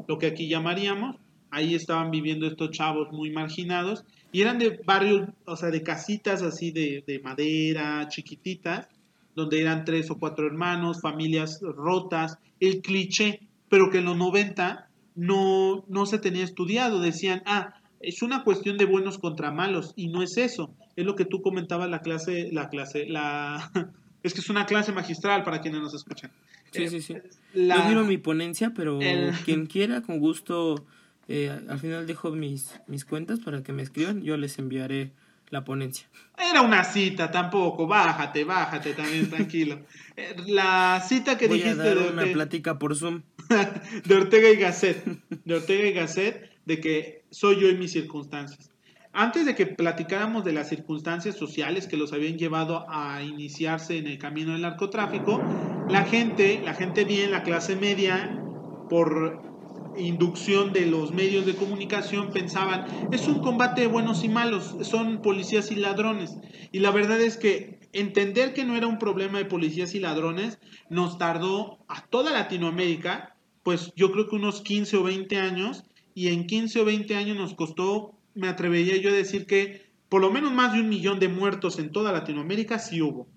lo 0.07 0.19
que 0.19 0.27
aquí 0.27 0.47
llamaríamos. 0.47 1.15
Ahí 1.49 1.73
estaban 1.73 2.11
viviendo 2.11 2.45
estos 2.45 2.69
chavos 2.71 3.11
muy 3.11 3.31
marginados. 3.31 4.03
Y 4.31 4.41
eran 4.41 4.59
de 4.59 4.79
barrios, 4.85 5.29
o 5.45 5.55
sea, 5.55 5.71
de 5.71 5.81
casitas 5.81 6.43
así 6.43 6.71
de, 6.71 7.03
de 7.07 7.19
madera, 7.19 8.07
chiquititas, 8.09 8.87
donde 9.35 9.61
eran 9.61 9.85
tres 9.85 10.09
o 10.11 10.17
cuatro 10.17 10.47
hermanos, 10.47 11.01
familias 11.01 11.59
rotas, 11.61 12.37
el 12.59 12.81
cliché, 12.81 13.41
pero 13.69 13.89
que 13.89 13.97
en 13.99 14.05
los 14.05 14.17
90 14.17 14.89
no, 15.15 15.85
no 15.87 16.05
se 16.05 16.19
tenía 16.19 16.43
estudiado. 16.43 17.01
Decían, 17.01 17.41
ah, 17.45 17.75
es 17.99 18.21
una 18.21 18.43
cuestión 18.43 18.77
de 18.77 18.85
buenos 18.85 19.17
contra 19.17 19.51
malos, 19.51 19.93
y 19.95 20.07
no 20.07 20.21
es 20.23 20.37
eso. 20.37 20.73
Es 20.95 21.05
lo 21.05 21.15
que 21.15 21.25
tú 21.25 21.41
comentabas 21.41 21.89
la 21.89 21.99
clase, 21.99 22.49
la 22.51 22.69
clase, 22.69 23.05
la, 23.07 23.71
Es 24.23 24.33
que 24.33 24.39
es 24.41 24.49
una 24.49 24.65
clase 24.65 24.91
magistral 24.91 25.43
para 25.43 25.61
quienes 25.61 25.81
nos 25.81 25.93
escuchan. 25.93 26.31
Sí, 26.71 26.83
Eh, 26.83 26.89
sí, 26.89 27.01
sí. 27.01 27.13
la- 27.53 27.75
Yo 27.77 27.83
miro 27.89 28.03
mi 28.05 28.17
ponencia, 28.17 28.73
pero 28.75 28.99
el- 29.01 29.31
quien 29.45 29.67
quiera, 29.67 30.01
con 30.01 30.19
gusto, 30.19 30.83
eh, 31.27 31.51
al 31.69 31.77
final 31.79 32.07
dejo 32.07 32.31
mis, 32.31 32.79
mis 32.87 33.05
cuentas 33.05 33.39
para 33.39 33.61
que 33.61 33.71
me 33.73 33.83
escriban. 33.83 34.23
Yo 34.23 34.35
les 34.37 34.57
enviaré 34.57 35.11
la 35.49 35.63
ponencia. 35.63 36.07
Era 36.37 36.61
una 36.61 36.83
cita, 36.83 37.31
tampoco. 37.31 37.87
Bájate, 37.87 38.43
bájate 38.43 38.93
también, 38.93 39.29
tranquilo. 39.29 39.79
Eh, 40.17 40.33
La 40.47 41.03
cita 41.05 41.37
que 41.37 41.49
Voy 41.49 41.61
a 41.61 41.65
dijiste 41.65 41.83
dar 41.83 41.97
de, 41.97 42.09
una 42.09 42.23
plática 42.23 42.79
por 42.79 42.95
Zoom. 42.95 43.23
de 44.05 44.15
Ortega 44.15 44.49
y 44.49 44.55
Gasset. 44.55 45.03
De 45.43 45.55
Ortega 45.55 45.89
y 45.89 45.91
Gasset, 45.91 46.51
de 46.65 46.79
que 46.79 47.23
soy 47.31 47.59
yo 47.59 47.67
y 47.67 47.75
mis 47.75 47.91
circunstancias. 47.91 48.71
Antes 49.11 49.45
de 49.45 49.55
que 49.55 49.65
platicáramos 49.65 50.45
de 50.45 50.53
las 50.53 50.69
circunstancias 50.69 51.35
sociales 51.35 51.87
que 51.87 51.97
los 51.97 52.13
habían 52.13 52.37
llevado 52.37 52.85
a 52.89 53.23
iniciarse 53.23 53.97
en 53.97 54.07
el 54.07 54.17
camino 54.17 54.53
del 54.53 54.61
narcotráfico, 54.61 55.41
la 55.89 56.03
gente, 56.03 56.61
la 56.63 56.73
gente 56.73 57.03
bien, 57.03 57.31
la 57.31 57.43
clase 57.43 57.75
media, 57.75 58.41
por 58.89 59.54
inducción 59.97 60.73
de 60.73 60.85
los 60.85 61.11
medios 61.11 61.45
de 61.45 61.55
comunicación 61.55 62.31
pensaban, 62.31 62.85
es 63.11 63.27
un 63.27 63.39
combate 63.41 63.81
de 63.81 63.87
buenos 63.87 64.23
y 64.23 64.29
malos, 64.29 64.75
son 64.81 65.21
policías 65.21 65.71
y 65.71 65.75
ladrones. 65.75 66.37
Y 66.71 66.79
la 66.79 66.91
verdad 66.91 67.21
es 67.21 67.37
que 67.37 67.79
entender 67.93 68.53
que 68.53 68.65
no 68.65 68.75
era 68.75 68.87
un 68.87 68.99
problema 68.99 69.37
de 69.37 69.45
policías 69.45 69.95
y 69.95 69.99
ladrones 69.99 70.59
nos 70.89 71.17
tardó 71.17 71.79
a 71.87 72.05
toda 72.07 72.31
Latinoamérica, 72.31 73.35
pues 73.63 73.93
yo 73.95 74.11
creo 74.11 74.27
que 74.27 74.35
unos 74.35 74.61
15 74.61 74.97
o 74.97 75.03
20 75.03 75.37
años, 75.37 75.83
y 76.13 76.29
en 76.29 76.47
15 76.47 76.81
o 76.81 76.85
20 76.85 77.15
años 77.15 77.37
nos 77.37 77.53
costó, 77.53 78.17
me 78.33 78.47
atrevería 78.47 78.97
yo 78.97 79.09
a 79.09 79.13
decir 79.13 79.45
que 79.45 79.85
por 80.09 80.21
lo 80.21 80.31
menos 80.31 80.53
más 80.53 80.73
de 80.73 80.81
un 80.81 80.89
millón 80.89 81.19
de 81.19 81.27
muertos 81.27 81.79
en 81.79 81.91
toda 81.91 82.11
Latinoamérica 82.11 82.79
sí 82.79 83.01
hubo 83.01 83.27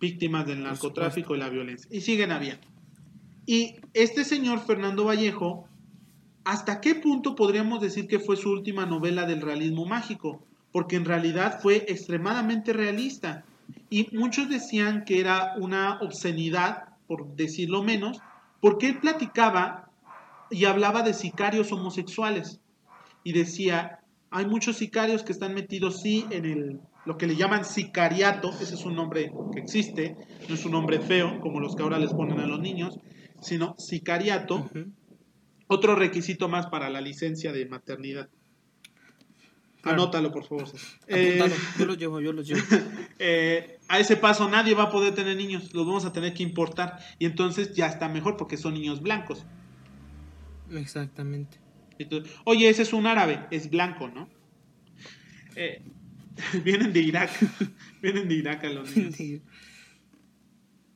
víctimas 0.00 0.46
del 0.46 0.62
narcotráfico 0.62 1.36
y 1.36 1.38
la 1.38 1.48
violencia. 1.48 1.88
Y 1.92 2.00
siguen 2.00 2.32
habiendo. 2.32 2.66
Y 3.46 3.76
este 3.94 4.24
señor 4.24 4.60
Fernando 4.60 5.04
Vallejo, 5.04 5.68
¿hasta 6.44 6.80
qué 6.80 6.94
punto 6.94 7.34
podríamos 7.34 7.80
decir 7.80 8.06
que 8.08 8.18
fue 8.18 8.36
su 8.36 8.50
última 8.50 8.86
novela 8.86 9.26
del 9.26 9.40
realismo 9.40 9.84
mágico? 9.84 10.42
Porque 10.72 10.96
en 10.96 11.04
realidad 11.04 11.60
fue 11.60 11.84
extremadamente 11.88 12.72
realista. 12.72 13.44
Y 13.90 14.08
muchos 14.16 14.48
decían 14.48 15.04
que 15.04 15.20
era 15.20 15.54
una 15.58 15.98
obscenidad, 16.00 16.84
por 17.06 17.36
decirlo 17.36 17.82
menos, 17.82 18.20
porque 18.60 18.88
él 18.88 18.98
platicaba 18.98 19.90
y 20.50 20.64
hablaba 20.64 21.02
de 21.02 21.14
sicarios 21.14 21.72
homosexuales. 21.72 22.60
Y 23.24 23.32
decía, 23.32 24.00
hay 24.30 24.46
muchos 24.46 24.76
sicarios 24.76 25.22
que 25.22 25.32
están 25.32 25.54
metidos, 25.54 26.00
sí, 26.00 26.26
en 26.30 26.44
el, 26.44 26.80
lo 27.04 27.16
que 27.18 27.26
le 27.26 27.36
llaman 27.36 27.64
sicariato, 27.64 28.50
ese 28.60 28.74
es 28.74 28.84
un 28.84 28.96
nombre 28.96 29.32
que 29.52 29.60
existe, 29.60 30.16
no 30.48 30.54
es 30.54 30.64
un 30.64 30.72
nombre 30.72 31.00
feo, 31.00 31.40
como 31.40 31.60
los 31.60 31.76
que 31.76 31.82
ahora 31.82 31.98
les 31.98 32.12
ponen 32.12 32.40
a 32.40 32.46
los 32.46 32.60
niños, 32.60 32.98
sino 33.40 33.74
sicariato. 33.78 34.70
Otro 35.72 35.94
requisito 35.94 36.48
más 36.48 36.66
para 36.66 36.90
la 36.90 37.00
licencia 37.00 37.52
de 37.52 37.66
maternidad. 37.66 38.28
Claro. 39.80 40.02
Anótalo, 40.02 40.30
por 40.30 40.44
favor. 40.44 40.68
Eh. 41.08 41.42
Yo 41.76 41.86
los 41.86 41.98
llevo, 41.98 42.20
yo 42.20 42.32
los 42.32 42.46
llevo. 42.46 42.60
eh, 43.18 43.80
a 43.88 43.98
ese 43.98 44.16
paso 44.16 44.48
nadie 44.48 44.74
va 44.74 44.84
a 44.84 44.90
poder 44.90 45.14
tener 45.14 45.36
niños, 45.36 45.74
los 45.74 45.84
vamos 45.84 46.04
a 46.04 46.12
tener 46.12 46.34
que 46.34 46.44
importar. 46.44 47.00
Y 47.18 47.26
entonces 47.26 47.74
ya 47.74 47.88
está 47.88 48.08
mejor 48.08 48.36
porque 48.36 48.56
son 48.56 48.74
niños 48.74 49.02
blancos. 49.02 49.44
Exactamente. 50.70 51.58
Entonces, 51.98 52.32
Oye, 52.44 52.68
ese 52.68 52.82
es 52.82 52.92
un 52.92 53.06
árabe, 53.06 53.46
es 53.50 53.70
blanco, 53.70 54.08
¿no? 54.08 54.28
Eh, 55.56 55.82
vienen 56.64 56.92
de 56.92 57.00
Irak, 57.00 57.30
vienen 58.02 58.28
de 58.28 58.34
Irak 58.36 58.64
a 58.64 58.70
los 58.70 58.96
niños. 58.96 59.16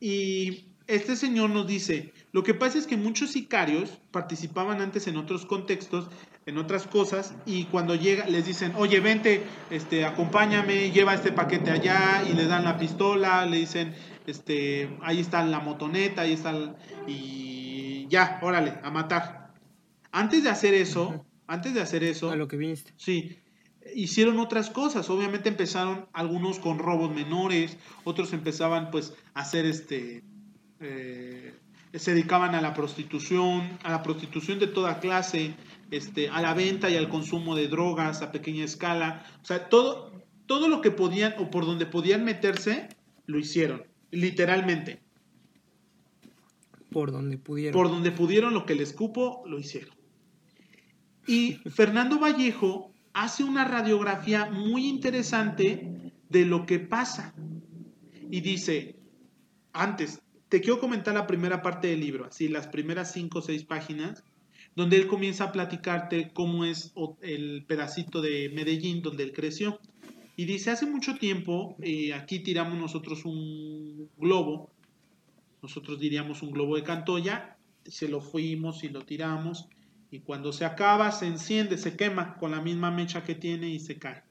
Y 0.01 0.67
este 0.87 1.17
señor 1.17 1.51
nos 1.51 1.67
dice, 1.67 2.13
lo 2.37 2.43
que 2.43 2.53
pasa 2.53 2.77
es 2.77 2.87
que 2.87 2.99
muchos 2.99 3.31
sicarios 3.31 3.99
participaban 4.11 4.83
antes 4.83 5.07
en 5.07 5.17
otros 5.17 5.47
contextos, 5.47 6.11
en 6.45 6.59
otras 6.59 6.87
cosas, 6.87 7.35
y 7.47 7.65
cuando 7.65 7.95
llega 7.95 8.27
les 8.27 8.45
dicen, 8.45 8.75
oye, 8.77 9.01
vente, 9.01 9.43
este, 9.71 10.05
acompáñame, 10.05 10.91
lleva 10.91 11.15
este 11.15 11.33
paquete 11.33 11.71
allá, 11.71 12.23
y 12.29 12.35
le 12.35 12.45
dan 12.45 12.65
la 12.65 12.77
pistola, 12.77 13.47
le 13.47 13.57
dicen, 13.57 13.95
este, 14.27 14.99
ahí 15.01 15.19
está 15.19 15.43
la 15.47 15.61
motoneta, 15.61 16.21
ahí 16.21 16.35
está, 16.35 16.51
el- 16.51 16.75
y 17.07 18.07
ya, 18.11 18.39
órale, 18.43 18.75
a 18.83 18.91
matar. 18.91 19.55
Antes 20.13 20.45
de 20.45 20.51
hacer 20.51 20.75
eso, 20.75 21.25
antes 21.47 21.73
de 21.73 21.81
hacer 21.81 22.05
eso, 22.05 22.31
A 22.31 22.37
lo 22.37 22.49
que 22.49 22.59
viniste. 22.59 22.93
Sí, 22.99 23.39
hicieron 23.95 24.39
otras 24.41 24.69
cosas. 24.69 25.09
Obviamente 25.09 25.49
empezaron 25.49 26.07
algunos 26.13 26.59
con 26.59 26.81
robos 26.81 27.15
menores, 27.15 27.79
otros 28.05 28.35
empezaban 28.35 28.91
pues 28.91 29.15
a 29.33 29.41
hacer 29.41 29.65
este, 29.65 30.23
eh, 30.81 31.55
se 31.95 32.13
dedicaban 32.13 32.55
a 32.55 32.61
la 32.61 32.75
prostitución, 32.75 33.79
a 33.83 33.91
la 33.91 34.03
prostitución 34.03 34.59
de 34.59 34.67
toda 34.67 35.01
clase, 35.01 35.55
este, 35.91 36.29
a 36.29 36.41
la 36.43 36.55
venta 36.55 36.91
y 36.91 36.97
al 36.97 37.09
consumo 37.09 37.55
de 37.57 37.69
drogas 37.69 38.23
a 38.23 38.33
pequeña 38.33 38.65
escala. 38.65 39.25
O 39.43 39.45
sea, 39.45 39.69
todo, 39.69 40.13
todo 40.47 40.69
lo 40.69 40.81
que 40.81 40.91
podían 40.91 41.35
o 41.39 41.51
por 41.51 41.65
donde 41.67 41.87
podían 41.87 42.25
meterse, 42.25 42.89
lo 43.27 43.39
hicieron, 43.39 43.85
literalmente. 44.11 45.01
Por 46.91 47.13
donde 47.13 47.39
pudieron. 47.39 47.73
Por 47.73 47.91
donde 47.91 48.11
pudieron 48.11 48.55
lo 48.55 48.67
que 48.67 48.75
les 48.75 48.93
cupo, 48.93 49.43
lo 49.47 49.59
hicieron. 49.59 49.95
Y 51.27 51.55
Fernando 51.71 52.19
Vallejo 52.19 52.93
hace 53.13 53.43
una 53.43 53.65
radiografía 53.65 54.47
muy 54.47 54.87
interesante 54.87 56.13
de 56.29 56.45
lo 56.45 56.67
que 56.67 56.79
pasa. 56.79 57.35
Y 58.31 58.41
dice, 58.41 58.97
antes, 59.73 60.21
quiero 60.61 60.81
comentar 60.81 61.15
la 61.15 61.27
primera 61.27 61.63
parte 61.63 61.89
del 61.89 62.01
libro, 62.01 62.27
así 62.27 62.49
las 62.49 62.67
primeras 62.67 63.13
cinco 63.13 63.39
o 63.39 63.43
seis 63.43 63.65
páginas, 63.65 64.25
donde 64.75 64.97
él 64.97 65.07
comienza 65.07 65.45
a 65.45 65.53
platicarte 65.53 66.31
cómo 66.33 66.65
es 66.65 66.93
el 67.23 67.65
pedacito 67.67 68.21
de 68.21 68.51
Medellín 68.55 69.03
donde 69.03 69.25
él 69.25 69.33
creció. 69.33 69.81
Y 70.37 70.45
dice, 70.45 70.71
hace 70.71 70.85
mucho 70.85 71.15
tiempo, 71.17 71.77
eh, 71.81 72.13
aquí 72.13 72.41
tiramos 72.41 72.79
nosotros 72.79 73.25
un 73.25 74.11
globo, 74.19 74.71
nosotros 75.63 75.99
diríamos 75.99 76.43
un 76.43 76.51
globo 76.51 76.77
de 76.77 76.83
Cantoya, 76.83 77.57
se 77.87 78.09
lo 78.09 78.21
fuimos 78.21 78.85
y 78.85 78.91
lo 78.91 79.01
tiramos, 79.03 79.67
y 80.11 80.21
cuando 80.21 80.53
se 80.53 80.67
acaba, 80.67 81.11
se 81.11 81.27
enciende, 81.27 81.79
se 81.79 81.97
quema 81.97 82.37
con 82.37 82.51
la 82.51 82.61
misma 82.61 82.91
mecha 82.91 83.25
que 83.25 83.35
tiene 83.35 83.71
y 83.71 83.81
se 83.81 83.99
cae. 83.99 84.23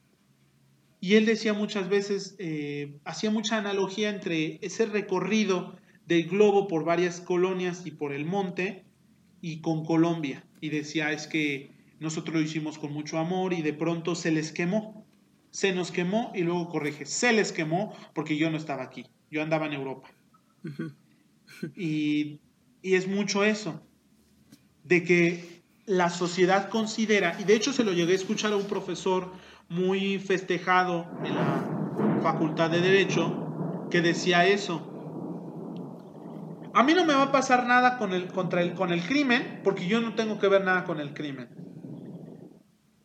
Y 1.01 1.15
él 1.15 1.25
decía 1.25 1.53
muchas 1.53 1.89
veces, 1.89 2.35
eh, 2.39 2.97
hacía 3.03 3.31
mucha 3.31 3.57
analogía 3.57 4.09
entre 4.09 4.59
ese 4.61 4.85
recorrido 4.85 5.75
del 6.05 6.27
globo 6.27 6.67
por 6.67 6.83
varias 6.83 7.21
colonias 7.21 7.85
y 7.85 7.91
por 7.91 8.13
el 8.13 8.25
monte 8.25 8.85
y 9.41 9.61
con 9.61 9.85
Colombia. 9.85 10.45
Y 10.61 10.69
decía, 10.69 11.11
es 11.11 11.27
que 11.27 11.71
nosotros 11.99 12.35
lo 12.35 12.41
hicimos 12.41 12.77
con 12.77 12.91
mucho 12.93 13.17
amor 13.17 13.53
y 13.53 13.61
de 13.61 13.73
pronto 13.73 14.15
se 14.15 14.31
les 14.31 14.51
quemó. 14.51 15.05
Se 15.51 15.73
nos 15.73 15.91
quemó 15.91 16.31
y 16.35 16.41
luego 16.41 16.69
corrige, 16.69 17.05
se 17.05 17.31
les 17.31 17.51
quemó 17.51 17.95
porque 18.13 18.37
yo 18.37 18.49
no 18.49 18.57
estaba 18.57 18.83
aquí, 18.83 19.05
yo 19.31 19.41
andaba 19.41 19.67
en 19.67 19.73
Europa. 19.73 20.09
Y, 21.75 22.41
y 22.81 22.95
es 22.95 23.07
mucho 23.07 23.43
eso, 23.43 23.81
de 24.83 25.03
que 25.03 25.63
la 25.85 26.09
sociedad 26.09 26.69
considera, 26.69 27.37
y 27.39 27.43
de 27.45 27.55
hecho 27.55 27.71
se 27.71 27.83
lo 27.83 27.93
llegué 27.93 28.13
a 28.13 28.15
escuchar 28.15 28.51
a 28.53 28.57
un 28.57 28.67
profesor 28.67 29.31
muy 29.69 30.19
festejado 30.19 31.17
en 31.23 31.35
la 31.35 31.79
Facultad 32.17 32.69
de 32.71 32.81
Derecho, 32.81 33.47
que 33.89 34.01
decía 34.01 34.45
eso. 34.47 34.94
A 36.75 36.83
mí 36.83 36.93
no 36.93 37.05
me 37.05 37.13
va 37.13 37.23
a 37.23 37.31
pasar 37.31 37.65
nada 37.67 37.97
con 37.97 38.11
el, 38.11 38.27
contra 38.27 38.61
el, 38.61 38.73
con 38.73 38.91
el 38.91 39.01
crimen, 39.01 39.61
porque 39.63 39.87
yo 39.87 40.01
no 40.01 40.13
tengo 40.13 40.39
que 40.39 40.49
ver 40.49 40.65
nada 40.65 40.83
con 40.83 40.99
el 40.99 41.13
crimen. 41.13 41.47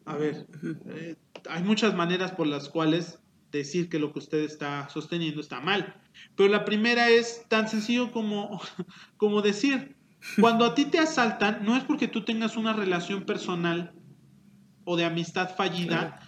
A 0.04 0.16
ver, 0.16 0.44
eh, 0.86 1.14
hay 1.48 1.62
muchas 1.62 1.94
maneras 1.94 2.32
por 2.32 2.48
las 2.48 2.68
cuales 2.68 3.20
decir 3.52 3.88
que 3.88 4.00
lo 4.00 4.12
que 4.12 4.18
usted 4.18 4.38
está 4.38 4.88
sosteniendo 4.88 5.40
está 5.40 5.60
mal. 5.60 6.02
Pero 6.34 6.48
la 6.48 6.64
primera 6.64 7.10
es 7.10 7.46
tan 7.46 7.68
sencillo 7.68 8.10
como, 8.10 8.60
como 9.16 9.40
decir, 9.40 9.94
cuando 10.40 10.64
a 10.64 10.74
ti 10.74 10.86
te 10.86 10.98
asaltan, 10.98 11.64
no 11.64 11.76
es 11.76 11.84
porque 11.84 12.08
tú 12.08 12.24
tengas 12.24 12.56
una 12.56 12.72
relación 12.72 13.22
personal 13.22 13.92
o 14.84 14.96
de 14.96 15.04
amistad 15.04 15.54
fallida 15.54 16.18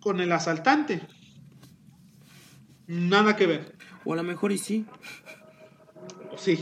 con 0.00 0.18
el 0.18 0.32
asaltante. 0.32 1.06
Nada 2.88 3.36
que 3.36 3.46
ver. 3.46 3.76
O 4.04 4.12
a 4.12 4.16
lo 4.16 4.24
mejor 4.24 4.50
y 4.50 4.58
sí. 4.58 4.86
Sí. 6.36 6.58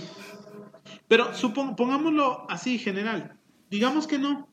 Pero 1.09 1.33
supong- 1.35 1.75
pongámoslo 1.77 2.47
así, 2.51 2.79
general. 2.79 3.39
Digamos 3.71 4.07
que 4.07 4.19
no. 4.19 4.49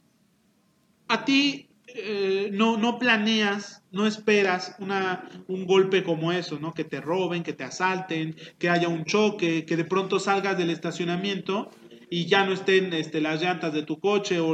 A 1.08 1.26
ti 1.26 1.70
eh, 1.88 2.50
no, 2.54 2.78
no 2.78 3.00
planeas, 3.00 3.84
no 3.92 4.06
esperas 4.06 4.76
una, 4.80 5.28
un 5.48 5.66
golpe 5.66 6.04
como 6.04 6.32
eso, 6.32 6.60
¿no? 6.60 6.74
Que 6.74 6.84
te 6.84 7.02
roben, 7.02 7.42
que 7.44 7.54
te 7.54 7.64
asalten, 7.64 8.36
que 8.60 8.70
haya 8.70 8.88
un 8.88 9.06
choque, 9.06 9.66
que 9.66 9.76
de 9.76 9.86
pronto 9.86 10.20
salgas 10.20 10.58
del 10.58 10.70
estacionamiento 10.70 11.72
y 12.12 12.26
ya 12.28 12.46
no 12.46 12.54
estén 12.54 12.94
este, 12.94 13.22
las 13.22 13.42
llantas 13.42 13.74
de 13.74 13.84
tu 13.84 14.00
coche 14.00 14.40
o 14.40 14.54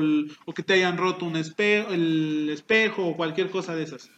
que 0.56 0.64
te 0.64 0.74
hayan 0.76 0.98
roto 0.98 1.26
un 1.26 1.36
espejo, 1.36 1.92
el 1.92 2.50
espejo 2.52 3.06
o 3.06 3.16
cualquier 3.18 3.50
cosa 3.50 3.76
de 3.76 3.84
esas. 3.84 4.10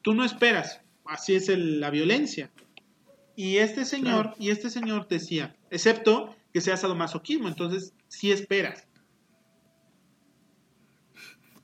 Tú 0.00 0.14
no 0.14 0.24
esperas. 0.24 0.80
Así 1.04 1.34
es 1.34 1.48
el- 1.50 1.78
la 1.80 1.90
violencia. 1.90 2.50
Y 3.34 3.56
este 3.58 3.84
señor, 3.84 4.34
y 4.38 4.50
este 4.50 4.68
señor 4.68 5.08
decía, 5.08 5.56
excepto 5.70 6.34
que 6.52 6.60
sea 6.60 6.76
sadomasoquismo, 6.76 7.48
entonces 7.48 7.94
sí 8.08 8.30
esperas. 8.30 8.86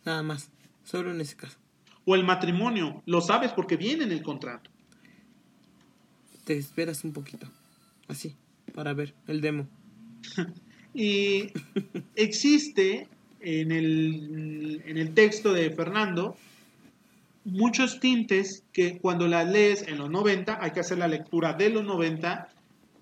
Nada 0.05 0.23
más, 0.23 0.51
solo 0.85 1.11
en 1.11 1.21
ese 1.21 1.37
caso. 1.37 1.59
O 2.07 2.15
el 2.15 2.25
matrimonio, 2.25 3.03
lo 3.05 3.21
sabes 3.21 3.53
porque 3.53 3.77
viene 3.77 4.05
en 4.05 4.13
el 4.13 4.23
contrato. 4.23 4.71
Te 6.45 6.57
esperas 6.57 7.05
un 7.05 7.13
poquito, 7.13 7.47
así, 8.09 8.35
para 8.75 8.95
ver 8.95 9.15
el 9.27 9.43
demo. 9.43 9.69
y 10.95 11.53
existe 12.15 13.09
en 13.41 13.73
el, 13.73 14.83
en 14.87 14.97
el 14.97 15.13
texto 15.13 15.53
de 15.53 15.71
Fernando 15.71 16.37
muchos 17.51 18.01
tintes 18.01 18.65
que 18.73 18.99
cuando 18.99 19.27
las 19.27 19.49
lees 19.49 19.87
en 19.89 19.99
los 19.99 20.11
90, 20.11 20.59
hay 20.61 20.71
que 20.73 20.81
hacer 20.81 20.99
la 20.99 21.09
lectura 21.09 21.55
de 21.55 21.71
los 21.71 21.85
90, 21.85 22.49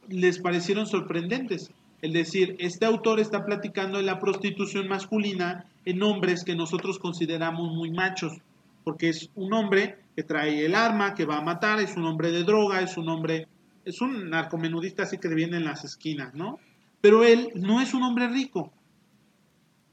les 0.08 0.38
parecieron 0.38 0.86
sorprendentes. 0.86 1.70
Es 2.02 2.12
decir, 2.12 2.56
este 2.58 2.86
autor 2.86 3.20
está 3.20 3.44
platicando 3.44 3.98
de 3.98 4.04
la 4.04 4.20
prostitución 4.20 4.88
masculina 4.88 5.66
en 5.84 6.02
hombres 6.02 6.44
que 6.44 6.54
nosotros 6.54 6.98
consideramos 6.98 7.74
muy 7.74 7.90
machos, 7.90 8.38
porque 8.84 9.08
es 9.08 9.30
un 9.34 9.52
hombre 9.52 9.96
que 10.14 10.22
trae 10.22 10.64
el 10.64 10.74
arma, 10.74 11.14
que 11.14 11.24
va 11.24 11.38
a 11.38 11.42
matar, 11.42 11.80
es 11.80 11.96
un 11.96 12.04
hombre 12.04 12.30
de 12.30 12.44
droga, 12.44 12.80
es 12.80 12.96
un 12.96 13.08
hombre, 13.08 13.48
es 13.84 14.00
un 14.00 14.30
narcomenudista 14.30 15.04
así 15.04 15.18
que 15.18 15.28
viene 15.28 15.56
en 15.56 15.64
las 15.64 15.84
esquinas, 15.84 16.34
¿no? 16.34 16.58
Pero 17.00 17.24
él 17.24 17.50
no 17.54 17.80
es 17.80 17.94
un 17.94 18.02
hombre 18.02 18.28
rico. 18.28 18.72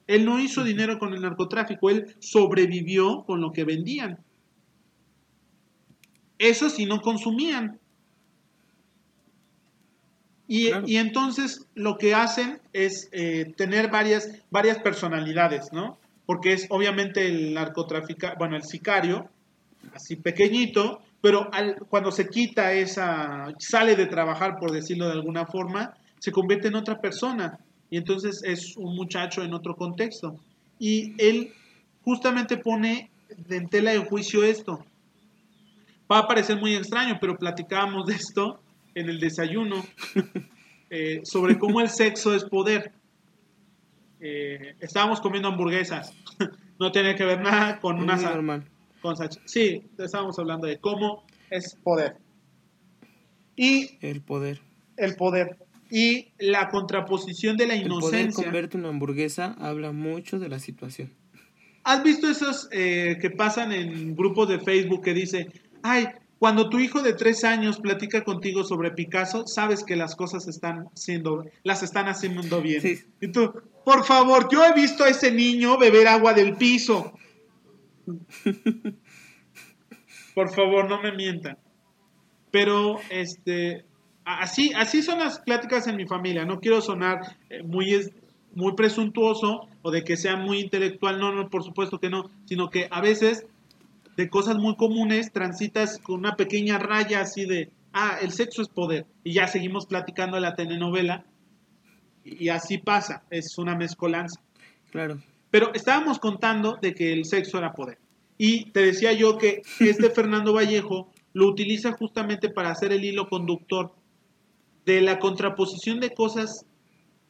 Él 0.05 0.25
no 0.25 0.39
hizo 0.39 0.63
dinero 0.63 0.99
con 0.99 1.13
el 1.13 1.21
narcotráfico, 1.21 1.89
él 1.89 2.15
sobrevivió 2.19 3.23
con 3.25 3.41
lo 3.41 3.51
que 3.51 3.63
vendían. 3.63 4.19
Eso 6.43 6.69
sí 6.69 6.85
no 6.85 6.99
consumían. 6.99 7.79
Y, 10.45 10.97
entonces 10.97 11.65
lo 11.73 11.97
que 11.97 12.13
hacen 12.13 12.59
es 12.73 13.07
eh, 13.13 13.53
tener 13.55 13.89
varias, 13.89 14.27
varias 14.51 14.77
personalidades, 14.79 15.71
¿no? 15.71 15.97
Porque 16.25 16.51
es 16.51 16.67
obviamente 16.69 17.25
el 17.25 17.53
narcotraficante, 17.53 18.35
bueno, 18.37 18.57
el 18.57 18.63
sicario, 18.63 19.29
así 19.95 20.17
pequeñito, 20.17 21.01
pero 21.21 21.49
cuando 21.87 22.11
se 22.11 22.27
quita 22.27 22.73
esa, 22.73 23.53
sale 23.57 23.95
de 23.95 24.07
trabajar, 24.07 24.57
por 24.59 24.73
decirlo 24.73 25.07
de 25.07 25.13
alguna 25.13 25.45
forma, 25.45 25.93
se 26.19 26.33
convierte 26.33 26.67
en 26.67 26.75
otra 26.75 26.99
persona. 26.99 27.57
Y 27.89 27.95
entonces 27.95 28.41
es 28.43 28.75
un 28.75 28.97
muchacho 28.97 29.43
en 29.43 29.53
otro 29.53 29.75
contexto. 29.77 30.35
Y 30.77 31.13
él 31.17 31.53
justamente 32.03 32.57
pone 32.57 33.09
en 33.49 33.69
tela 33.69 33.91
de 33.91 33.99
juicio 33.99 34.43
esto. 34.43 34.85
Va 36.13 36.19
a 36.19 36.27
parecer 36.27 36.57
muy 36.57 36.75
extraño, 36.75 37.17
pero 37.19 37.35
platicábamos 37.35 38.05
de 38.05 38.13
esto 38.13 38.61
en 38.93 39.09
el 39.09 39.19
desayuno, 39.19 39.83
eh, 40.91 41.21
sobre 41.23 41.57
cómo 41.57 41.81
el 41.81 41.89
sexo 41.89 42.35
es 42.35 42.43
poder. 42.43 42.91
Eh, 44.19 44.75
estábamos 44.79 45.19
comiendo 45.21 45.47
hamburguesas, 45.47 46.13
no 46.79 46.91
tiene 46.91 47.15
que 47.15 47.25
ver 47.25 47.41
nada 47.41 47.79
con 47.79 47.99
una... 47.99 48.15
Con, 49.01 49.17
sí, 49.45 49.81
estábamos 49.97 50.37
hablando 50.37 50.67
de 50.67 50.77
cómo 50.77 51.23
es 51.49 51.75
poder. 51.83 52.17
Y... 53.55 53.97
El 53.99 54.21
poder. 54.21 54.61
El 54.97 55.15
poder. 55.15 55.57
Y 55.89 56.27
la 56.37 56.69
contraposición 56.69 57.57
de 57.57 57.65
la 57.65 57.75
inocencia. 57.75 58.19
El 58.19 58.33
poder 58.33 58.45
convertir 58.45 58.79
una 58.81 58.89
hamburguesa 58.89 59.55
habla 59.59 59.91
mucho 59.91 60.37
de 60.37 60.47
la 60.47 60.59
situación. 60.59 61.11
¿Has 61.83 62.03
visto 62.03 62.29
esos 62.29 62.69
eh, 62.71 63.17
que 63.19 63.31
pasan 63.31 63.71
en 63.73 64.15
grupos 64.15 64.47
de 64.47 64.59
Facebook 64.59 65.01
que 65.01 65.13
dice, 65.15 65.47
ay, 65.83 66.07
cuando 66.39 66.69
tu 66.69 66.77
hijo 66.79 67.01
de 67.01 67.13
tres 67.13 67.45
años 67.45 67.79
platica 67.79 68.25
contigo 68.25 68.65
sobre 68.65 68.91
Picasso, 68.91 69.47
sabes 69.47 69.83
que 69.83 69.95
las 69.95 70.13
cosas 70.13 70.47
están 70.47 70.89
siendo, 70.93 71.45
las 71.63 71.83
están 71.83 72.09
haciendo 72.09 72.61
bien. 72.61 72.81
Y 73.21 73.27
tú, 73.29 73.53
por 73.85 74.03
favor, 74.03 74.49
yo 74.51 74.65
he 74.65 74.73
visto 74.73 75.05
a 75.05 75.09
ese 75.09 75.31
niño 75.31 75.77
beber 75.77 76.07
agua 76.07 76.33
del 76.33 76.57
piso. 76.57 77.13
por 80.35 80.53
favor, 80.53 80.89
no 80.89 81.01
me 81.01 81.13
mientan. 81.13 81.57
Pero, 82.51 82.99
este, 83.09 83.85
así, 84.25 84.73
así 84.75 85.01
son 85.01 85.19
las 85.19 85.39
pláticas 85.39 85.87
en 85.87 85.95
mi 85.95 86.05
familia. 86.05 86.43
No 86.43 86.59
quiero 86.59 86.81
sonar 86.81 87.37
eh, 87.49 87.63
muy, 87.63 88.11
muy 88.53 88.73
presuntuoso 88.73 89.69
o 89.81 89.91
de 89.91 90.03
que 90.03 90.17
sea 90.17 90.35
muy 90.35 90.59
intelectual. 90.59 91.19
No, 91.19 91.31
no, 91.31 91.49
por 91.49 91.63
supuesto 91.63 91.99
que 91.99 92.09
no. 92.09 92.29
Sino 92.45 92.69
que 92.69 92.89
a 92.91 92.99
veces 92.99 93.45
de 94.17 94.29
cosas 94.29 94.57
muy 94.57 94.75
comunes, 94.75 95.31
transitas 95.31 95.97
con 95.99 96.19
una 96.19 96.35
pequeña 96.35 96.77
raya 96.77 97.21
así 97.21 97.45
de, 97.45 97.71
ah, 97.93 98.17
el 98.21 98.31
sexo 98.31 98.61
es 98.61 98.69
poder. 98.69 99.05
Y 99.23 99.33
ya 99.33 99.47
seguimos 99.47 99.85
platicando 99.85 100.35
de 100.35 100.41
la 100.41 100.55
telenovela. 100.55 101.25
Y 102.23 102.49
así 102.49 102.77
pasa, 102.77 103.23
es 103.29 103.57
una 103.57 103.75
mezcolanza. 103.75 104.39
Claro. 104.91 105.21
Pero 105.49 105.73
estábamos 105.73 106.19
contando 106.19 106.77
de 106.81 106.93
que 106.93 107.13
el 107.13 107.25
sexo 107.25 107.57
era 107.57 107.73
poder. 107.73 107.97
Y 108.37 108.71
te 108.71 108.81
decía 108.81 109.13
yo 109.13 109.37
que 109.37 109.61
este 109.79 110.09
Fernando 110.15 110.53
Vallejo 110.53 111.11
lo 111.33 111.47
utiliza 111.47 111.91
justamente 111.93 112.49
para 112.49 112.71
hacer 112.71 112.91
el 112.91 113.03
hilo 113.03 113.27
conductor 113.27 113.93
de 114.85 115.01
la 115.01 115.19
contraposición 115.19 115.99
de 115.99 116.11
cosas 116.11 116.65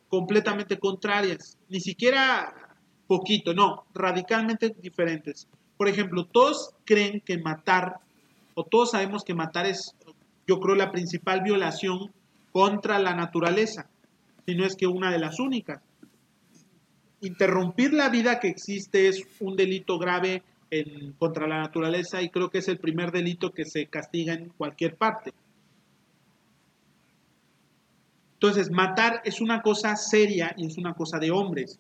completamente 0.10 0.78
contrarias. 0.78 1.58
Ni 1.70 1.80
siquiera 1.80 2.54
poquito, 3.08 3.54
no, 3.54 3.86
radicalmente 3.94 4.76
diferentes. 4.80 5.48
Por 5.84 5.90
ejemplo, 5.90 6.24
todos 6.24 6.74
creen 6.86 7.20
que 7.20 7.38
matar, 7.38 7.98
o 8.54 8.64
todos 8.64 8.92
sabemos 8.92 9.26
que 9.26 9.34
matar 9.34 9.66
es, 9.66 9.94
yo 10.48 10.62
creo, 10.62 10.76
la 10.76 10.94
principal 10.94 11.42
violación 11.42 12.10
contra 12.54 13.00
la 13.00 13.14
naturaleza, 13.14 13.90
si 14.46 14.56
no 14.56 14.66
es 14.66 14.78
que 14.78 14.88
una 14.88 15.12
de 15.12 15.20
las 15.20 15.42
únicas. 15.42 15.82
Interrumpir 17.20 17.92
la 17.92 18.08
vida 18.08 18.40
que 18.40 18.48
existe 18.48 19.10
es 19.10 19.26
un 19.42 19.58
delito 19.58 20.00
grave 20.00 20.44
en, 20.72 21.12
contra 21.20 21.50
la 21.50 21.60
naturaleza 21.60 22.22
y 22.22 22.30
creo 22.30 22.50
que 22.50 22.60
es 22.60 22.70
el 22.70 22.78
primer 22.78 23.12
delito 23.12 23.52
que 23.52 23.66
se 23.66 23.88
castiga 23.88 24.36
en 24.36 24.54
cualquier 24.58 24.96
parte. 24.96 25.34
Entonces, 28.36 28.72
matar 28.72 29.22
es 29.26 29.42
una 29.42 29.62
cosa 29.62 29.98
seria 29.98 30.54
y 30.56 30.66
es 30.66 30.78
una 30.78 30.94
cosa 30.94 31.20
de 31.20 31.32
hombres 31.32 31.78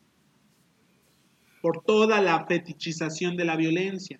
por 1.63 1.81
toda 1.81 2.19
la 2.19 2.45
fetichización 2.45 3.37
de 3.37 3.45
la 3.45 3.55
violencia. 3.55 4.19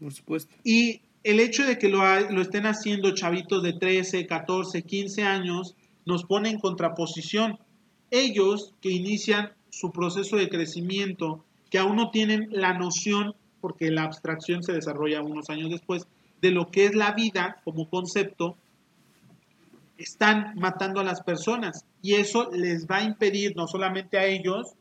Por 0.00 0.12
supuesto. 0.12 0.52
Y 0.64 1.02
el 1.22 1.38
hecho 1.38 1.64
de 1.64 1.78
que 1.78 1.88
lo, 1.88 2.00
lo, 2.30 2.42
estén 2.42 2.66
haciendo 2.66 3.14
chavitos 3.14 3.62
de 3.62 3.74
13, 3.74 4.26
14, 4.26 4.82
15 4.82 5.22
años 5.22 5.76
nos 6.04 6.24
pone 6.24 6.50
en 6.50 6.58
contraposición. 6.58 7.60
Ellos 8.10 8.74
que 8.80 8.90
inician 8.90 9.52
su 9.68 9.92
proceso 9.92 10.34
de 10.34 10.48
crecimiento, 10.48 11.44
que 11.70 11.78
aún 11.78 11.94
no 11.94 12.10
tienen 12.10 12.48
la 12.50 12.74
noción, 12.76 13.36
porque 13.60 13.92
la 13.92 14.02
abstracción 14.02 14.64
se 14.64 14.72
desarrolla 14.72 15.22
unos 15.22 15.48
años 15.48 15.70
después, 15.70 16.08
de 16.42 16.50
lo 16.50 16.72
que 16.72 16.86
es 16.86 16.96
la 16.96 17.12
vida 17.12 17.60
como 17.62 17.88
concepto, 17.88 18.56
están 19.96 20.54
matando 20.56 20.98
a 20.98 21.04
las 21.04 21.22
personas. 21.22 21.84
Y 22.02 22.14
eso 22.14 22.50
les 22.50 22.88
va 22.88 22.96
a 22.96 23.04
impedir 23.04 23.54
no 23.54 23.68
solamente 23.68 24.18
a 24.18 24.26
ellos, 24.26 24.74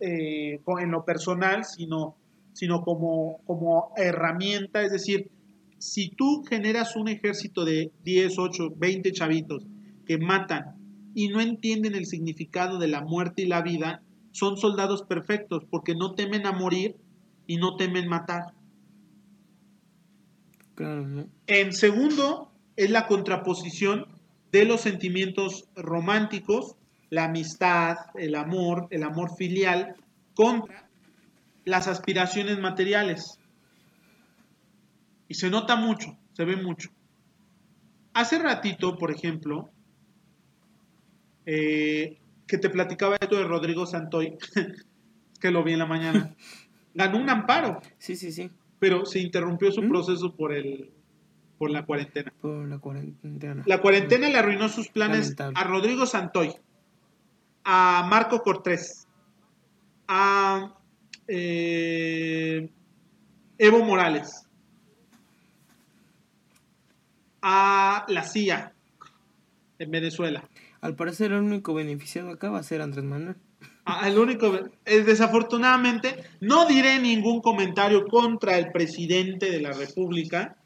eh, 0.00 0.60
en 0.80 0.90
lo 0.90 1.04
personal, 1.04 1.64
sino, 1.64 2.16
sino 2.52 2.82
como, 2.82 3.40
como 3.46 3.92
herramienta. 3.96 4.82
Es 4.82 4.92
decir, 4.92 5.30
si 5.78 6.10
tú 6.10 6.44
generas 6.48 6.96
un 6.96 7.08
ejército 7.08 7.64
de 7.64 7.90
10, 8.04 8.38
8, 8.38 8.74
20 8.76 9.12
chavitos 9.12 9.66
que 10.06 10.18
matan 10.18 10.76
y 11.14 11.28
no 11.28 11.40
entienden 11.40 11.94
el 11.94 12.06
significado 12.06 12.78
de 12.78 12.88
la 12.88 13.02
muerte 13.02 13.42
y 13.42 13.46
la 13.46 13.62
vida, 13.62 14.02
son 14.30 14.56
soldados 14.56 15.02
perfectos 15.02 15.64
porque 15.70 15.94
no 15.94 16.14
temen 16.14 16.46
a 16.46 16.52
morir 16.52 16.96
y 17.46 17.56
no 17.56 17.76
temen 17.76 18.08
matar. 18.08 18.54
En 21.46 21.72
segundo, 21.72 22.50
es 22.76 22.90
la 22.90 23.06
contraposición 23.06 24.06
de 24.52 24.64
los 24.64 24.80
sentimientos 24.80 25.68
románticos 25.76 26.76
la 27.12 27.24
amistad, 27.24 27.98
el 28.14 28.34
amor, 28.34 28.86
el 28.88 29.02
amor 29.02 29.36
filial, 29.36 29.96
contra 30.34 30.88
las 31.66 31.86
aspiraciones 31.86 32.58
materiales. 32.58 33.38
Y 35.28 35.34
se 35.34 35.50
nota 35.50 35.76
mucho, 35.76 36.16
se 36.32 36.46
ve 36.46 36.56
mucho. 36.56 36.88
Hace 38.14 38.38
ratito, 38.38 38.96
por 38.96 39.10
ejemplo, 39.10 39.68
eh, 41.44 42.18
que 42.46 42.56
te 42.56 42.70
platicaba 42.70 43.18
esto 43.20 43.36
de 43.36 43.44
Rodrigo 43.44 43.84
Santoy, 43.84 44.38
que 45.38 45.50
lo 45.50 45.62
vi 45.62 45.74
en 45.74 45.80
la 45.80 45.86
mañana, 45.86 46.34
ganó 46.94 47.18
un 47.18 47.28
amparo. 47.28 47.82
Sí, 47.98 48.16
sí, 48.16 48.32
sí. 48.32 48.50
Pero 48.78 49.04
se 49.04 49.20
interrumpió 49.20 49.70
su 49.70 49.82
¿Mm? 49.82 49.88
proceso 49.90 50.34
por 50.34 50.54
el 50.54 50.90
por 51.58 51.70
la 51.70 51.84
cuarentena. 51.84 52.32
Por 52.40 52.66
la 52.66 52.78
cuarentena. 52.78 53.64
La 53.66 53.82
cuarentena 53.82 54.30
le 54.30 54.38
arruinó 54.38 54.70
sus 54.70 54.88
planes 54.88 55.36
a 55.38 55.64
Rodrigo 55.64 56.06
Santoy 56.06 56.56
a 57.64 58.06
Marco 58.08 58.42
Cortés, 58.42 59.06
a 60.08 60.74
eh, 61.28 62.70
Evo 63.58 63.84
Morales. 63.84 64.42
a 67.42 68.06
la 68.08 68.22
CIA 68.22 68.72
en 69.78 69.90
Venezuela. 69.90 70.48
Al 70.80 70.94
parecer 70.94 71.32
el 71.32 71.42
único 71.42 71.74
beneficiado 71.74 72.30
acá 72.30 72.50
va 72.50 72.60
a 72.60 72.62
ser 72.62 72.80
Andrés 72.80 73.04
Manuel. 73.04 73.36
Ah, 73.84 74.08
el 74.08 74.18
único, 74.18 74.54
eh, 74.84 75.02
desafortunadamente, 75.02 76.24
no 76.40 76.66
diré 76.66 77.00
ningún 77.00 77.40
comentario 77.40 78.06
contra 78.06 78.58
el 78.58 78.70
presidente 78.70 79.50
de 79.50 79.60
la 79.60 79.72
República, 79.72 80.56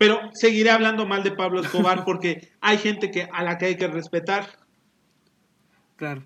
pero 0.00 0.30
seguiré 0.32 0.70
hablando 0.70 1.04
mal 1.04 1.22
de 1.22 1.32
Pablo 1.32 1.60
Escobar 1.60 2.04
porque 2.06 2.48
hay 2.62 2.78
gente 2.78 3.10
que, 3.10 3.28
a 3.30 3.44
la 3.44 3.58
que 3.58 3.66
hay 3.66 3.76
que 3.76 3.86
respetar. 3.86 4.46
Claro. 5.96 6.24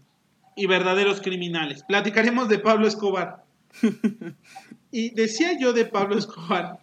Y 0.54 0.66
verdaderos 0.66 1.20
criminales. 1.20 1.82
Platicaremos 1.82 2.48
de 2.48 2.60
Pablo 2.60 2.86
Escobar. 2.86 3.42
y 4.92 5.10
decía 5.10 5.58
yo 5.58 5.72
de 5.72 5.86
Pablo 5.86 6.16
Escobar 6.16 6.78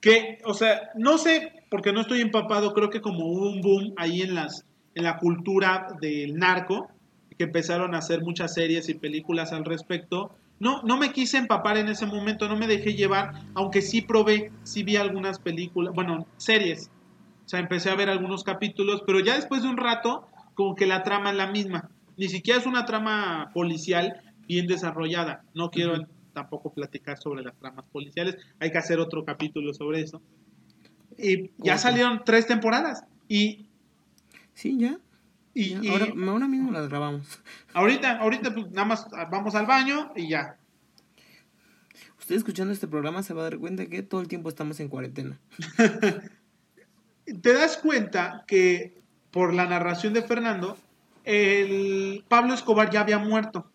que, 0.00 0.38
o 0.46 0.54
sea, 0.54 0.88
no 0.94 1.18
sé, 1.18 1.52
porque 1.68 1.92
no 1.92 2.00
estoy 2.00 2.22
empapado, 2.22 2.72
creo 2.72 2.88
que 2.88 3.02
como 3.02 3.26
hubo 3.26 3.50
un 3.50 3.60
boom 3.60 3.92
ahí 3.98 4.22
en 4.22 4.34
las 4.34 4.64
en 4.94 5.04
la 5.04 5.18
cultura 5.18 5.88
del 6.00 6.36
narco, 6.36 6.90
que 7.36 7.44
empezaron 7.44 7.94
a 7.94 7.98
hacer 7.98 8.22
muchas 8.22 8.54
series 8.54 8.88
y 8.88 8.94
películas 8.94 9.52
al 9.52 9.66
respecto. 9.66 10.34
No, 10.60 10.82
no 10.82 10.98
me 10.98 11.12
quise 11.12 11.38
empapar 11.38 11.78
en 11.78 11.88
ese 11.88 12.06
momento, 12.06 12.48
no 12.48 12.56
me 12.56 12.66
dejé 12.66 12.94
llevar, 12.94 13.32
aunque 13.54 13.82
sí 13.82 14.02
probé, 14.02 14.52
sí 14.62 14.82
vi 14.82 14.96
algunas 14.96 15.38
películas, 15.38 15.94
bueno, 15.94 16.26
series. 16.36 16.90
O 17.46 17.48
sea, 17.48 17.60
empecé 17.60 17.90
a 17.90 17.96
ver 17.96 18.10
algunos 18.10 18.44
capítulos, 18.44 19.02
pero 19.06 19.20
ya 19.20 19.34
después 19.34 19.62
de 19.62 19.68
un 19.68 19.76
rato, 19.76 20.28
como 20.54 20.76
que 20.76 20.86
la 20.86 21.02
trama 21.02 21.30
es 21.30 21.36
la 21.36 21.48
misma. 21.48 21.90
Ni 22.16 22.28
siquiera 22.28 22.60
es 22.60 22.66
una 22.66 22.84
trama 22.84 23.50
policial 23.54 24.20
bien 24.46 24.66
desarrollada. 24.66 25.42
No 25.54 25.70
quiero 25.70 26.06
tampoco 26.34 26.72
platicar 26.72 27.18
sobre 27.18 27.42
las 27.42 27.56
tramas 27.56 27.86
policiales, 27.90 28.36
hay 28.60 28.70
que 28.70 28.78
hacer 28.78 29.00
otro 29.00 29.24
capítulo 29.24 29.74
sobre 29.74 30.02
eso. 30.02 30.20
Y 31.18 31.50
ya 31.58 31.78
salieron 31.78 32.22
tres 32.24 32.46
temporadas. 32.46 33.02
Y 33.28 33.66
Sí, 34.54 34.76
ya. 34.78 34.98
Y, 35.52 35.88
Ahora, 35.88 36.46
mismo 36.46 36.70
las 36.70 36.88
grabamos. 36.88 37.40
Ahorita, 37.74 38.18
ahorita 38.18 38.54
pues 38.54 38.70
nada 38.70 38.86
más 38.86 39.06
vamos 39.30 39.54
al 39.54 39.66
baño 39.66 40.12
y 40.14 40.28
ya. 40.28 40.56
Usted 42.18 42.36
escuchando 42.36 42.72
este 42.72 42.86
programa 42.86 43.22
se 43.22 43.34
va 43.34 43.40
a 43.40 43.44
dar 43.44 43.58
cuenta 43.58 43.86
que 43.86 44.02
todo 44.02 44.20
el 44.20 44.28
tiempo 44.28 44.48
estamos 44.48 44.78
en 44.78 44.88
cuarentena. 44.88 45.40
Te 47.42 47.52
das 47.52 47.76
cuenta 47.78 48.44
que 48.46 49.02
por 49.32 49.52
la 49.54 49.66
narración 49.66 50.14
de 50.14 50.22
Fernando, 50.22 50.76
el 51.24 52.24
Pablo 52.28 52.54
Escobar 52.54 52.90
ya 52.90 53.00
había 53.00 53.18
muerto. 53.18 53.70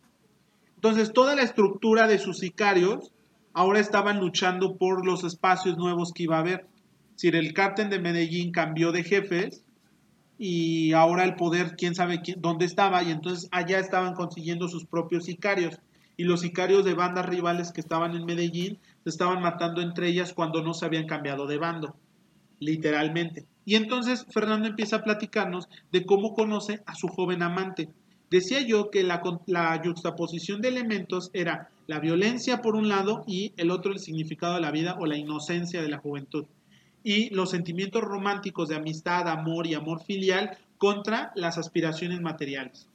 Entonces 0.76 1.12
toda 1.12 1.36
la 1.36 1.42
estructura 1.42 2.08
de 2.08 2.20
sus 2.20 2.40
sicarios 2.40 3.12
ahora 3.54 3.80
estaban 3.80 4.20
luchando 4.20 4.78
por 4.78 5.06
los 5.06 5.24
espacios 5.24 5.78
nuevos 5.78 6.14
que 6.14 6.24
iba 6.24 6.38
a 6.38 6.42
haber. 6.42 6.68
Si 7.16 7.28
el 7.28 7.54
cártel 7.54 7.90
de 7.90 8.00
Medellín 8.00 8.52
cambió 8.52 8.92
de 8.92 9.04
jefes, 9.04 9.65
y 10.38 10.92
ahora 10.94 11.24
el 11.24 11.36
poder, 11.36 11.76
quién 11.78 11.96
sabe 11.96 12.22
quién, 12.22 12.42
dónde 12.42 12.66
estaba, 12.66 13.04
y 13.04 13.12
entonces 13.12 13.48
allá 13.52 13.80
estaban 13.80 14.14
consiguiendo 14.14 14.68
sus 14.68 14.86
propios 14.86 15.26
sicarios. 15.26 15.80
Y 16.18 16.24
los 16.24 16.42
sicarios 16.42 16.86
de 16.86 16.94
bandas 16.94 17.26
rivales 17.26 17.72
que 17.72 17.82
estaban 17.82 18.16
en 18.16 18.26
Medellín 18.26 18.80
se 19.04 19.10
estaban 19.10 19.42
matando 19.42 19.82
entre 19.82 20.08
ellas 20.08 20.34
cuando 20.34 20.62
no 20.62 20.74
se 20.74 20.86
habían 20.86 21.08
cambiado 21.08 21.46
de 21.46 21.58
bando, 21.58 21.96
literalmente. 22.60 23.46
Y 23.66 23.76
entonces 23.76 24.26
Fernando 24.30 24.68
empieza 24.68 24.98
a 24.98 25.04
platicarnos 25.04 25.68
de 25.92 26.06
cómo 26.06 26.34
conoce 26.34 26.82
a 26.86 26.96
su 26.96 27.08
joven 27.08 27.44
amante. 27.44 27.90
Decía 28.30 28.62
yo 28.62 28.92
que 28.92 29.04
la, 29.04 29.22
la 29.46 29.82
juxtaposición 29.84 30.62
de 30.62 30.70
elementos 30.70 31.32
era 31.34 31.70
la 31.88 32.00
violencia 32.00 32.62
por 32.62 32.76
un 32.76 32.88
lado 32.88 33.24
y 33.28 33.54
el 33.58 33.72
otro 33.72 33.92
el 33.92 34.00
significado 34.00 34.56
de 34.56 34.62
la 34.62 34.72
vida 34.72 34.96
o 35.00 35.06
la 35.06 35.18
inocencia 35.18 35.82
de 35.82 35.90
la 35.90 35.98
juventud 35.98 36.46
y 37.06 37.30
los 37.30 37.52
sentimientos 37.52 38.02
románticos 38.02 38.68
de 38.68 38.76
amistad, 38.76 39.30
amor 39.30 39.68
y 39.68 39.76
amor 39.76 40.02
filial 40.04 40.58
contra 40.80 41.32
las 41.36 41.60
aspiraciones 41.60 42.20
materiales. 42.20 42.90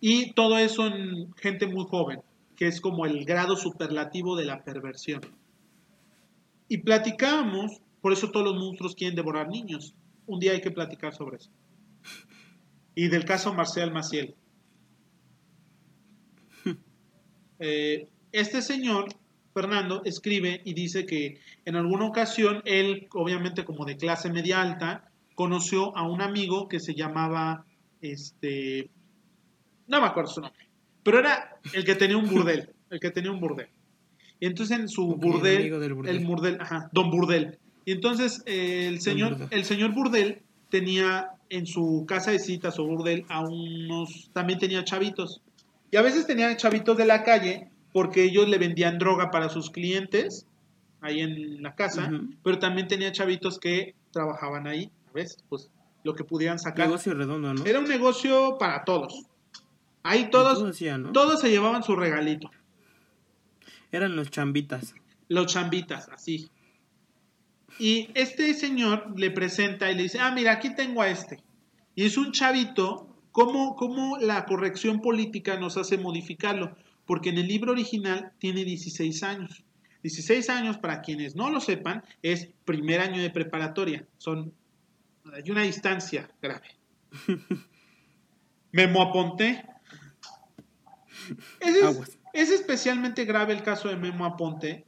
Y 0.00 0.32
todo 0.32 0.58
eso 0.58 0.84
en 0.84 1.32
gente 1.34 1.68
muy 1.68 1.84
joven, 1.84 2.22
que 2.56 2.66
es 2.66 2.80
como 2.80 3.06
el 3.06 3.24
grado 3.24 3.54
superlativo 3.54 4.34
de 4.34 4.46
la 4.46 4.64
perversión. 4.64 5.20
Y 6.68 6.78
platicábamos, 6.78 7.80
por 8.00 8.12
eso 8.12 8.32
todos 8.32 8.46
los 8.46 8.56
monstruos 8.56 8.96
quieren 8.96 9.14
devorar 9.14 9.48
niños. 9.48 9.94
Un 10.26 10.40
día 10.40 10.50
hay 10.50 10.60
que 10.60 10.72
platicar 10.72 11.14
sobre 11.14 11.36
eso. 11.36 11.50
Y 12.96 13.06
del 13.06 13.24
caso 13.24 13.54
Marcel 13.54 13.92
Maciel. 13.92 14.34
Eh, 17.58 18.06
este 18.32 18.60
señor 18.60 19.08
Fernando 19.56 20.02
escribe 20.04 20.60
y 20.66 20.74
dice 20.74 21.06
que 21.06 21.40
en 21.64 21.76
alguna 21.76 22.04
ocasión 22.04 22.60
él, 22.66 23.08
obviamente 23.14 23.64
como 23.64 23.86
de 23.86 23.96
clase 23.96 24.28
media 24.28 24.60
alta, 24.60 25.10
conoció 25.34 25.96
a 25.96 26.06
un 26.06 26.20
amigo 26.20 26.68
que 26.68 26.78
se 26.78 26.94
llamaba, 26.94 27.64
este, 28.02 28.90
no 29.86 30.02
me 30.02 30.08
acuerdo 30.08 30.30
su 30.30 30.40
nombre, 30.42 30.68
pero 31.02 31.20
era 31.20 31.56
el 31.72 31.86
que 31.86 31.94
tenía 31.94 32.18
un 32.18 32.28
burdel, 32.28 32.68
el 32.90 33.00
que 33.00 33.10
tenía 33.10 33.30
un 33.30 33.40
burdel. 33.40 33.68
Y 34.40 34.44
entonces 34.44 34.78
en 34.78 34.90
su 34.90 35.06
burdel, 35.16 35.72
el 36.06 36.26
burdel, 36.26 36.58
ajá, 36.60 36.90
don 36.92 37.10
burdel. 37.10 37.58
Y 37.86 37.92
entonces 37.92 38.42
eh, 38.44 38.88
el 38.88 39.00
señor, 39.00 39.48
el 39.50 39.64
señor 39.64 39.94
burdel 39.94 40.42
tenía 40.68 41.30
en 41.48 41.64
su 41.64 42.04
casa 42.06 42.30
de 42.30 42.40
citas 42.40 42.78
o 42.78 42.84
burdel 42.84 43.24
a 43.30 43.40
unos, 43.40 44.28
también 44.34 44.58
tenía 44.58 44.84
chavitos. 44.84 45.40
Y 45.90 45.96
a 45.96 46.02
veces 46.02 46.26
tenía 46.26 46.54
chavitos 46.58 46.98
de 46.98 47.06
la 47.06 47.22
calle 47.22 47.70
porque 47.96 48.24
ellos 48.24 48.46
le 48.46 48.58
vendían 48.58 48.98
droga 48.98 49.30
para 49.30 49.48
sus 49.48 49.70
clientes 49.70 50.46
ahí 51.00 51.20
en 51.20 51.62
la 51.62 51.74
casa, 51.74 52.10
pero 52.42 52.58
también 52.58 52.88
tenía 52.88 53.10
chavitos 53.10 53.58
que 53.58 53.94
trabajaban 54.10 54.66
ahí, 54.66 54.90
a 55.08 55.12
veces, 55.12 55.42
pues 55.48 55.70
lo 56.04 56.14
que 56.14 56.22
pudieran 56.22 56.58
sacar. 56.58 56.88
Negocio 56.88 57.14
redondo, 57.14 57.54
¿no? 57.54 57.64
Era 57.64 57.78
un 57.78 57.88
negocio 57.88 58.58
para 58.58 58.84
todos. 58.84 59.24
Ahí 60.02 60.28
todos, 60.30 60.58
todos 61.14 61.40
se 61.40 61.48
llevaban 61.48 61.82
su 61.82 61.96
regalito. 61.96 62.50
Eran 63.90 64.14
los 64.14 64.30
chambitas. 64.30 64.94
Los 65.28 65.46
chambitas, 65.46 66.10
así. 66.10 66.50
Y 67.78 68.10
este 68.12 68.52
señor 68.52 69.18
le 69.18 69.30
presenta 69.30 69.90
y 69.90 69.94
le 69.94 70.02
dice, 70.02 70.18
ah, 70.20 70.32
mira, 70.32 70.52
aquí 70.52 70.74
tengo 70.74 71.00
a 71.00 71.08
este. 71.08 71.42
Y 71.94 72.04
es 72.04 72.18
un 72.18 72.32
chavito, 72.32 73.08
¿cómo, 73.32 73.74
cómo 73.74 74.18
la 74.18 74.44
corrección 74.44 75.00
política 75.00 75.58
nos 75.58 75.78
hace 75.78 75.96
modificarlo? 75.96 76.76
Porque 77.06 77.30
en 77.30 77.38
el 77.38 77.48
libro 77.48 77.72
original 77.72 78.32
tiene 78.38 78.64
16 78.64 79.22
años. 79.22 79.64
16 80.02 80.50
años, 80.50 80.78
para 80.78 81.00
quienes 81.02 81.34
no 81.34 81.50
lo 81.50 81.60
sepan, 81.60 82.04
es 82.22 82.50
primer 82.64 83.00
año 83.00 83.22
de 83.22 83.30
preparatoria. 83.30 84.06
Son, 84.18 84.52
hay 85.32 85.50
una 85.50 85.62
distancia 85.62 86.30
grave. 86.42 86.76
Memo 88.72 89.02
Aponte. 89.02 89.64
Es, 91.60 92.16
es 92.32 92.50
especialmente 92.50 93.24
grave 93.24 93.52
el 93.52 93.62
caso 93.62 93.88
de 93.88 93.96
Memo 93.96 94.24
Aponte 94.26 94.84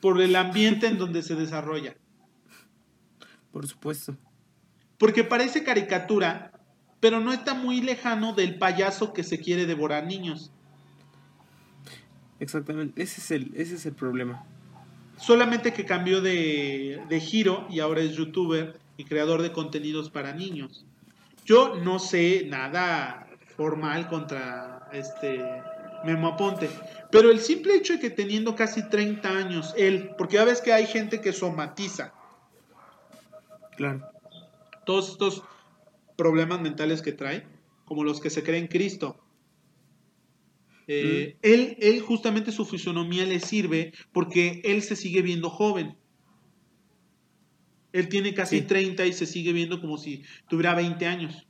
por 0.00 0.20
el 0.20 0.34
ambiente 0.34 0.88
en 0.88 0.98
donde 0.98 1.22
se 1.22 1.36
desarrolla. 1.36 1.94
Por 3.52 3.68
supuesto. 3.68 4.16
Porque 4.98 5.22
parece 5.22 5.62
caricatura, 5.62 6.52
pero 6.98 7.20
no 7.20 7.32
está 7.32 7.54
muy 7.54 7.80
lejano 7.80 8.32
del 8.32 8.58
payaso 8.58 9.12
que 9.12 9.22
se 9.22 9.38
quiere 9.38 9.66
devorar 9.66 10.06
niños. 10.06 10.50
Exactamente, 12.42 13.00
ese 13.00 13.20
es 13.20 13.30
el, 13.30 13.52
ese 13.54 13.76
es 13.76 13.86
el 13.86 13.92
problema. 13.92 14.44
Solamente 15.16 15.72
que 15.72 15.86
cambió 15.86 16.20
de, 16.20 17.00
de 17.08 17.20
giro 17.20 17.68
y 17.70 17.78
ahora 17.78 18.00
es 18.00 18.16
youtuber 18.16 18.80
y 18.96 19.04
creador 19.04 19.42
de 19.42 19.52
contenidos 19.52 20.10
para 20.10 20.32
niños. 20.32 20.84
Yo 21.44 21.76
no 21.76 22.00
sé 22.00 22.44
nada 22.48 23.28
formal 23.56 24.08
contra 24.08 24.88
este 24.92 25.40
Memo 26.04 26.26
Aponte, 26.26 26.68
pero 27.12 27.30
el 27.30 27.38
simple 27.38 27.76
hecho 27.76 27.92
de 27.92 28.00
que 28.00 28.10
teniendo 28.10 28.56
casi 28.56 28.88
30 28.88 29.28
años 29.28 29.72
él, 29.76 30.10
porque 30.18 30.34
ya 30.34 30.44
ves 30.44 30.60
que 30.60 30.72
hay 30.72 30.86
gente 30.88 31.20
que 31.20 31.32
somatiza. 31.32 32.12
Claro. 33.76 34.04
Todos 34.84 35.10
estos 35.10 35.44
problemas 36.16 36.60
mentales 36.60 37.02
que 37.02 37.12
trae, 37.12 37.46
como 37.84 38.02
los 38.02 38.20
que 38.20 38.30
se 38.30 38.42
creen 38.42 38.66
Cristo, 38.66 39.16
eh, 40.94 41.36
él, 41.42 41.76
él 41.80 42.00
justamente 42.00 42.52
su 42.52 42.64
fisonomía 42.64 43.24
le 43.24 43.40
sirve 43.40 43.92
porque 44.12 44.60
él 44.64 44.82
se 44.82 44.96
sigue 44.96 45.22
viendo 45.22 45.48
joven. 45.48 45.96
Él 47.92 48.08
tiene 48.08 48.34
casi 48.34 48.62
30 48.62 49.06
y 49.06 49.12
se 49.12 49.26
sigue 49.26 49.52
viendo 49.52 49.80
como 49.80 49.98
si 49.98 50.22
tuviera 50.48 50.74
20 50.74 51.06
años. 51.06 51.46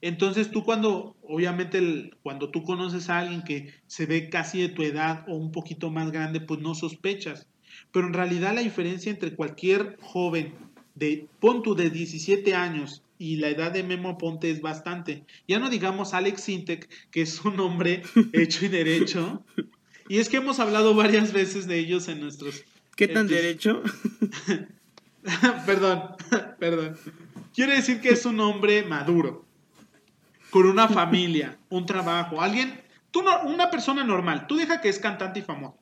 Entonces 0.00 0.50
tú 0.50 0.64
cuando, 0.64 1.16
obviamente, 1.22 2.10
cuando 2.22 2.50
tú 2.50 2.62
conoces 2.62 3.10
a 3.10 3.18
alguien 3.18 3.42
que 3.42 3.74
se 3.86 4.06
ve 4.06 4.30
casi 4.30 4.60
de 4.60 4.68
tu 4.68 4.82
edad 4.82 5.24
o 5.28 5.36
un 5.36 5.52
poquito 5.52 5.90
más 5.90 6.10
grande, 6.10 6.40
pues 6.40 6.60
no 6.60 6.74
sospechas. 6.74 7.48
Pero 7.92 8.06
en 8.06 8.14
realidad 8.14 8.54
la 8.54 8.62
diferencia 8.62 9.10
entre 9.10 9.34
cualquier 9.34 9.98
joven 10.00 10.54
de, 10.94 11.28
pon 11.38 11.62
de 11.76 11.90
17 11.90 12.54
años 12.54 13.02
y 13.20 13.36
la 13.36 13.50
edad 13.50 13.70
de 13.70 13.82
Memo 13.82 14.16
Ponte 14.16 14.50
es 14.50 14.62
bastante. 14.62 15.26
Ya 15.46 15.58
no 15.58 15.68
digamos 15.68 16.14
Alex 16.14 16.40
Sintek, 16.40 16.88
que 17.10 17.20
es 17.20 17.44
un 17.44 17.60
hombre 17.60 18.02
hecho 18.32 18.64
y 18.64 18.68
derecho. 18.68 19.44
Y 20.08 20.18
es 20.18 20.30
que 20.30 20.38
hemos 20.38 20.58
hablado 20.58 20.94
varias 20.94 21.34
veces 21.34 21.66
de 21.66 21.78
ellos 21.78 22.08
en 22.08 22.22
nuestros 22.22 22.64
¿Qué 22.96 23.08
tan 23.08 23.28
derecho? 23.28 23.82
perdón, 25.66 26.02
perdón. 26.58 26.96
Quiere 27.54 27.76
decir 27.76 28.00
que 28.00 28.08
es 28.08 28.24
un 28.24 28.40
hombre 28.40 28.84
maduro, 28.84 29.44
con 30.48 30.64
una 30.64 30.88
familia, 30.88 31.58
un 31.68 31.84
trabajo, 31.84 32.40
alguien, 32.40 32.80
tú 33.10 33.22
no, 33.22 33.42
una 33.42 33.70
persona 33.70 34.02
normal. 34.02 34.46
Tú 34.46 34.56
deja 34.56 34.80
que 34.80 34.88
es 34.88 34.98
cantante 34.98 35.40
y 35.40 35.42
famoso. 35.42 35.76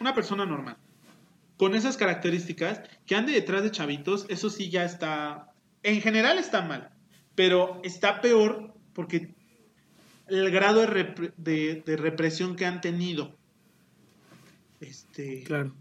Una 0.00 0.12
persona 0.12 0.44
normal. 0.44 0.76
Con 1.56 1.76
esas 1.76 1.96
características, 1.96 2.80
que 3.06 3.14
ande 3.14 3.32
detrás 3.32 3.62
de 3.62 3.70
chavitos, 3.70 4.26
eso 4.28 4.50
sí 4.50 4.70
ya 4.70 4.84
está, 4.84 5.49
en 5.82 6.00
general 6.00 6.38
está 6.38 6.62
mal, 6.62 6.90
pero 7.34 7.80
está 7.82 8.20
peor 8.20 8.74
porque 8.92 9.34
el 10.28 10.50
grado 10.50 10.86
de, 10.86 11.82
de 11.84 11.96
represión 11.96 12.56
que 12.56 12.66
han 12.66 12.80
tenido. 12.80 13.36
Este, 14.80 15.42
claro. 15.44 15.74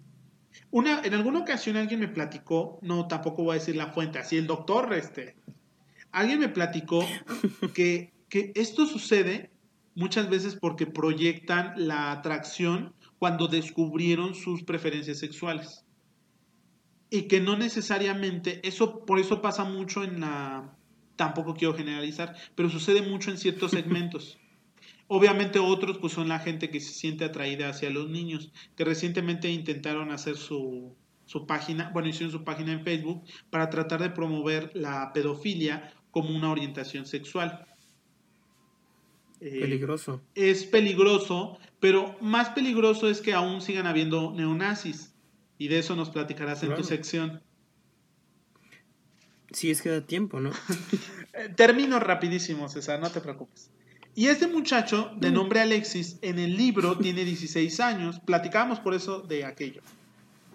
Una, 0.72 1.02
en 1.04 1.14
alguna 1.14 1.39
ocasión 1.39 1.78
alguien 1.78 2.00
me 2.00 2.08
platicó, 2.08 2.80
no, 2.82 3.08
tampoco 3.08 3.43
voy 3.43 3.56
a 3.56 3.60
decir 3.60 3.76
la 3.76 3.88
fuente, 3.88 4.20
así 4.20 4.38
el 4.38 4.45
doctor, 4.45 4.93
este, 4.93 5.36
alguien 6.12 6.39
me 6.39 6.50
platicó 6.50 7.06
que, 7.74 8.12
que 8.30 8.52
esto 8.56 8.86
sucede 8.86 9.52
muchas 9.95 10.30
veces 10.30 10.56
porque 10.56 10.86
proyectan 10.86 11.74
la 11.76 12.12
atracción 12.12 12.93
cuando 13.18 13.47
descubrieron 13.47 14.36
sus 14.36 14.64
preferencias 14.64 15.18
sexuales. 15.18 15.86
Y 17.10 17.24
que 17.24 17.39
no 17.39 17.57
necesariamente, 17.57 18.60
eso, 18.68 19.05
por 19.05 19.20
eso 19.20 19.41
pasa 19.41 19.64
mucho 19.64 20.03
en 20.03 20.20
la, 20.20 20.76
tampoco 21.16 21.53
quiero 21.53 21.74
generalizar, 21.74 22.36
pero 22.55 22.70
sucede 22.70 23.01
mucho 23.01 23.30
en 23.30 23.38
ciertos 23.38 23.72
segmentos. 23.78 24.38
Obviamente 25.12 25.57
otros 25.57 25.97
pues 25.97 26.14
son 26.14 26.30
la 26.30 26.39
gente 26.39 26.70
que 26.70 26.80
se 26.80 26.93
siente 26.93 27.26
atraída 27.26 27.68
hacia 27.70 27.89
los 27.89 28.10
niños, 28.10 28.51
que 28.78 28.86
recientemente 28.86 29.49
intentaron 29.49 30.12
hacer 30.12 30.38
su, 30.38 30.95
página, 31.47 31.89
bueno, 31.93 32.07
hicieron 32.07 32.32
su 32.32 32.43
página 32.43 32.72
en 32.74 32.84
Facebook 32.84 33.24
para 33.49 33.70
tratar 33.72 34.01
de 34.01 34.12
promover 34.12 34.72
la 34.76 35.12
pedofilia 35.12 35.93
como 36.12 36.30
una 36.30 36.51
orientación 36.51 37.07
sexual. 37.07 37.66
Eh, 39.41 39.60
peligroso. 39.62 40.22
Es 40.36 40.64
peligroso, 40.66 41.57
pero 41.80 42.16
más 42.22 42.49
peligroso 42.49 43.10
es 43.10 43.20
que 43.20 43.34
aún 43.34 43.62
sigan 43.62 43.88
habiendo 43.88 44.32
neonazis. 44.32 45.09
Y 45.60 45.68
de 45.68 45.78
eso 45.78 45.95
nos 45.95 46.10
platicarás 46.10 46.64
en 46.64 46.74
tu 46.74 46.84
sección. 46.84 47.43
Sí, 49.51 49.70
es 49.70 49.82
que 49.82 49.89
da 49.89 50.01
tiempo, 50.01 50.39
¿no? 50.39 50.51
Termino 51.55 51.99
rapidísimo, 51.99 52.70
César, 52.70 52.99
no 52.99 53.12
te 53.12 53.20
preocupes. 53.20 53.70
Y 54.16 54.28
este 54.28 54.47
muchacho, 54.47 55.12
de 55.18 55.30
mm. 55.30 55.34
nombre 55.34 55.60
Alexis, 55.60 56.18
en 56.22 56.39
el 56.39 56.55
libro 56.55 56.97
tiene 56.97 57.26
16 57.26 57.80
años. 57.82 58.20
Platicábamos 58.20 58.80
por 58.80 58.93
eso 58.93 59.20
de 59.22 59.45
aquello. 59.45 59.82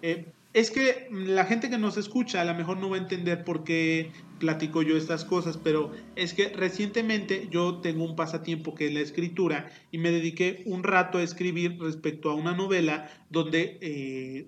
Eh, 0.01 0.25
es 0.55 0.71
que 0.71 1.09
la 1.11 1.43
gente 1.43 1.69
que 1.69 1.77
nos 1.77 1.97
escucha 1.97 2.39
a 2.39 2.45
lo 2.45 2.55
mejor 2.55 2.77
no 2.77 2.89
va 2.89 2.95
a 2.95 3.01
entender 3.01 3.43
por 3.43 3.65
qué 3.65 4.13
platico 4.39 4.81
yo 4.83 4.95
estas 4.95 5.25
cosas, 5.25 5.57
pero 5.57 5.91
es 6.15 6.33
que 6.33 6.47
recientemente 6.47 7.49
yo 7.51 7.79
tengo 7.79 8.05
un 8.05 8.15
pasatiempo 8.15 8.73
que 8.73 8.87
es 8.87 8.93
la 8.93 9.01
escritura 9.01 9.69
y 9.91 9.97
me 9.97 10.11
dediqué 10.11 10.63
un 10.65 10.83
rato 10.83 11.17
a 11.17 11.23
escribir 11.23 11.77
respecto 11.81 12.31
a 12.31 12.35
una 12.35 12.55
novela 12.55 13.11
donde 13.29 13.77
eh, 13.81 14.47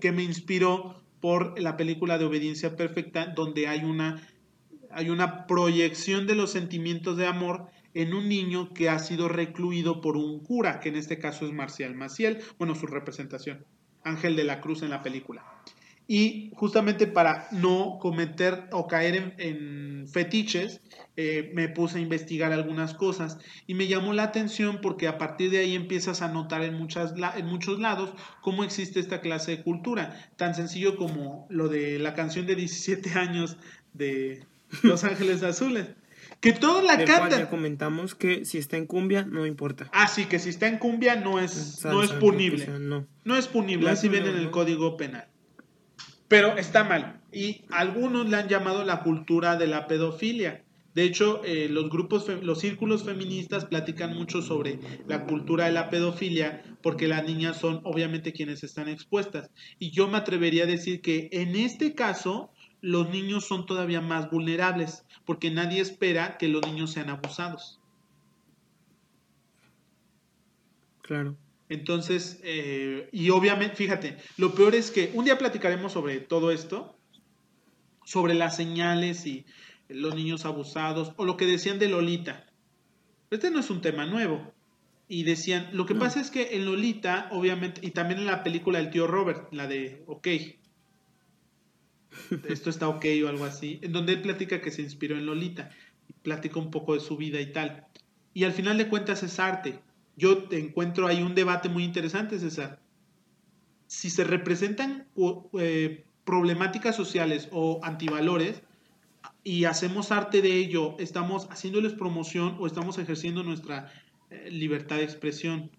que 0.00 0.12
me 0.12 0.22
inspiró 0.22 1.02
por 1.20 1.60
la 1.60 1.76
película 1.76 2.16
de 2.16 2.24
Obediencia 2.24 2.76
Perfecta, 2.76 3.26
donde 3.26 3.66
hay 3.66 3.82
una, 3.82 4.22
hay 4.92 5.10
una 5.10 5.48
proyección 5.48 6.28
de 6.28 6.36
los 6.36 6.52
sentimientos 6.52 7.16
de 7.16 7.26
amor 7.26 7.66
en 7.92 8.14
un 8.14 8.28
niño 8.28 8.72
que 8.72 8.88
ha 8.88 9.00
sido 9.00 9.28
recluido 9.28 10.00
por 10.00 10.16
un 10.16 10.38
cura, 10.38 10.78
que 10.78 10.90
en 10.90 10.94
este 10.94 11.18
caso 11.18 11.44
es 11.44 11.52
Marcial 11.52 11.96
Maciel, 11.96 12.38
bueno, 12.56 12.76
su 12.76 12.86
representación, 12.86 13.64
Ángel 14.08 14.36
de 14.36 14.44
la 14.44 14.60
Cruz 14.60 14.82
en 14.82 14.90
la 14.90 15.02
película. 15.02 15.44
Y 16.10 16.50
justamente 16.54 17.06
para 17.06 17.48
no 17.52 17.98
cometer 18.00 18.64
o 18.72 18.88
caer 18.88 19.34
en, 19.36 20.08
fetiches, 20.08 20.80
eh, 21.16 21.50
me 21.54 21.68
puse 21.68 21.98
a 21.98 22.00
investigar 22.00 22.50
algunas 22.50 22.94
cosas 22.94 23.36
y 23.66 23.74
me 23.74 23.88
llamó 23.88 24.14
la 24.14 24.22
atención 24.22 24.78
porque 24.80 25.06
a 25.06 25.18
partir 25.18 25.50
de 25.50 25.58
ahí 25.58 25.74
empiezas 25.74 26.22
a 26.22 26.28
notar 26.28 26.62
en, 26.62 26.74
muchas, 26.74 27.12
en 27.36 27.44
muchos 27.44 27.78
lados 27.78 28.14
cómo 28.40 28.64
existe 28.64 29.00
esta 29.00 29.20
clase 29.20 29.50
de 29.50 29.62
cultura. 29.62 30.30
Tan 30.36 30.54
sencillo 30.54 30.96
como 30.96 31.46
lo 31.50 31.68
de 31.68 31.98
la 31.98 32.14
canción 32.14 32.46
de 32.46 32.54
17 32.54 33.10
años 33.18 33.58
de 33.92 34.46
Los 34.82 35.04
Ángeles 35.04 35.42
Azules. 35.42 35.88
Que 36.40 36.52
toda 36.52 36.82
la 36.82 37.04
canta. 37.04 37.38
Ya 37.38 37.50
comentamos 37.50 38.14
que 38.14 38.44
si 38.44 38.58
está 38.58 38.76
en 38.76 38.86
cumbia, 38.86 39.24
no 39.24 39.44
importa. 39.46 39.90
Ah, 39.92 40.06
sí, 40.06 40.26
que 40.26 40.38
si 40.38 40.50
está 40.50 40.68
en 40.68 40.78
cumbia 40.78 41.16
no 41.16 41.40
es, 41.40 41.84
no 41.84 42.02
es 42.02 42.12
punible. 42.12 42.66
no. 42.78 43.06
no. 43.24 43.36
es 43.36 43.48
punible, 43.48 43.90
así 43.90 44.08
viene 44.08 44.30
en 44.30 44.36
el 44.36 44.50
Código 44.50 44.96
Penal. 44.96 45.26
Pero 46.28 46.56
está 46.56 46.84
mal. 46.84 47.20
Y 47.32 47.62
algunos 47.70 48.28
le 48.28 48.36
han 48.36 48.48
llamado 48.48 48.84
la 48.84 49.02
cultura 49.02 49.56
de 49.56 49.66
la 49.66 49.86
pedofilia. 49.86 50.62
De 50.94 51.04
hecho, 51.04 51.42
eh, 51.44 51.68
los 51.68 51.90
grupos, 51.90 52.26
los 52.42 52.60
círculos 52.60 53.04
feministas 53.04 53.64
platican 53.64 54.14
mucho 54.14 54.42
sobre 54.42 54.78
la 55.06 55.26
cultura 55.26 55.66
de 55.66 55.72
la 55.72 55.90
pedofilia 55.90 56.62
porque 56.82 57.08
las 57.08 57.24
niñas 57.24 57.58
son 57.58 57.80
obviamente 57.84 58.32
quienes 58.32 58.64
están 58.64 58.88
expuestas. 58.88 59.50
Y 59.78 59.90
yo 59.90 60.08
me 60.08 60.18
atrevería 60.18 60.64
a 60.64 60.66
decir 60.66 61.00
que 61.00 61.28
en 61.32 61.56
este 61.56 61.94
caso 61.94 62.50
los 62.80 63.10
niños 63.10 63.44
son 63.46 63.66
todavía 63.66 64.00
más 64.00 64.30
vulnerables, 64.30 65.04
porque 65.28 65.50
nadie 65.50 65.82
espera 65.82 66.38
que 66.38 66.48
los 66.48 66.66
niños 66.66 66.90
sean 66.92 67.10
abusados. 67.10 67.78
Claro. 71.02 71.36
Entonces, 71.68 72.40
eh, 72.44 73.10
y 73.12 73.28
obviamente, 73.28 73.76
fíjate, 73.76 74.16
lo 74.38 74.54
peor 74.54 74.74
es 74.74 74.90
que 74.90 75.10
un 75.12 75.26
día 75.26 75.36
platicaremos 75.36 75.92
sobre 75.92 76.20
todo 76.20 76.50
esto, 76.50 76.96
sobre 78.06 78.32
las 78.32 78.56
señales 78.56 79.26
y 79.26 79.44
los 79.90 80.14
niños 80.14 80.46
abusados, 80.46 81.12
o 81.18 81.26
lo 81.26 81.36
que 81.36 81.44
decían 81.44 81.78
de 81.78 81.90
Lolita. 81.90 82.46
Este 83.30 83.50
no 83.50 83.60
es 83.60 83.68
un 83.68 83.82
tema 83.82 84.06
nuevo. 84.06 84.54
Y 85.08 85.24
decían, 85.24 85.68
lo 85.74 85.84
que 85.84 85.94
pasa 85.94 86.22
es 86.22 86.30
que 86.30 86.56
en 86.56 86.64
Lolita, 86.64 87.28
obviamente, 87.32 87.82
y 87.86 87.90
también 87.90 88.20
en 88.20 88.26
la 88.26 88.42
película 88.42 88.78
del 88.78 88.88
tío 88.88 89.06
Robert, 89.06 89.52
la 89.52 89.66
de 89.66 90.04
OK, 90.06 90.26
esto 92.48 92.70
está 92.70 92.88
ok 92.88 93.04
o 93.24 93.28
algo 93.28 93.44
así, 93.44 93.78
en 93.82 93.92
donde 93.92 94.14
él 94.14 94.22
platica 94.22 94.60
que 94.60 94.70
se 94.70 94.82
inspiró 94.82 95.16
en 95.16 95.26
Lolita, 95.26 95.70
y 96.08 96.12
platica 96.14 96.58
un 96.58 96.70
poco 96.70 96.94
de 96.94 97.00
su 97.00 97.16
vida 97.16 97.40
y 97.40 97.52
tal. 97.52 97.86
Y 98.34 98.44
al 98.44 98.52
final 98.52 98.78
de 98.78 98.88
cuentas 98.88 99.22
es 99.22 99.38
arte. 99.38 99.80
Yo 100.16 100.44
te 100.44 100.58
encuentro 100.58 101.06
ahí 101.06 101.22
un 101.22 101.34
debate 101.34 101.68
muy 101.68 101.84
interesante, 101.84 102.38
César. 102.38 102.80
Si 103.86 104.10
se 104.10 104.24
representan 104.24 105.06
eh, 105.58 106.04
problemáticas 106.24 106.96
sociales 106.96 107.48
o 107.52 107.80
antivalores 107.82 108.62
y 109.44 109.64
hacemos 109.64 110.12
arte 110.12 110.42
de 110.42 110.54
ello, 110.54 110.96
estamos 110.98 111.48
haciéndoles 111.50 111.94
promoción 111.94 112.56
o 112.58 112.66
estamos 112.66 112.98
ejerciendo 112.98 113.42
nuestra 113.42 113.92
eh, 114.30 114.50
libertad 114.50 114.96
de 114.96 115.04
expresión. 115.04 115.70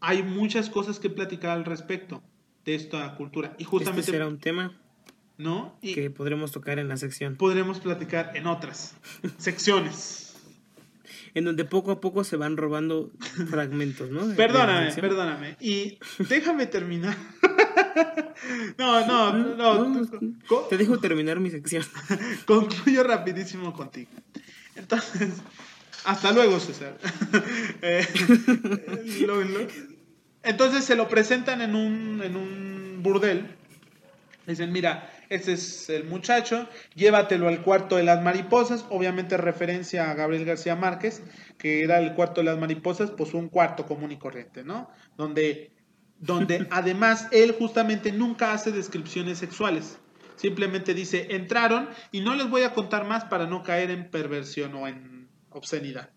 Hay 0.00 0.22
muchas 0.22 0.70
cosas 0.70 0.98
que 0.98 1.10
platicar 1.10 1.50
al 1.50 1.64
respecto 1.64 2.22
de 2.64 2.74
esta 2.74 3.14
cultura. 3.16 3.48
Y 3.58 3.62
este 3.62 3.64
justamente... 3.64 4.00
Este 4.00 4.12
será 4.12 4.28
un 4.28 4.38
tema 4.38 4.81
¿no? 5.38 5.76
Y 5.82 5.94
que 5.94 6.10
podremos 6.10 6.52
tocar 6.52 6.78
en 6.78 6.88
la 6.88 6.96
sección. 6.96 7.36
Podremos 7.36 7.80
platicar 7.80 8.32
en 8.34 8.46
otras 8.46 8.94
secciones. 9.38 10.28
En 11.34 11.44
donde 11.44 11.64
poco 11.64 11.92
a 11.92 11.98
poco 12.02 12.24
se 12.24 12.36
van 12.36 12.58
robando 12.58 13.10
fragmentos, 13.48 14.10
¿no? 14.10 14.34
perdóname, 14.34 14.92
perdóname. 14.92 15.56
Y 15.60 15.98
déjame 16.28 16.66
terminar. 16.66 17.16
no, 18.78 19.06
no, 19.06 19.32
no. 19.56 20.08
te 20.68 20.76
dejo 20.76 20.98
terminar 20.98 21.40
mi 21.40 21.50
sección. 21.50 21.84
Concluyo 22.44 23.02
rapidísimo 23.02 23.72
contigo. 23.72 24.10
Entonces, 24.76 25.30
hasta 26.04 26.32
luego, 26.32 26.60
César. 26.60 26.98
Eh, 27.80 28.06
entonces 30.42 30.84
se 30.84 30.96
lo 30.96 31.08
presentan 31.08 31.62
en 31.62 31.74
un, 31.74 32.20
en 32.22 32.36
un 32.36 33.00
burdel. 33.02 33.46
Dicen, 34.46 34.72
mira, 34.72 35.08
ese 35.34 35.54
es 35.54 35.88
el 35.88 36.04
muchacho, 36.04 36.68
llévatelo 36.94 37.48
al 37.48 37.62
cuarto 37.62 37.96
de 37.96 38.02
las 38.02 38.22
mariposas, 38.22 38.84
obviamente 38.90 39.36
referencia 39.36 40.10
a 40.10 40.14
Gabriel 40.14 40.44
García 40.44 40.76
Márquez, 40.76 41.22
que 41.58 41.82
era 41.82 41.98
el 42.00 42.14
cuarto 42.14 42.40
de 42.40 42.46
las 42.46 42.58
mariposas, 42.58 43.10
pues 43.10 43.32
un 43.32 43.48
cuarto 43.48 43.86
común 43.86 44.12
y 44.12 44.18
corriente, 44.18 44.62
¿no? 44.62 44.90
Donde, 45.16 45.72
donde 46.18 46.66
además 46.70 47.28
él 47.32 47.56
justamente 47.58 48.12
nunca 48.12 48.52
hace 48.52 48.72
descripciones 48.72 49.38
sexuales, 49.38 49.98
simplemente 50.36 50.92
dice, 50.92 51.28
entraron 51.30 51.88
y 52.10 52.20
no 52.20 52.34
les 52.34 52.50
voy 52.50 52.62
a 52.62 52.74
contar 52.74 53.06
más 53.06 53.24
para 53.24 53.46
no 53.46 53.62
caer 53.62 53.90
en 53.90 54.10
perversión 54.10 54.74
o 54.74 54.86
en 54.86 55.28
obscenidad. 55.50 56.10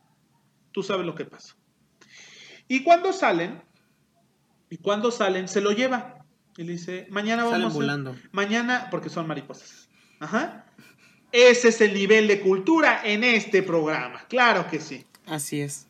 Tú 0.72 0.84
sabes 0.84 1.05
lo 1.05 1.16
que 1.16 1.26
pasa. 1.26 1.55
Y 2.68 2.84
cuando 2.84 3.13
salen, 3.13 3.61
y 4.70 4.78
cuando 4.78 5.11
salen, 5.11 5.47
se 5.47 5.61
lo 5.61 5.72
lleva. 5.72 6.14
Y 6.57 6.63
le 6.63 6.73
dice, 6.73 7.07
mañana 7.09 7.43
vamos 7.43 7.73
volando. 7.73 8.15
Mañana, 8.31 8.87
porque 8.89 9.09
son 9.09 9.27
mariposas. 9.27 9.89
Ajá. 10.19 10.65
Ese 11.31 11.67
es 11.67 11.81
el 11.81 11.93
nivel 11.93 12.27
de 12.27 12.39
cultura 12.39 13.01
en 13.03 13.23
este 13.23 13.61
programa. 13.61 14.25
Claro 14.29 14.67
que 14.69 14.79
sí. 14.79 15.05
Así 15.25 15.59
es. 15.59 15.87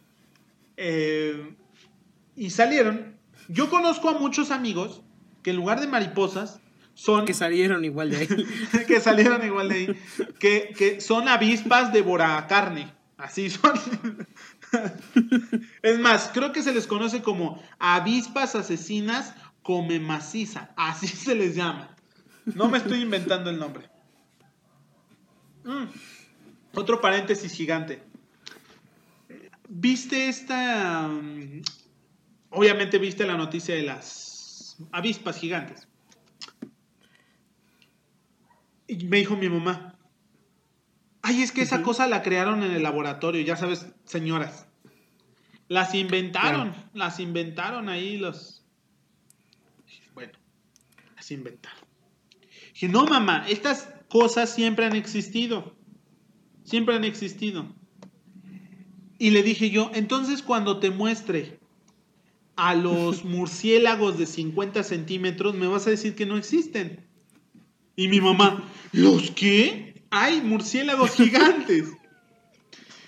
Eh, 0.78 1.55
y 2.36 2.49
salieron. 2.49 3.16
Yo 3.47 3.70
conozco 3.70 4.09
a 4.09 4.13
muchos 4.13 4.49
amigos 4.49 5.03
que 5.43 5.51
en 5.51 5.57
lugar 5.57 5.80
de 5.80 5.88
mariposas 5.88 6.59
son... 6.95 7.26
Que 7.26 7.36
salieron 7.36 7.86
igual 7.86 8.09
de 8.09 8.18
ahí. 8.18 8.28
que 8.88 8.99
salieron 8.99 9.45
igual 9.45 9.70
de 9.70 9.76
ahí. 9.76 9.88
Que, 10.39 10.74
que 10.76 10.99
son 10.99 11.28
avispas 11.28 11.93
de 11.93 12.03
carne. 12.47 12.91
Así 13.18 13.49
son. 13.49 13.74
es 15.84 15.99
más, 15.99 16.32
creo 16.34 16.51
que 16.51 16.63
se 16.63 16.74
les 16.74 16.88
conoce 16.88 17.22
como 17.22 17.61
avispas 17.80 18.55
asesinas 18.55 19.36
come 19.66 19.99
maciza. 19.99 20.70
Así 20.78 21.07
se 21.26 21.34
les 21.34 21.55
llama. 21.55 21.89
No 22.45 22.70
me 22.70 22.78
estoy 22.78 23.01
inventando 23.01 23.49
el 23.49 23.57
nombre. 23.57 23.89
Mm. 25.63 25.86
Otro 26.76 27.01
paréntesis 27.01 27.51
gigante. 27.51 28.03
¿Viste 29.68 30.30
esta... 30.30 31.07
Mm, 31.07 31.63
obviamente 32.51 32.99
viste 32.99 33.26
la 33.26 33.36
noticia 33.36 33.74
de 33.74 33.82
las 33.82 34.78
avispas 34.91 35.39
gigantes. 35.39 35.88
Y 38.88 39.03
me 39.05 39.18
dijo 39.18 39.36
mi 39.36 39.49
mamá, 39.49 39.95
ay, 41.24 41.41
es 41.41 41.51
que 41.51 41.63
esa 41.63 41.82
cosa 41.82 42.07
la 42.07 42.22
crearon 42.22 42.61
en 42.61 42.72
el 42.72 42.84
laboratorio, 42.84 43.41
ya 43.41 43.55
sabes, 43.55 43.88
señoras. 44.03 44.68
Las 45.68 45.95
inventaron, 45.95 46.76
las 46.93 47.20
inventaron 47.20 47.89
ahí 47.89 48.18
los... 48.18 48.55
Las 51.26 51.32
inventaron. 51.32 51.80
Dije, 52.74 52.88
no, 52.88 53.08
mamá, 53.08 53.48
estas 53.50 53.90
cosas 54.10 54.54
siempre 54.54 54.86
han 54.86 54.96
existido. 54.96 55.76
Siempre 56.64 56.96
han 56.96 57.04
existido. 57.04 57.74
Y 59.18 59.32
le 59.32 59.42
dije 59.42 59.72
yo, 59.72 59.90
entonces 59.96 60.44
cuando 60.44 60.80
te 60.80 60.92
muestre 60.92 61.60
a 62.56 62.76
los 62.76 63.26
murciélagos 63.26 64.20
de 64.20 64.28
50 64.28 64.84
centímetros, 64.84 65.56
me 65.56 65.66
vas 65.66 65.88
a 65.88 65.90
decir 65.90 66.14
que 66.14 66.28
no 66.28 66.38
existen. 66.38 67.08
Y 67.96 68.08
mi 68.08 68.22
mamá, 68.22 68.64
¿los 68.92 69.32
qué? 69.32 70.04
Hay 70.12 70.42
murciélagos 70.42 71.12
gigantes. 71.16 71.90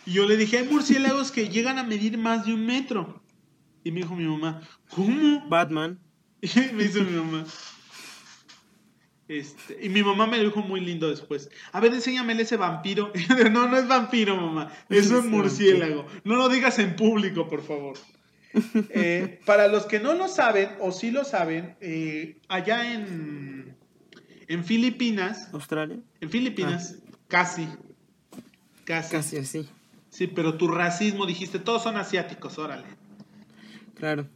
Y 0.08 0.14
yo 0.14 0.26
le 0.26 0.38
dije, 0.38 0.58
hay 0.58 0.68
murciélagos 0.68 1.32
que 1.32 1.50
llegan 1.50 1.78
a 1.78 1.84
medir 1.84 2.18
más 2.18 2.48
de 2.48 2.56
un 2.56 2.66
metro. 2.66 3.22
Y 3.84 3.92
me 3.92 4.02
dijo 4.02 4.16
mi 4.16 4.26
mamá, 4.26 4.68
¿cómo? 4.90 5.48
Batman. 5.48 6.00
Me 6.42 6.84
dice 6.84 7.02
mi 7.02 7.16
mamá. 7.16 7.46
Este, 9.28 9.78
y 9.82 9.90
mi 9.90 10.04
mamá 10.04 10.26
me 10.26 10.38
lo 10.38 10.46
dijo 10.46 10.62
muy 10.62 10.80
lindo 10.80 11.10
después. 11.10 11.50
A 11.74 11.80
ver, 11.80 11.94
enséñame 11.94 12.34
ese 12.42 12.56
vampiro. 12.56 13.12
no, 13.52 13.68
no 13.68 13.78
es 13.78 13.88
vampiro, 13.88 14.38
mamá. 14.38 14.72
Es 14.90 15.12
un 15.12 15.30
murciélago. 15.30 16.06
No 16.24 16.36
lo 16.36 16.50
digas 16.50 16.80
en 16.80 16.96
público, 16.96 17.48
por 17.48 17.62
favor. 17.62 17.98
Eh, 18.90 19.40
para 19.46 19.68
los 19.68 19.86
que 19.86 20.00
no 20.00 20.14
lo 20.14 20.28
saben, 20.28 20.70
o 20.80 20.92
sí 20.92 21.12
lo 21.12 21.26
saben, 21.26 21.76
eh, 21.82 22.38
allá 22.48 22.94
en, 22.94 23.76
en 24.48 24.64
Filipinas. 24.64 25.50
¿Australia? 25.54 25.98
En 26.22 26.30
Filipinas, 26.30 26.96
ah. 26.98 27.18
casi. 27.28 27.68
Casi. 28.86 29.12
Casi 29.12 29.38
así. 29.38 29.70
Sí, 30.10 30.28
pero 30.28 30.58
tu 30.58 30.70
racismo 30.70 31.26
dijiste, 31.26 31.60
todos 31.60 31.84
son 31.84 31.98
asiáticos, 31.98 32.58
órale. 32.58 32.86
Claro. 33.96 34.28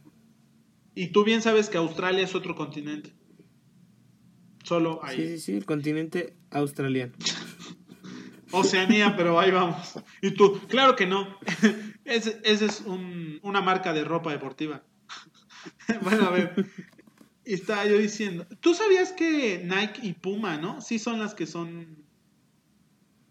Y 0.94 1.08
tú 1.08 1.24
bien 1.24 1.40
sabes 1.40 1.70
que 1.70 1.78
Australia 1.78 2.22
es 2.22 2.34
otro 2.34 2.54
continente. 2.54 3.10
Solo 4.62 5.00
ahí. 5.02 5.16
Sí, 5.16 5.28
sí, 5.28 5.38
sí, 5.38 5.52
el 5.56 5.64
continente 5.64 6.34
australiano. 6.50 7.12
Oceanía, 8.52 9.16
pero 9.16 9.40
ahí 9.40 9.50
vamos. 9.50 9.94
Y 10.20 10.32
tú, 10.32 10.60
claro 10.68 10.94
que 10.94 11.06
no. 11.06 11.38
Esa 12.04 12.34
es 12.44 12.84
una 12.86 13.60
marca 13.60 13.92
de 13.92 14.04
ropa 14.04 14.30
deportiva. 14.30 14.82
bueno, 16.02 16.26
a 16.26 16.30
ver, 16.30 16.66
estaba 17.44 17.86
yo 17.86 17.98
diciendo, 17.98 18.46
¿tú 18.60 18.74
sabías 18.74 19.12
que 19.12 19.62
Nike 19.64 20.00
y 20.02 20.12
Puma, 20.12 20.58
¿no? 20.58 20.80
Sí 20.80 20.98
son 20.98 21.18
las 21.18 21.34
que 21.34 21.46
son 21.46 22.04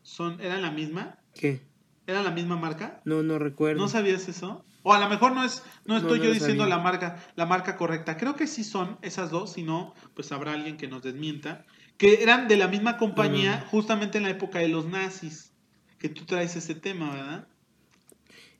son 0.02 0.42
eran 0.42 0.62
la 0.62 0.72
misma? 0.72 1.20
¿Qué? 1.36 1.62
¿Era 2.08 2.24
la 2.24 2.32
misma 2.32 2.58
marca? 2.58 3.02
No, 3.06 3.24
no 3.24 3.40
recuerdo. 3.40 3.80
¿No 3.82 3.88
sabías 3.88 4.28
eso? 4.28 4.66
O 4.84 4.94
a 4.94 5.00
lo 5.00 5.10
mejor 5.10 5.34
no 5.34 5.44
es 5.44 5.64
no 5.86 5.98
estoy 5.98 6.20
yo 6.20 6.32
diciendo 6.32 6.66
la 6.66 6.80
marca 6.80 7.24
la 7.36 7.46
marca 7.46 7.78
correcta. 7.78 8.18
Creo 8.18 8.36
que 8.36 8.48
sí 8.48 8.64
son 8.64 8.98
esas 9.02 9.30
dos, 9.30 9.54
si 9.54 9.64
no, 9.64 9.94
pues 10.14 10.32
habrá 10.32 10.54
alguien 10.54 10.78
que 10.78 10.88
nos 10.88 11.04
desmienta, 11.04 11.66
que 11.98 12.24
eran 12.24 12.48
de 12.48 12.58
la 12.58 12.68
misma 12.68 12.98
compañía 12.98 13.66
justamente 13.70 14.18
en 14.18 14.24
la 14.24 14.32
época 14.32 14.60
de 14.60 14.68
los 14.68 14.86
nazis, 14.86 15.52
que 16.00 16.10
tú 16.10 16.26
traes 16.26 16.56
ese 16.56 16.76
tema, 16.76 17.14
¿verdad? 17.14 17.48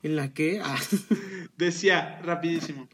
¿En 0.04 0.16
la 0.16 0.34
que? 0.34 0.62
Ah. 0.64 0.80
Decía 1.58 2.22
rapidísimo. 2.24 2.88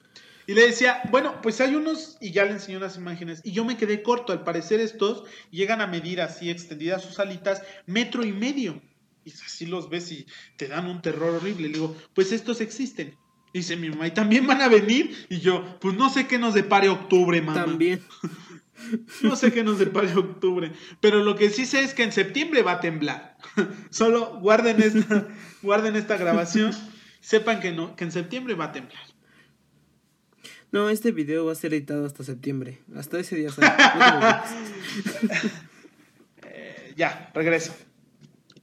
Y 0.45 0.53
le 0.53 0.65
decía, 0.65 1.01
bueno, 1.11 1.41
pues 1.41 1.59
hay 1.59 1.75
unos, 1.75 2.17
y 2.21 2.31
ya 2.31 2.45
le 2.45 2.51
enseñó 2.51 2.79
las 2.79 2.95
imágenes, 2.95 3.41
y 3.43 3.51
yo 3.51 3.65
me 3.65 3.75
quedé 3.75 4.01
corto, 4.01 4.31
al 4.31 4.45
parecer 4.45 4.79
estos 4.79 5.23
llegan 5.51 5.81
a 5.81 5.87
medir 5.87 6.21
así 6.21 6.49
extendidas 6.49 7.03
sus 7.03 7.19
alitas, 7.19 7.61
metro 7.85 8.23
y 8.23 8.31
medio. 8.31 8.81
Y 9.27 9.31
así 9.45 9.65
los 9.65 9.89
ves 9.89 10.09
y 10.13 10.25
te 10.55 10.69
dan 10.69 10.87
un 10.87 11.01
terror 11.01 11.35
horrible. 11.35 11.67
Le 11.67 11.73
digo, 11.73 11.97
pues 12.13 12.31
estos 12.31 12.61
existen. 12.61 13.17
dice 13.53 13.75
mi 13.75 13.89
mamá, 13.89 14.07
¿y 14.07 14.11
también 14.11 14.47
van 14.47 14.61
a 14.61 14.69
venir? 14.69 15.27
Y 15.29 15.41
yo, 15.41 15.77
pues 15.81 15.97
no 15.97 16.09
sé 16.09 16.27
qué 16.27 16.39
nos 16.39 16.53
depare 16.53 16.87
octubre, 16.87 17.41
mamá. 17.41 17.65
También. 17.65 18.01
no 19.21 19.35
sé 19.35 19.51
qué 19.51 19.65
nos 19.65 19.79
depare 19.79 20.13
octubre. 20.15 20.71
Pero 21.01 21.25
lo 21.25 21.35
que 21.35 21.49
sí 21.49 21.65
sé 21.65 21.81
es 21.81 21.93
que 21.93 22.03
en 22.03 22.13
septiembre 22.13 22.61
va 22.61 22.73
a 22.73 22.79
temblar. 22.79 23.35
Solo 23.89 24.39
guarden 24.39 24.81
esta, 24.81 25.27
guarden 25.61 25.97
esta 25.97 26.15
grabación. 26.15 26.71
Sepan 27.19 27.59
que, 27.59 27.73
no, 27.73 27.97
que 27.97 28.05
en 28.05 28.13
septiembre 28.13 28.53
va 28.53 28.65
a 28.65 28.71
temblar. 28.71 29.03
No, 30.71 30.89
este 30.89 31.11
video 31.11 31.47
va 31.47 31.51
a 31.51 31.55
ser 31.55 31.73
editado 31.73 32.05
hasta 32.05 32.23
septiembre. 32.23 32.79
Hasta 32.95 33.19
ese 33.19 33.35
día. 33.35 33.49
eh, 36.43 36.93
ya, 36.95 37.29
regreso. 37.33 37.75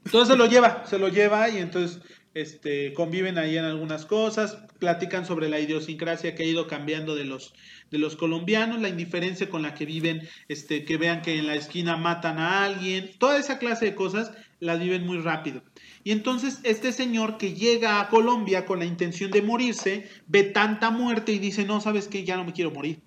Entonces 0.05 0.29
se 0.29 0.37
lo 0.37 0.47
lleva, 0.47 0.85
se 0.87 0.99
lo 0.99 1.09
lleva 1.09 1.49
y 1.49 1.59
entonces 1.59 2.01
este, 2.35 2.93
conviven 2.95 3.39
ahí 3.39 3.57
en 3.57 3.65
algunas 3.65 4.07
cosas, 4.07 4.59
platican 4.79 5.25
sobre 5.25 5.49
la 5.49 5.61
idiosincrasia 5.61 6.35
que 6.35 6.43
ha 6.43 6.47
ido 6.47 6.67
cambiando 6.67 7.15
de 7.15 7.25
los, 7.25 7.55
de 7.91 7.99
los 7.99 8.17
colombianos, 8.17 8.81
la 8.81 8.89
indiferencia 8.89 9.49
con 9.49 9.63
la 9.63 9.75
que 9.75 9.87
viven, 9.87 10.29
este, 10.49 10.85
que 10.85 10.97
vean 10.97 11.23
que 11.23 11.39
en 11.39 11.47
la 11.47 11.55
esquina 11.55 11.97
matan 11.97 12.39
a 12.39 12.65
alguien, 12.65 13.13
toda 13.19 13.39
esa 13.39 13.59
clase 13.59 13.87
de 13.87 13.95
cosas 13.95 14.33
las 14.59 14.81
viven 14.81 15.07
muy 15.07 15.19
rápido. 15.19 15.63
Y 16.03 16.11
entonces 16.11 16.59
este 16.65 16.93
señor 16.93 17.39
que 17.39 17.55
llega 17.55 18.01
a 18.01 18.09
Colombia 18.09 18.67
con 18.67 18.81
la 18.81 18.85
intención 18.85 19.31
de 19.31 19.43
morirse, 19.43 20.09
ve 20.27 20.43
tanta 20.43 20.91
muerte 20.91 21.33
y 21.33 21.39
dice, 21.39 21.65
no, 21.65 21.81
sabes 21.81 22.09
qué, 22.09 22.25
ya 22.25 22.37
no 22.37 22.45
me 22.45 22.53
quiero 22.53 22.73
morir. 22.73 23.01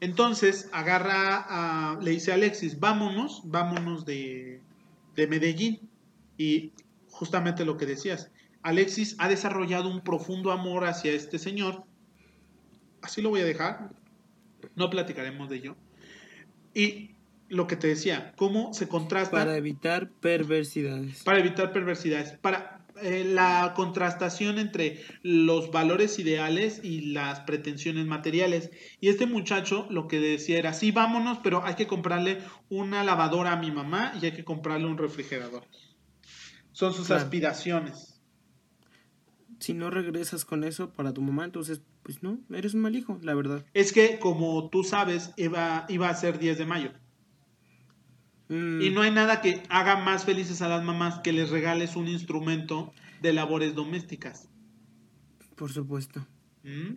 Entonces 0.00 0.68
agarra, 0.72 1.44
a, 1.48 2.00
le 2.00 2.12
dice 2.12 2.32
a 2.32 2.34
Alexis, 2.34 2.80
vámonos, 2.80 3.42
vámonos 3.44 4.04
de, 4.04 4.60
de 5.14 5.26
Medellín. 5.26 5.91
Y 6.36 6.72
justamente 7.10 7.64
lo 7.64 7.76
que 7.76 7.86
decías, 7.86 8.30
Alexis 8.62 9.16
ha 9.18 9.28
desarrollado 9.28 9.88
un 9.88 10.02
profundo 10.02 10.52
amor 10.52 10.84
hacia 10.84 11.12
este 11.12 11.38
señor. 11.38 11.84
Así 13.00 13.20
lo 13.20 13.30
voy 13.30 13.40
a 13.40 13.44
dejar. 13.44 13.90
No 14.76 14.90
platicaremos 14.90 15.48
de 15.48 15.56
ello. 15.56 15.76
Y 16.74 17.16
lo 17.48 17.66
que 17.66 17.76
te 17.76 17.88
decía, 17.88 18.32
cómo 18.36 18.72
se 18.72 18.88
contrasta. 18.88 19.32
Para 19.32 19.56
evitar 19.56 20.10
perversidades. 20.10 21.22
Para 21.22 21.40
evitar 21.40 21.72
perversidades. 21.72 22.32
Para 22.38 22.82
eh, 23.02 23.24
la 23.24 23.72
contrastación 23.74 24.58
entre 24.58 25.02
los 25.22 25.70
valores 25.70 26.18
ideales 26.18 26.80
y 26.84 27.12
las 27.12 27.40
pretensiones 27.40 28.06
materiales. 28.06 28.70
Y 29.00 29.08
este 29.08 29.26
muchacho 29.26 29.86
lo 29.90 30.08
que 30.08 30.20
decía 30.20 30.58
era, 30.58 30.72
sí, 30.72 30.92
vámonos, 30.92 31.38
pero 31.42 31.64
hay 31.64 31.74
que 31.74 31.86
comprarle 31.86 32.38
una 32.68 33.02
lavadora 33.02 33.52
a 33.52 33.56
mi 33.56 33.70
mamá 33.70 34.12
y 34.20 34.26
hay 34.26 34.32
que 34.32 34.44
comprarle 34.44 34.86
un 34.86 34.98
refrigerador. 34.98 35.64
Son 36.72 36.92
sus 36.94 37.10
aspiraciones. 37.10 38.20
Si 39.60 39.74
no 39.74 39.90
regresas 39.90 40.44
con 40.44 40.64
eso 40.64 40.90
para 40.92 41.12
tu 41.12 41.22
mamá, 41.22 41.44
entonces, 41.44 41.82
pues 42.02 42.22
no, 42.22 42.38
eres 42.50 42.74
un 42.74 42.80
mal 42.80 42.96
hijo, 42.96 43.18
la 43.22 43.34
verdad. 43.34 43.64
Es 43.74 43.92
que, 43.92 44.18
como 44.18 44.68
tú 44.70 44.82
sabes, 44.82 45.32
iba, 45.36 45.86
iba 45.88 46.08
a 46.08 46.14
ser 46.14 46.38
10 46.38 46.58
de 46.58 46.66
mayo. 46.66 46.92
Y 48.48 48.90
no 48.90 49.00
hay 49.00 49.10
nada 49.10 49.40
que 49.40 49.62
haga 49.70 49.96
más 49.96 50.26
felices 50.26 50.60
a 50.60 50.68
las 50.68 50.84
mamás 50.84 51.20
que 51.20 51.32
les 51.32 51.48
regales 51.48 51.96
un 51.96 52.06
instrumento 52.06 52.92
de 53.22 53.32
labores 53.32 53.74
domésticas. 53.74 54.50
Por 55.56 55.72
supuesto. 55.72 56.26
¿Mm? 56.62 56.96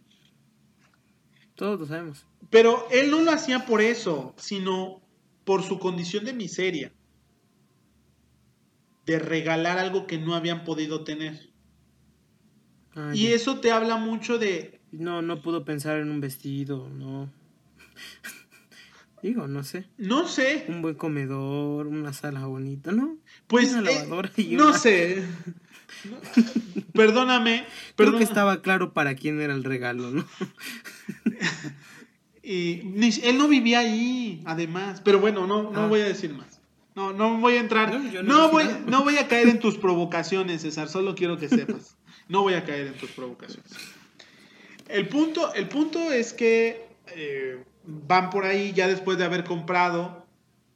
Todos 1.55 1.79
lo 1.79 1.85
sabemos. 1.85 2.25
Pero 2.49 2.87
él 2.91 3.09
no 3.09 3.21
lo 3.21 3.31
hacía 3.31 3.65
por 3.65 3.81
eso, 3.81 4.33
sino 4.37 5.01
por 5.45 5.63
su 5.63 5.79
condición 5.79 6.25
de 6.25 6.33
miseria. 6.33 6.91
De 9.05 9.19
regalar 9.19 9.77
algo 9.77 10.07
que 10.07 10.17
no 10.17 10.35
habían 10.35 10.63
podido 10.63 11.03
tener. 11.03 11.49
Ah, 12.95 13.11
y 13.13 13.27
eso 13.27 13.59
te 13.59 13.71
habla 13.71 13.97
mucho 13.97 14.37
de... 14.37 14.79
No, 14.91 15.21
no 15.21 15.41
pudo 15.41 15.65
pensar 15.65 15.97
en 15.99 16.09
un 16.09 16.21
vestido, 16.21 16.89
no. 16.89 17.29
Digo, 19.21 19.47
no 19.47 19.63
sé. 19.63 19.85
No 19.97 20.27
sé. 20.27 20.65
Un 20.69 20.81
buen 20.81 20.95
comedor, 20.95 21.87
una 21.87 22.13
sala 22.13 22.45
bonita, 22.45 22.91
¿no? 22.91 23.17
Pues 23.47 23.73
una 23.73 23.89
eh, 23.91 23.95
lavadora 23.95 24.31
y 24.37 24.55
no 24.55 24.73
sé. 24.73 25.23
Perdóname. 26.93 27.65
Creo 27.95 28.17
que 28.17 28.23
estaba 28.23 28.61
claro 28.61 28.93
para 28.93 29.15
quién 29.15 29.41
era 29.41 29.53
el 29.53 29.63
regalo, 29.63 30.11
¿no? 30.11 30.25
Y 32.47 32.81
él 33.23 33.39
no 33.39 33.47
vivía 33.47 33.79
ahí, 33.79 34.43
además. 34.45 35.01
Pero 35.03 35.19
bueno, 35.19 35.47
no, 35.47 35.71
no 35.71 35.85
Ah. 35.85 35.87
voy 35.87 36.01
a 36.01 36.05
decir 36.05 36.31
más. 36.31 36.54
No, 36.95 37.11
no 37.11 37.37
voy 37.39 37.55
a 37.55 37.59
entrar. 37.59 37.93
No, 38.23 38.49
voy, 38.49 38.63
nada. 38.63 38.79
no 38.87 39.03
voy 39.03 39.17
a 39.17 39.27
caer 39.27 39.49
en 39.49 39.59
tus 39.59 39.77
provocaciones, 39.77 40.61
César. 40.61 40.87
Solo 40.87 41.13
quiero 41.13 41.37
que 41.37 41.49
sepas. 41.49 41.97
No 42.27 42.41
voy 42.41 42.55
a 42.55 42.63
caer 42.63 42.87
en 42.87 42.93
tus 42.93 43.11
provocaciones. 43.11 43.71
El 44.87 45.07
punto, 45.09 45.53
el 45.53 45.67
punto 45.67 46.11
es 46.11 46.33
que 46.33 46.87
eh, 47.15 47.63
van 47.83 48.31
por 48.31 48.45
ahí 48.45 48.73
ya 48.73 48.87
después 48.87 49.19
de 49.19 49.25
haber 49.25 49.43
comprado 49.43 50.25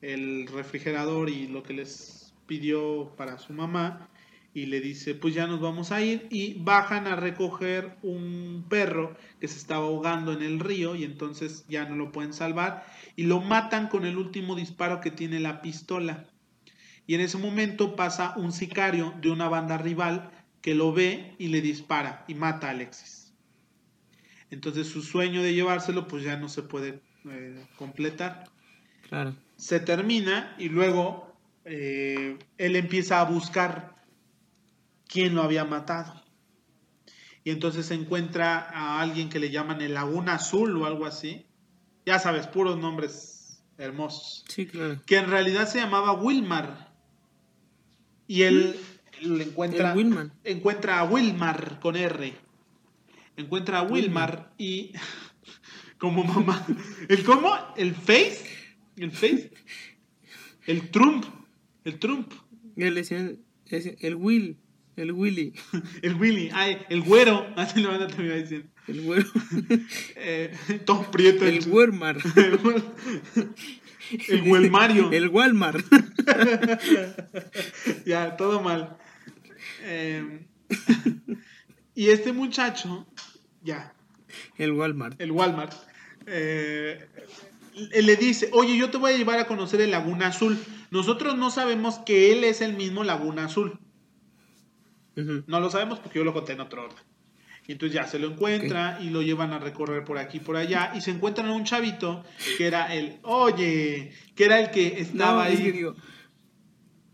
el 0.02 0.48
refrigerador 0.48 1.30
y 1.30 1.48
lo 1.48 1.64
que 1.64 1.74
les 1.74 2.34
pidió 2.46 3.14
para 3.18 3.40
su 3.40 3.54
mamá. 3.54 4.10
Y 4.54 4.66
le 4.66 4.82
dice, 4.82 5.16
pues 5.16 5.34
ya 5.34 5.48
nos 5.48 5.62
vamos 5.62 5.92
a 5.92 6.02
ir. 6.02 6.28
Y 6.30 6.56
bajan 6.56 7.08
a 7.08 7.16
recoger 7.16 7.96
un 8.02 8.66
perro 8.68 9.16
que 9.40 9.48
se 9.48 9.58
estaba 9.58 9.86
ahogando 9.86 10.34
en 10.34 10.42
el 10.42 10.60
río 10.60 10.96
y 10.96 11.04
entonces 11.04 11.66
ya 11.70 11.86
no 11.86 11.96
lo 11.96 12.12
pueden 12.12 12.34
salvar. 12.34 12.86
Y 13.16 13.24
lo 13.24 13.42
matan 13.42 13.88
con 13.88 14.06
el 14.06 14.18
último 14.18 14.56
disparo 14.56 15.02
que 15.02 15.12
tiene 15.12 15.40
la 15.40 15.62
pistola. 15.62 16.26
Y 17.06 17.16
en 17.16 17.22
ese 17.22 17.38
momento 17.38 17.96
pasa 17.96 18.34
un 18.38 18.52
sicario 18.52 19.14
de 19.22 19.32
una 19.32 19.50
banda 19.50 19.78
rival 19.78 20.32
que 20.62 20.76
lo 20.76 20.94
ve 20.94 21.36
y 21.38 21.48
le 21.48 21.62
dispara 21.62 22.24
y 22.28 22.36
mata 22.36 22.68
a 22.68 22.72
Alexis. 22.72 23.34
Entonces 24.52 24.88
su 24.88 25.02
sueño 25.02 25.44
de 25.44 25.54
llevárselo 25.54 26.08
pues 26.08 26.24
ya 26.24 26.38
no 26.38 26.50
se 26.50 26.64
puede 26.64 27.02
eh, 27.30 27.66
completar. 27.78 28.46
Claro. 29.08 29.36
Se 29.56 29.80
termina 29.80 30.56
y 30.58 30.70
luego 30.70 31.36
eh, 31.66 32.38
él 32.58 32.76
empieza 32.76 33.22
a 33.22 33.26
buscar 33.26 33.96
quién 35.08 35.36
lo 35.36 35.44
había 35.44 35.66
matado. 35.66 36.24
Y 37.44 37.52
entonces 37.52 37.90
encuentra 37.92 38.60
a 38.60 39.02
alguien 39.02 39.30
que 39.30 39.40
le 39.40 39.50
llaman 39.50 39.82
el 39.82 39.94
Laguna 39.94 40.36
Azul 40.36 40.78
o 40.78 40.86
algo 40.86 41.06
así. 41.06 41.46
Ya 42.10 42.18
sabes, 42.18 42.48
puros 42.48 42.80
nombres 42.80 43.62
hermosos 43.78 44.44
Sí, 44.48 44.66
claro. 44.66 45.00
que 45.06 45.18
en 45.18 45.30
realidad 45.30 45.68
se 45.70 45.78
llamaba 45.78 46.14
Wilmar. 46.14 46.90
Y 48.28 48.42
él 48.42 48.76
le 49.22 49.44
encuentra, 49.44 49.92
El 49.92 49.98
Wilman. 49.98 50.34
encuentra 50.44 50.98
a 51.00 51.04
Wilmar 51.04 51.80
con 51.80 51.96
R. 51.96 52.34
Encuentra 53.38 53.78
a 53.78 53.84
Wilmar 53.84 54.52
y 54.58 54.92
como 56.00 56.24
mamá. 56.24 56.66
¿El 57.08 57.24
cómo? 57.24 57.56
¿El 57.78 57.94
Face? 57.94 58.44
¿El 58.98 59.12
Face? 59.12 59.52
El 60.66 60.90
Trump. 60.90 61.26
El 61.84 62.00
Trump. 62.00 62.34
Él 62.76 62.96
decía, 62.96 63.34
decía, 63.66 63.94
el 64.00 64.16
Will, 64.16 64.58
el 64.96 65.12
Willy, 65.12 65.54
El 66.02 66.16
Willy. 66.16 66.50
Ay, 66.56 66.80
el 66.90 67.04
güero. 67.04 67.46
Así 67.56 67.82
lo 67.82 67.90
van 67.90 68.02
a 68.02 68.08
terminar 68.08 68.40
diciendo. 68.40 68.68
El 68.90 69.02
güero, 69.02 69.26
Eh, 70.16 70.56
Tom 70.86 71.06
Prieto. 71.12 71.46
el 71.46 71.60
Wermar, 71.68 72.18
el, 72.36 72.60
el 74.28 74.42
Welmario. 74.50 75.12
el 75.12 75.28
Walmart. 75.30 75.86
ya, 78.06 78.36
todo 78.38 78.62
mal. 78.62 78.98
Eh, 79.84 80.46
y 81.96 82.10
este 82.10 82.34
muchacho, 82.34 83.08
ya, 83.62 83.94
El 84.58 84.72
Walmart. 84.74 85.20
el 85.22 85.32
Walmart, 85.32 85.74
eh, 86.26 87.08
le 88.02 88.16
dice, 88.16 88.50
oye, 88.54 88.78
yo 88.78 88.90
te 88.90 88.98
voy 88.98 89.14
a 89.14 89.18
llevar 89.18 89.40
a 89.40 89.48
conocer 89.48 89.82
el 89.82 89.92
Laguna 89.92 90.28
Azul. 90.28 90.58
Nosotros 90.92 91.38
no 91.38 91.52
sabemos 91.52 92.00
que 92.00 92.32
él 92.32 92.44
es 92.44 92.62
el 92.62 92.74
mismo 92.74 93.04
Laguna 93.04 93.46
Azul. 93.46 93.80
No 95.16 95.60
lo 95.60 95.70
sabemos 95.70 96.00
porque 96.00 96.20
yo 96.20 96.26
lo 96.26 96.34
conté 96.34 96.54
en 96.54 96.62
otro 96.62 96.86
orden. 96.86 96.98
Y 97.70 97.74
entonces 97.74 97.94
ya 97.94 98.08
se 98.08 98.18
lo 98.18 98.32
encuentra 98.32 98.98
y 99.00 99.12
lo 99.12 99.22
llevan 99.22 99.54
a 99.54 99.60
recorrer 99.60 100.04
por 100.04 100.18
aquí 100.18 100.38
y 100.38 100.40
por 100.40 100.58
allá. 100.58 100.92
Y 100.96 101.02
se 101.02 101.12
encuentran 101.12 101.50
a 101.50 101.54
un 101.54 101.66
chavito 101.66 102.26
que 102.58 102.66
era 102.66 102.92
el, 102.96 103.20
oye, 103.22 104.12
que 104.34 104.46
era 104.46 104.60
el 104.60 104.72
que 104.72 105.00
estaba 105.00 105.34
No, 105.34 105.40
ahí. 105.42 105.54
es 105.54 105.60
que 105.60 105.72
digo, 105.72 105.96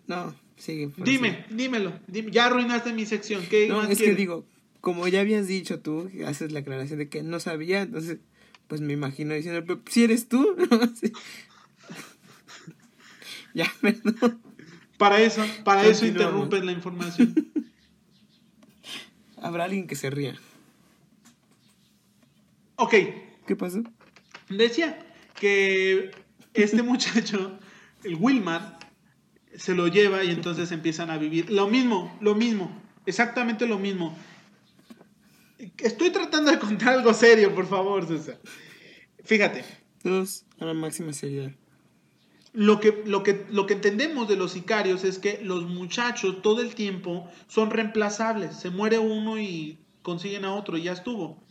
no, 0.08 0.34
sigue. 0.56 0.92
Dime, 0.96 1.46
dímelo, 1.50 2.00
dime, 2.08 2.32
ya 2.32 2.46
arruinaste 2.46 2.94
mi 2.94 3.06
sección. 3.06 3.44
¿Qué 3.50 3.68
No, 3.68 3.82
más 3.82 3.90
es 3.90 3.98
que 3.98 4.16
digo, 4.16 4.46
como 4.80 5.06
ya 5.10 5.20
habías 5.20 5.46
dicho 5.46 5.82
tú, 5.82 6.10
haces 6.26 6.54
la 6.54 6.62
aclaración 6.62 7.00
de 7.00 7.10
que 7.10 7.22
no 7.22 7.42
sabía, 7.42 7.82
entonces, 7.82 8.20
pues 8.70 8.80
me 8.80 8.94
imagino 8.94 9.34
diciendo, 9.34 9.62
pero 9.68 9.82
si 9.90 10.06
eres 10.06 10.30
tú. 10.30 10.56
Ya, 13.54 13.70
perdón. 13.82 14.40
Para 14.98 15.20
eso, 15.20 15.44
para 15.66 15.86
eso 15.86 16.06
interrumpes 16.06 16.64
la 16.64 16.72
información. 16.72 17.52
Habrá 19.46 19.66
alguien 19.66 19.86
que 19.86 19.96
se 19.96 20.10
ría. 20.10 20.36
ok, 22.78 22.94
¿Qué 23.46 23.56
pasó? 23.56 23.84
decía 24.50 24.98
que 25.40 26.10
este 26.56 26.82
muchacho, 26.92 27.60
el 28.04 28.16
Wilmar, 28.16 28.80
se 29.56 29.76
lo 29.76 29.88
lleva 29.88 30.24
y 30.24 30.32
entonces 30.32 30.72
empiezan 30.72 31.12
a 31.12 31.18
vivir 31.20 31.52
lo 31.52 31.68
mismo, 31.68 32.18
lo 32.22 32.34
mismo, 32.34 32.72
exactamente 33.06 33.68
lo 33.68 33.78
mismo. 33.78 34.18
Estoy 35.78 36.10
tratando 36.10 36.50
de 36.52 36.58
contar 36.58 36.96
algo 36.96 37.14
serio, 37.14 37.54
por 37.54 37.68
favor, 37.68 38.08
César. 38.08 38.40
Fíjate, 39.24 39.64
Todos 40.02 40.46
a 40.60 40.66
la 40.66 40.74
máxima 40.74 41.14
seriedad. 41.14 41.52
Lo 42.56 42.80
que, 42.80 43.04
lo, 43.06 43.22
que, 43.22 43.46
lo 43.50 43.66
que 43.66 43.74
entendemos 43.74 44.30
de 44.30 44.38
los 44.38 44.54
sicarios 44.54 45.04
es 45.04 45.20
que 45.20 45.40
los 45.44 45.64
muchachos 45.64 46.42
todo 46.42 46.62
el 46.62 46.74
tiempo 46.74 47.30
son 47.48 47.70
reemplazables. 47.70 48.56
Se 48.56 48.70
muere 48.70 48.98
uno 48.98 49.38
y 49.38 49.78
consiguen 50.02 50.46
a 50.46 50.54
otro 50.56 50.78
y 50.78 50.84
ya 50.84 50.94
estuvo. 50.94 51.44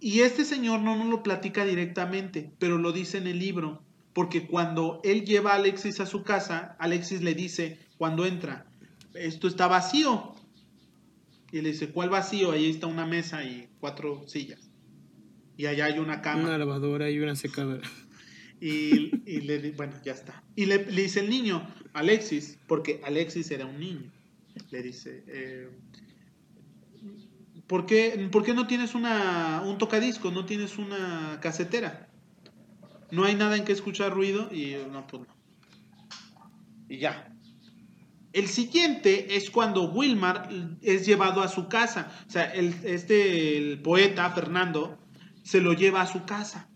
Y 0.00 0.20
este 0.20 0.44
señor 0.44 0.80
no 0.80 0.96
nos 0.96 1.08
lo 1.08 1.22
platica 1.22 1.64
directamente, 1.64 2.52
pero 2.58 2.78
lo 2.78 2.92
dice 2.92 3.18
en 3.18 3.26
el 3.26 3.38
libro. 3.38 3.82
Porque 4.14 4.46
cuando 4.46 5.00
él 5.04 5.24
lleva 5.24 5.52
a 5.52 5.56
Alexis 5.56 6.00
a 6.00 6.06
su 6.06 6.22
casa, 6.22 6.76
Alexis 6.78 7.22
le 7.22 7.34
dice, 7.34 7.78
cuando 7.98 8.24
entra, 8.24 8.66
esto 9.14 9.46
está 9.46 9.66
vacío. 9.66 10.34
Y 11.52 11.60
le 11.60 11.72
dice, 11.72 11.90
¿cuál 11.90 12.08
vacío? 12.08 12.52
Ahí 12.52 12.70
está 12.70 12.86
una 12.86 13.04
mesa 13.04 13.44
y 13.44 13.68
cuatro 13.78 14.26
sillas. 14.26 14.70
Y 15.56 15.66
allá 15.66 15.86
hay 15.86 15.98
una 15.98 16.22
cama. 16.22 16.44
Una 16.44 16.58
lavadora 16.58 17.10
y 17.10 17.18
una 17.18 17.36
secadora. 17.36 17.88
Y, 18.60 19.40
le 19.40 19.70
bueno, 19.72 19.94
ya 20.04 20.12
está. 20.12 20.42
Y 20.56 20.66
le, 20.66 20.84
le 20.90 21.02
dice 21.02 21.20
el 21.20 21.30
niño, 21.30 21.66
Alexis, 21.92 22.58
porque 22.66 23.00
Alexis 23.04 23.50
era 23.50 23.66
un 23.66 23.78
niño, 23.78 24.10
le 24.70 24.82
dice, 24.82 25.24
eh, 25.28 25.70
¿por, 27.66 27.86
qué, 27.86 28.28
por 28.32 28.44
qué 28.44 28.54
no 28.54 28.66
tienes 28.66 28.94
una, 28.94 29.62
un 29.64 29.78
tocadisco? 29.78 30.30
¿No 30.30 30.44
tienes 30.44 30.78
una 30.78 31.38
casetera? 31.40 32.08
No 33.10 33.24
hay 33.24 33.36
nada 33.36 33.56
en 33.56 33.64
que 33.64 33.72
escuchar 33.72 34.12
ruido 34.12 34.52
y 34.52 34.76
no, 34.90 35.06
pues 35.06 35.22
no. 35.22 35.36
Y 36.88 36.98
ya. 36.98 37.32
El 38.32 38.48
siguiente 38.48 39.36
es 39.36 39.50
cuando 39.50 39.90
Wilmar 39.90 40.50
es 40.82 41.06
llevado 41.06 41.42
a 41.42 41.48
su 41.48 41.68
casa. 41.68 42.12
O 42.26 42.30
sea, 42.30 42.44
el, 42.44 42.74
este, 42.84 43.56
el 43.56 43.80
poeta, 43.80 44.30
Fernando, 44.30 44.98
se 45.42 45.60
lo 45.60 45.72
lleva 45.72 46.02
a 46.02 46.06
su 46.06 46.24
casa 46.24 46.68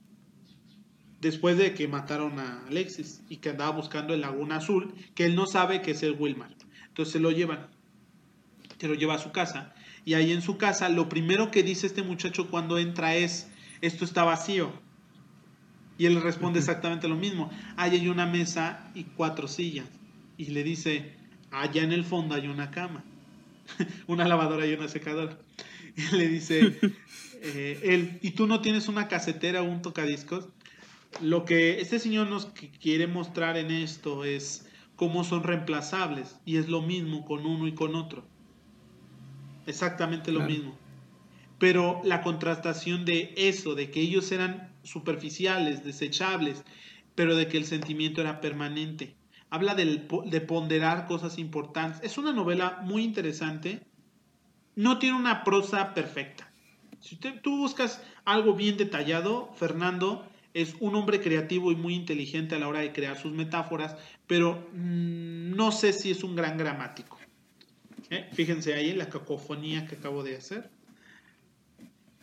después 1.23 1.57
de 1.57 1.73
que 1.73 1.87
mataron 1.87 2.41
a 2.41 2.66
Alexis 2.66 3.23
y 3.29 3.37
que 3.37 3.51
andaba 3.51 3.70
buscando 3.70 4.12
el 4.12 4.20
Laguna 4.20 4.57
Azul, 4.57 4.93
que 5.14 5.25
él 5.25 5.37
no 5.37 5.47
sabe 5.47 5.81
que 5.81 5.93
es 5.93 6.03
el 6.03 6.16
Wilmar. 6.18 6.51
Entonces 6.89 7.12
se 7.12 7.20
lo 7.20 7.31
llevan, 7.31 7.68
se 8.79 8.89
lo 8.89 8.95
lleva 8.95 9.14
a 9.14 9.18
su 9.18 9.31
casa. 9.31 9.73
Y 10.05 10.14
ahí 10.14 10.33
en 10.33 10.43
su 10.43 10.59
casa, 10.59 10.89
lo 10.89 11.09
primero 11.09 11.53
que 11.53 11.62
dice 11.62 11.87
este 11.87 12.03
muchacho 12.03 12.51
cuando 12.51 12.77
entra 12.77 13.14
es, 13.14 13.49
esto 13.81 14.05
está 14.05 14.25
vacío. 14.25 14.73
Y 15.97 16.07
él 16.07 16.20
responde 16.20 16.59
exactamente 16.59 17.07
lo 17.07 17.14
mismo. 17.14 17.51
Ahí 17.77 17.93
hay 17.93 18.09
una 18.09 18.27
mesa 18.27 18.91
y 18.93 19.05
cuatro 19.05 19.47
sillas. 19.47 19.87
Y 20.37 20.47
le 20.47 20.64
dice, 20.64 21.12
allá 21.53 21.85
en 21.85 21.93
el 21.93 22.05
fondo 22.05 22.35
hay 22.35 22.49
una 22.49 22.73
cama, 22.73 23.05
una 24.09 24.27
lavadora 24.27 24.66
y 24.66 24.75
una 24.75 24.89
secadora. 24.89 25.39
Y 25.97 26.16
le 26.16 26.27
dice, 26.27 26.81
eh, 27.43 27.79
él, 27.85 28.18
¿y 28.23 28.33
tú 28.33 28.49
no 28.49 28.61
tienes 28.61 28.89
una 28.89 29.07
casetera 29.07 29.62
o 29.62 29.66
un 29.66 29.83
tocadiscos? 29.83 30.49
Lo 31.20 31.44
que 31.44 31.80
este 31.80 31.98
señor 31.98 32.28
nos 32.28 32.52
qu- 32.54 32.70
quiere 32.80 33.06
mostrar 33.06 33.56
en 33.56 33.70
esto 33.70 34.24
es 34.24 34.68
cómo 34.96 35.24
son 35.24 35.42
reemplazables 35.42 36.36
y 36.44 36.56
es 36.56 36.68
lo 36.68 36.82
mismo 36.82 37.24
con 37.24 37.46
uno 37.46 37.66
y 37.66 37.74
con 37.74 37.94
otro. 37.94 38.24
Exactamente 39.66 40.32
lo 40.32 40.40
Claro. 40.40 40.52
mismo. 40.54 40.78
Pero 41.58 42.00
la 42.04 42.22
contrastación 42.22 43.04
de 43.04 43.34
eso, 43.36 43.74
de 43.74 43.90
que 43.90 44.00
ellos 44.00 44.32
eran 44.32 44.72
superficiales, 44.82 45.84
desechables, 45.84 46.64
pero 47.14 47.36
de 47.36 47.46
que 47.46 47.58
el 47.58 47.66
sentimiento 47.66 48.20
era 48.20 48.40
permanente. 48.40 49.16
Habla 49.50 49.74
del 49.74 50.08
de 50.26 50.40
ponderar 50.40 51.06
cosas 51.06 51.38
importantes. 51.38 52.00
Es 52.02 52.18
una 52.18 52.32
novela 52.32 52.80
muy 52.82 53.04
interesante. 53.04 53.86
No 54.74 54.98
tiene 54.98 55.16
una 55.16 55.44
prosa 55.44 55.94
perfecta. 55.94 56.50
Si 57.00 57.16
usted, 57.16 57.40
tú 57.42 57.58
buscas 57.58 58.02
algo 58.24 58.54
bien 58.54 58.76
detallado, 58.76 59.52
Fernando 59.54 60.26
es 60.55 60.74
un 60.80 60.94
hombre 60.94 61.20
creativo 61.20 61.72
y 61.72 61.76
muy 61.76 61.94
inteligente 61.94 62.55
a 62.55 62.59
la 62.59 62.68
hora 62.68 62.80
de 62.80 62.92
crear 62.92 63.18
sus 63.18 63.32
metáforas, 63.32 63.96
pero 64.26 64.68
mm, 64.74 65.55
no 65.57 65.72
sé 65.72 65.92
si 65.92 66.11
es 66.11 66.22
un 66.24 66.36
gran 66.36 66.59
gramático. 66.59 67.18
¿Eh? 68.11 68.28
Fíjense 68.34 68.74
ahí 68.74 68.90
en 68.90 68.98
la 68.98 69.09
cacofonía 69.09 69.86
que 69.86 69.94
acabo 69.96 70.22
de 70.22 70.36
hacer. 70.36 70.68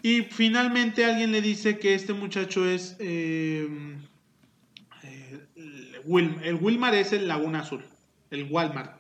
Y 0.03 0.21
finalmente 0.21 1.03
alguien 1.03 1.31
le 1.31 1.41
dice 1.41 1.77
que 1.79 1.93
este 1.95 2.13
muchacho 2.13 2.65
es... 2.69 2.95
eh, 2.99 3.67
eh, 5.03 5.39
el 5.55 6.01
Wil- 6.05 6.39
el 6.43 6.55
Wilmar 6.55 6.93
es 6.95 7.11
el 7.11 7.27
Laguna 7.27 7.61
Azul. 7.61 7.83
El 8.31 8.43
Walmart. 8.43 8.97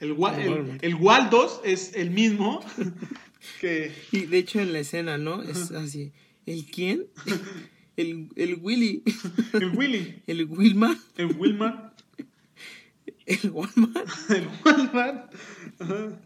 El, 0.00 0.12
Wa- 0.12 0.34
El 0.34 0.40
el- 0.42 0.50
Walmart. 0.50 0.84
el 0.84 0.94
Waldos 0.96 1.60
es 1.64 1.94
el 1.94 2.10
mismo 2.10 2.60
que... 3.60 3.94
Y 4.12 4.26
de 4.26 4.38
hecho 4.38 4.60
en 4.60 4.72
la 4.72 4.80
escena, 4.80 5.16
¿no? 5.18 5.42
Es 5.42 5.70
así. 5.70 6.12
¿El 6.46 6.66
quién? 6.66 7.06
El, 7.98 8.28
el 8.36 8.60
Willy. 8.62 9.02
El 9.54 9.76
Willy. 9.76 10.22
El 10.28 10.44
Wilma. 10.44 10.96
El 11.16 11.36
Wilmar. 11.36 11.96
El 13.26 13.50
Walmart. 13.50 14.08
El 14.30 14.48
Walmart. 14.64 15.34
Ajá. 15.80 16.20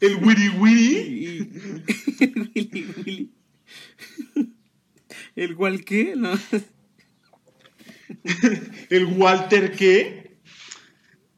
El 0.00 0.14
Wiri 0.24 0.48
Wiri. 0.50 0.96
Y, 0.96 1.38
el 2.22 2.50
Willy 2.54 2.94
Willy. 2.96 3.30
¿El 5.34 5.56
cual 5.56 5.84
qué? 5.84 6.14
No. 6.14 6.38
El 8.88 9.04
Walter 9.06 9.72
qué. 9.72 10.38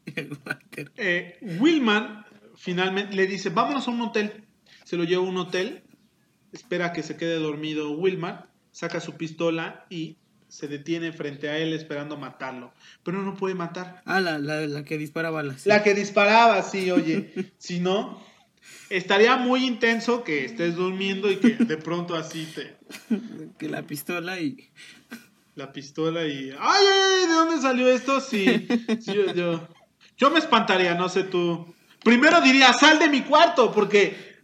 El 0.05 0.37
Walter. 0.45 0.91
Eh, 0.97 1.39
Wilman 1.59 2.25
finalmente 2.55 3.15
le 3.15 3.25
dice, 3.25 3.49
vámonos 3.49 3.87
a 3.87 3.91
un 3.91 4.01
hotel. 4.01 4.43
Se 4.85 4.97
lo 4.97 5.03
lleva 5.03 5.25
a 5.25 5.29
un 5.29 5.37
hotel. 5.37 5.81
Espera 6.51 6.93
que 6.93 7.01
se 7.01 7.17
quede 7.17 7.39
dormido 7.39 7.89
Wilmar. 7.97 8.55
Saca 8.77 8.99
su 8.99 9.13
pistola 9.13 9.87
y 9.89 10.17
se 10.49 10.67
detiene 10.67 11.11
frente 11.11 11.49
a 11.49 11.57
él 11.57 11.73
esperando 11.73 12.15
matarlo. 12.15 12.71
Pero 13.01 13.23
no 13.23 13.33
puede 13.33 13.55
matar. 13.55 14.03
Ah, 14.05 14.19
la, 14.19 14.37
la, 14.37 14.67
la 14.67 14.83
que 14.83 14.99
dispara 14.99 15.31
balas. 15.31 15.65
La 15.65 15.81
que 15.81 15.95
disparaba, 15.95 16.61
sí, 16.61 16.91
oye. 16.91 17.51
si 17.57 17.79
no, 17.79 18.23
estaría 18.91 19.35
muy 19.35 19.65
intenso 19.65 20.23
que 20.23 20.45
estés 20.45 20.75
durmiendo 20.75 21.31
y 21.31 21.37
que 21.37 21.55
de 21.55 21.77
pronto 21.77 22.13
así 22.13 22.47
te... 22.53 22.77
Que 23.57 23.67
la 23.67 23.81
pistola 23.81 24.39
y. 24.39 24.69
La 25.55 25.73
pistola 25.73 26.27
y... 26.27 26.51
¡Ay, 26.51 26.57
ay, 26.59 27.01
ay! 27.21 27.27
¿De 27.29 27.33
dónde 27.33 27.59
salió 27.59 27.87
esto? 27.91 28.21
Sí, 28.21 28.67
sí, 29.01 29.11
yo, 29.11 29.33
yo, 29.33 29.67
yo 30.17 30.29
me 30.29 30.37
espantaría, 30.37 30.93
no 30.93 31.09
sé 31.09 31.23
tú. 31.23 31.73
Primero 32.03 32.41
diría, 32.41 32.71
sal 32.73 32.99
de 32.99 33.09
mi 33.09 33.23
cuarto, 33.23 33.71
porque... 33.71 34.37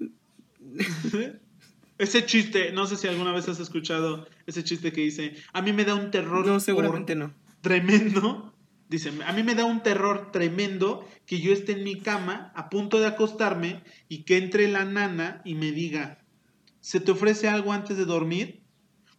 Ese 2.03 2.25
chiste, 2.25 2.71
no 2.73 2.85
sé 2.85 2.97
si 2.97 3.07
alguna 3.07 3.31
vez 3.31 3.47
has 3.47 3.59
escuchado 3.61 4.27
ese 4.45 4.63
chiste 4.63 4.91
que 4.91 5.01
dice, 5.01 5.35
a 5.53 5.61
mí 5.61 5.71
me 5.71 5.85
da 5.85 5.95
un 5.95 6.11
terror 6.11 6.45
No, 6.45 6.59
seguramente 6.59 7.15
no. 7.15 7.33
tremendo. 7.61 8.53
Dice, 8.89 9.11
a 9.25 9.31
mí 9.31 9.41
me 9.43 9.55
da 9.55 9.63
un 9.63 9.81
terror 9.81 10.31
tremendo 10.31 11.07
que 11.25 11.39
yo 11.39 11.53
esté 11.53 11.71
en 11.71 11.83
mi 11.83 11.99
cama 12.01 12.51
a 12.55 12.69
punto 12.69 12.99
de 12.99 13.07
acostarme 13.07 13.81
y 14.09 14.23
que 14.23 14.37
entre 14.37 14.67
la 14.67 14.83
nana 14.83 15.41
y 15.45 15.55
me 15.55 15.71
diga, 15.71 16.19
¿se 16.81 16.99
te 16.99 17.11
ofrece 17.11 17.47
algo 17.47 17.71
antes 17.71 17.97
de 17.97 18.05
dormir? 18.05 18.63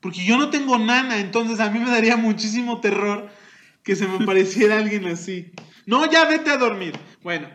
Porque 0.00 0.24
yo 0.24 0.36
no 0.36 0.50
tengo 0.50 0.78
nana, 0.78 1.18
entonces 1.20 1.60
a 1.60 1.70
mí 1.70 1.78
me 1.78 1.90
daría 1.90 2.18
muchísimo 2.18 2.80
terror 2.82 3.30
que 3.82 3.96
se 3.96 4.06
me 4.06 4.18
pareciera 4.26 4.76
alguien 4.78 5.06
así. 5.06 5.52
No, 5.86 6.08
ya 6.10 6.26
vete 6.26 6.50
a 6.50 6.58
dormir. 6.58 6.92
Bueno, 7.22 7.48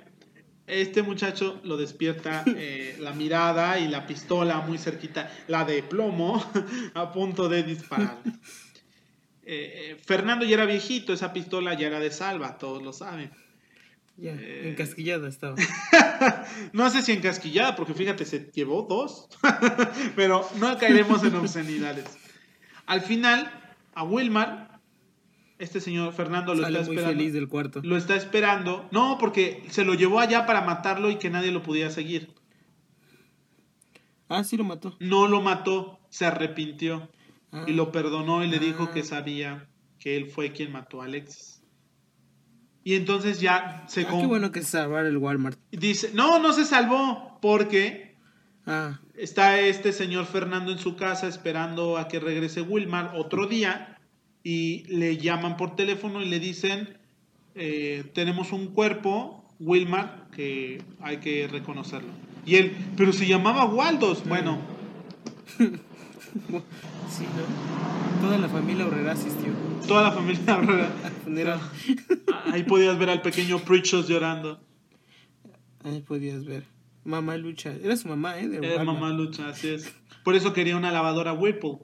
este 0.69 1.01
muchacho 1.01 1.59
lo 1.63 1.77
despierta 1.77 2.43
eh, 2.47 2.95
la 2.99 3.13
mirada 3.13 3.79
y 3.79 3.87
la 3.87 4.05
pistola 4.05 4.59
muy 4.61 4.77
cerquita, 4.77 5.31
la 5.47 5.65
de 5.65 5.83
plomo, 5.83 6.43
a 6.93 7.11
punto 7.11 7.49
de 7.49 7.63
disparar. 7.63 8.17
Eh, 9.51 9.93
eh, 9.93 9.97
Fernando 10.05 10.45
ya 10.45 10.53
era 10.57 10.67
viejito, 10.67 11.11
esa 11.11 11.33
pistola 11.33 11.73
ya 11.73 11.87
era 11.87 11.99
de 11.99 12.11
salva, 12.11 12.59
todos 12.59 12.83
lo 12.83 12.93
saben. 12.93 13.31
Ya, 14.15 14.33
Eh. 14.33 14.69
encasquillada 14.69 15.27
estaba. 15.27 15.55
No 16.71 16.87
sé 16.91 17.01
si 17.01 17.13
encasquillada, 17.13 17.75
porque 17.75 17.95
fíjate, 17.95 18.25
se 18.25 18.51
llevó 18.53 18.83
dos. 18.87 19.27
Pero 20.15 20.47
no 20.57 20.77
caeremos 20.77 21.23
en 21.23 21.33
obscenidades. 21.35 22.05
Al 22.85 23.01
final, 23.01 23.51
a 23.95 24.03
Wilmar, 24.03 24.68
este 25.59 25.79
señor 25.81 26.13
Fernando 26.13 26.55
lo 26.55 26.63
Sale 26.63 26.79
está 26.79 26.87
muy 26.89 26.95
esperando. 26.97 27.19
feliz 27.19 27.33
del 27.33 27.47
cuarto. 27.47 27.81
Lo 27.83 27.95
está 27.97 28.15
esperando. 28.15 28.87
No, 28.91 29.17
porque 29.19 29.63
se 29.69 29.85
lo 29.85 29.93
llevó 29.93 30.19
allá 30.19 30.45
para 30.45 30.61
matarlo 30.61 31.09
y 31.11 31.17
que 31.17 31.29
nadie 31.29 31.51
lo 31.51 31.61
pudiera 31.61 31.89
seguir. 31.91 32.33
Ah, 34.27 34.43
sí 34.43 34.57
lo 34.57 34.63
mató. 34.63 34.95
No 34.99 35.27
lo 35.27 35.41
mató, 35.41 35.99
se 36.09 36.25
arrepintió 36.25 37.09
Ah. 37.51 37.65
y 37.67 37.73
lo 37.73 37.91
perdonó 37.91 38.43
y 38.43 38.47
le 38.47 38.59
dijo 38.59 38.83
Ah. 38.89 38.91
que 38.93 39.03
sabía 39.03 39.67
que 39.99 40.15
él 40.15 40.27
fue 40.27 40.51
quien 40.51 40.71
mató 40.71 41.01
a 41.01 41.05
Alexis. 41.05 41.61
Y 42.83 42.93
entonces 42.95 43.41
ya 43.41 43.85
se 43.87 44.01
Ah, 44.01 44.07
con- 44.07 44.21
qué 44.21 44.27
bueno 44.27 44.51
que 44.51 44.61
se 44.61 44.67
salvar 44.71 45.05
el 45.05 45.17
Walmart. 45.17 45.59
dice, 45.71 46.11
no, 46.13 46.39
no 46.39 46.53
se 46.53 46.65
salvó 46.65 47.37
porque 47.41 48.07
Ah, 48.65 48.99
está 49.15 49.59
este 49.59 49.91
señor 49.93 50.25
Fernando 50.27 50.71
en 50.71 50.77
su 50.77 50.95
casa 50.95 51.27
esperando 51.27 51.97
a 51.97 52.07
que 52.07 52.19
regrese 52.19 52.61
Wilmar 52.61 53.13
otro 53.15 53.47
día 53.47 53.98
y 54.43 54.83
le 54.87 55.17
llaman 55.17 55.57
por 55.57 55.75
teléfono 55.75 56.21
y 56.21 56.25
le 56.25 56.39
dicen, 56.39 56.97
eh, 57.55 58.03
tenemos 58.13 58.51
un 58.51 58.67
cuerpo, 58.67 59.45
Wilmar, 59.59 60.27
que 60.31 60.81
hay 61.01 61.17
que 61.17 61.47
reconocerlo. 61.47 62.09
Y 62.45 62.55
él, 62.55 62.75
pero 62.95 63.13
se 63.13 63.27
llamaba 63.27 63.65
Waldos. 63.65 64.27
Bueno, 64.27 64.59
sí, 65.57 65.65
¿no? 67.35 68.21
Toda 68.21 68.37
la 68.37 68.49
familia 68.49 68.85
Horrera 68.85 69.11
asistió 69.13 69.53
toda 69.89 70.03
la 70.03 70.11
familia 70.11 70.91
funeral. 71.23 71.59
Ahí 72.53 72.63
podías 72.63 72.97
ver 72.97 73.09
al 73.09 73.21
pequeño 73.21 73.59
Pritchos 73.59 74.07
llorando. 74.07 74.61
Ahí 75.83 76.01
podías 76.01 76.45
ver. 76.45 76.63
Mamá 77.03 77.35
lucha. 77.37 77.73
Era 77.83 77.97
su 77.97 78.07
mamá, 78.07 78.39
¿eh? 78.39 78.49
Era 78.61 78.83
mamá 78.83 79.09
lucha, 79.09 79.49
así 79.49 79.69
es. 79.69 79.91
Por 80.23 80.35
eso 80.35 80.53
quería 80.53 80.77
una 80.77 80.91
lavadora 80.91 81.33
Whirlpool. 81.33 81.79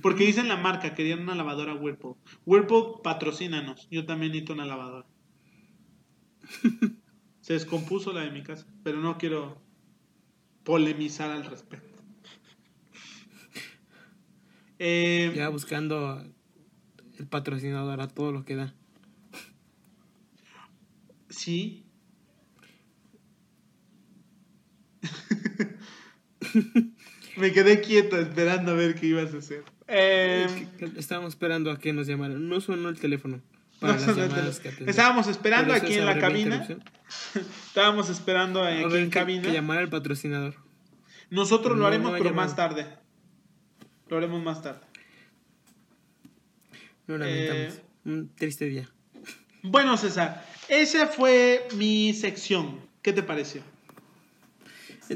Porque 0.00 0.24
dicen 0.24 0.48
la 0.48 0.56
marca, 0.56 0.94
querían 0.94 1.20
una 1.20 1.34
lavadora 1.34 1.74
Whirlpool. 1.74 2.16
Whirlpool, 2.46 3.00
patrocínanos. 3.02 3.88
Yo 3.90 4.06
también 4.06 4.32
necesito 4.32 4.52
una 4.52 4.66
lavadora. 4.66 5.06
Se 7.40 7.54
descompuso 7.54 8.12
la 8.12 8.20
de 8.20 8.30
mi 8.30 8.42
casa, 8.42 8.66
pero 8.84 9.00
no 9.00 9.18
quiero 9.18 9.60
polemizar 10.62 11.30
al 11.30 11.44
respecto. 11.44 12.00
Eh, 14.78 15.32
Ya 15.34 15.48
buscando 15.48 16.24
el 17.18 17.26
patrocinador 17.26 18.00
a 18.00 18.08
todo 18.08 18.32
lo 18.32 18.44
que 18.44 18.56
da. 18.56 18.74
sí. 21.28 21.84
Me 27.36 27.52
quedé 27.52 27.80
quieto 27.80 28.18
esperando 28.18 28.72
a 28.72 28.74
ver 28.74 28.94
qué 28.94 29.06
ibas 29.06 29.32
a 29.34 29.38
hacer. 29.38 29.64
Eh, 29.88 30.46
Es 30.46 30.52
que 30.78 30.98
Estábamos 30.98 31.32
esperando 31.34 31.70
a 31.70 31.78
que 31.78 31.92
nos 31.92 32.06
llamaran. 32.06 32.48
No 32.48 32.60
sonó 32.60 32.88
el 32.88 32.98
teléfono 32.98 33.40
para 33.80 33.94
no 33.94 34.06
las 34.06 34.58
el 34.58 34.74
que. 34.76 34.84
Estábamos 34.90 35.26
esperando 35.28 35.74
aquí 35.74 35.94
en 35.94 36.06
la 36.06 36.18
cabina. 36.18 36.66
Estábamos 37.66 38.10
esperando 38.10 38.62
aquí 38.62 38.82
en 38.82 38.88
que- 38.90 38.98
Que 39.04 39.10
cabina. 39.10 39.48
llamara 39.52 39.80
al 39.80 39.88
patrocinador. 39.88 40.54
Nosotros 41.30 41.78
lo 41.78 41.86
haremos, 41.86 42.12
pero 42.18 42.34
más 42.34 42.54
tarde. 42.54 42.86
Lo 44.08 44.18
haremos 44.18 44.42
más 44.42 44.62
tarde. 44.62 44.80
Lo 47.06 47.18
lamentamos. 47.18 47.80
Un 48.04 48.30
triste 48.34 48.66
día. 48.66 48.88
Bueno, 49.62 49.96
César, 49.96 50.44
esa 50.68 51.06
fue 51.06 51.66
mi 51.76 52.12
sección. 52.14 52.80
¿Qué 53.00 53.12
te 53.12 53.22
pareció? 53.22 53.62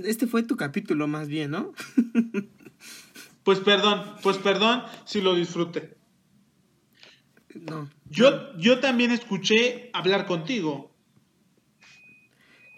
Este 0.04 0.26
fue 0.26 0.42
tu 0.42 0.56
capítulo 0.56 1.06
más 1.06 1.28
bien, 1.28 1.52
¿no? 1.52 1.72
Pues 3.46 3.60
perdón, 3.60 4.02
pues 4.24 4.38
perdón 4.38 4.82
si 5.04 5.20
lo 5.20 5.36
disfruté. 5.36 5.96
No. 7.54 7.88
Yo, 8.10 8.56
yo 8.58 8.80
también 8.80 9.12
escuché 9.12 9.88
hablar 9.92 10.26
contigo. 10.26 10.92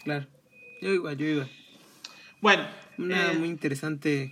Claro. 0.04 0.26
Yo 0.82 0.92
igual, 0.92 1.16
yo 1.16 1.26
igual. 1.26 1.50
Bueno, 2.42 2.66
Una 2.98 3.32
eh, 3.32 3.38
muy 3.38 3.48
interesante. 3.48 4.30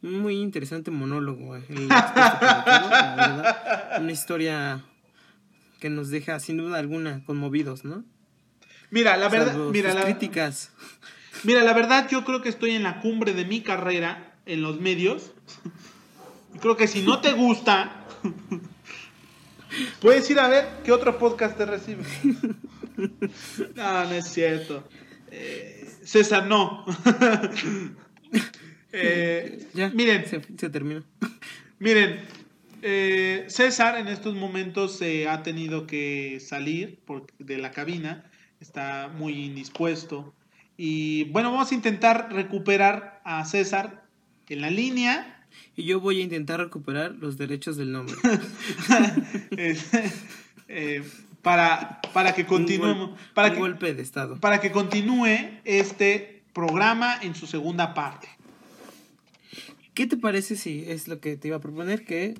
Muy 0.00 0.40
interesante 0.40 0.90
monólogo. 0.90 1.56
eh, 1.56 1.64
el 1.68 1.78
este 1.78 1.88
la 1.88 3.14
verdad. 3.16 4.02
Una 4.02 4.10
historia 4.10 4.84
que 5.78 5.88
nos 5.88 6.10
deja 6.10 6.40
sin 6.40 6.56
duda 6.56 6.78
alguna 6.78 7.24
conmovidos, 7.24 7.84
¿no? 7.84 8.04
mira, 8.90 9.16
la 9.16 9.28
verdad, 9.28 9.52
Salvo 9.52 9.70
mira, 9.70 9.92
sus 9.92 10.00
la, 10.00 10.04
críticas. 10.04 10.72
Mira, 11.44 11.62
la 11.62 11.72
verdad, 11.72 12.08
yo 12.10 12.24
creo 12.24 12.42
que 12.42 12.48
estoy 12.48 12.70
en 12.72 12.82
la 12.82 13.00
cumbre 13.00 13.32
de 13.32 13.44
mi 13.44 13.60
carrera 13.62 14.34
en 14.46 14.62
los 14.62 14.80
medios. 14.80 15.32
Y 16.54 16.58
creo 16.58 16.76
que 16.76 16.86
si 16.88 17.02
no 17.02 17.20
te 17.20 17.32
gusta, 17.32 18.06
puedes 20.00 20.28
ir 20.30 20.38
a 20.40 20.48
ver 20.48 20.68
qué 20.84 20.92
otro 20.92 21.18
podcast 21.18 21.56
te 21.56 21.66
recibe. 21.66 22.04
No, 23.74 24.04
no 24.04 24.10
es 24.12 24.28
cierto. 24.28 24.86
Eh, 25.30 25.88
César, 26.04 26.46
no. 26.46 26.84
Eh, 28.94 29.66
Ya, 29.72 29.88
miren, 29.88 30.26
se, 30.26 30.42
se 30.58 30.68
terminó. 30.68 31.02
Miren, 31.78 32.20
eh, 32.82 33.46
César 33.48 33.96
en 33.96 34.08
estos 34.08 34.34
momentos 34.34 34.98
se 34.98 35.28
ha 35.28 35.42
tenido 35.42 35.86
que 35.86 36.40
salir 36.46 36.98
por- 37.06 37.26
de 37.38 37.56
la 37.56 37.70
cabina, 37.70 38.30
está 38.60 39.08
muy 39.16 39.32
indispuesto 39.46 40.34
Y 40.76 41.24
bueno, 41.24 41.50
vamos 41.52 41.70
a 41.70 41.74
intentar 41.74 42.32
recuperar 42.32 43.20
a 43.24 43.44
César 43.44 44.04
en 44.48 44.60
la 44.60 44.70
línea. 44.70 45.46
Y 45.76 45.84
yo 45.84 46.00
voy 46.00 46.20
a 46.20 46.22
intentar 46.22 46.60
recuperar 46.60 47.12
los 47.16 47.36
derechos 47.36 47.76
del 47.76 47.92
nombre. 47.92 48.14
Eh, 49.56 49.76
eh, 50.68 51.02
para, 51.42 52.00
para 52.14 52.34
que 52.34 52.46
continuemos. 52.46 53.10
Un, 53.10 53.14
gol- 53.16 53.18
para 53.34 53.48
un 53.48 53.54
que, 53.54 53.60
golpe 53.60 53.94
de 53.94 54.02
estado. 54.02 54.40
para 54.40 54.60
que 54.60 54.70
continúe 54.72 55.26
este 55.64 56.42
programa 56.52 57.18
en 57.22 57.34
su 57.34 57.46
segunda 57.46 57.94
parte. 57.94 58.28
¿Qué 59.94 60.06
te 60.06 60.16
parece 60.16 60.56
si 60.56 60.84
es 60.88 61.06
lo 61.08 61.20
que 61.20 61.36
te 61.36 61.48
iba 61.48 61.58
a 61.58 61.60
proponer 61.60 62.04
que 62.04 62.34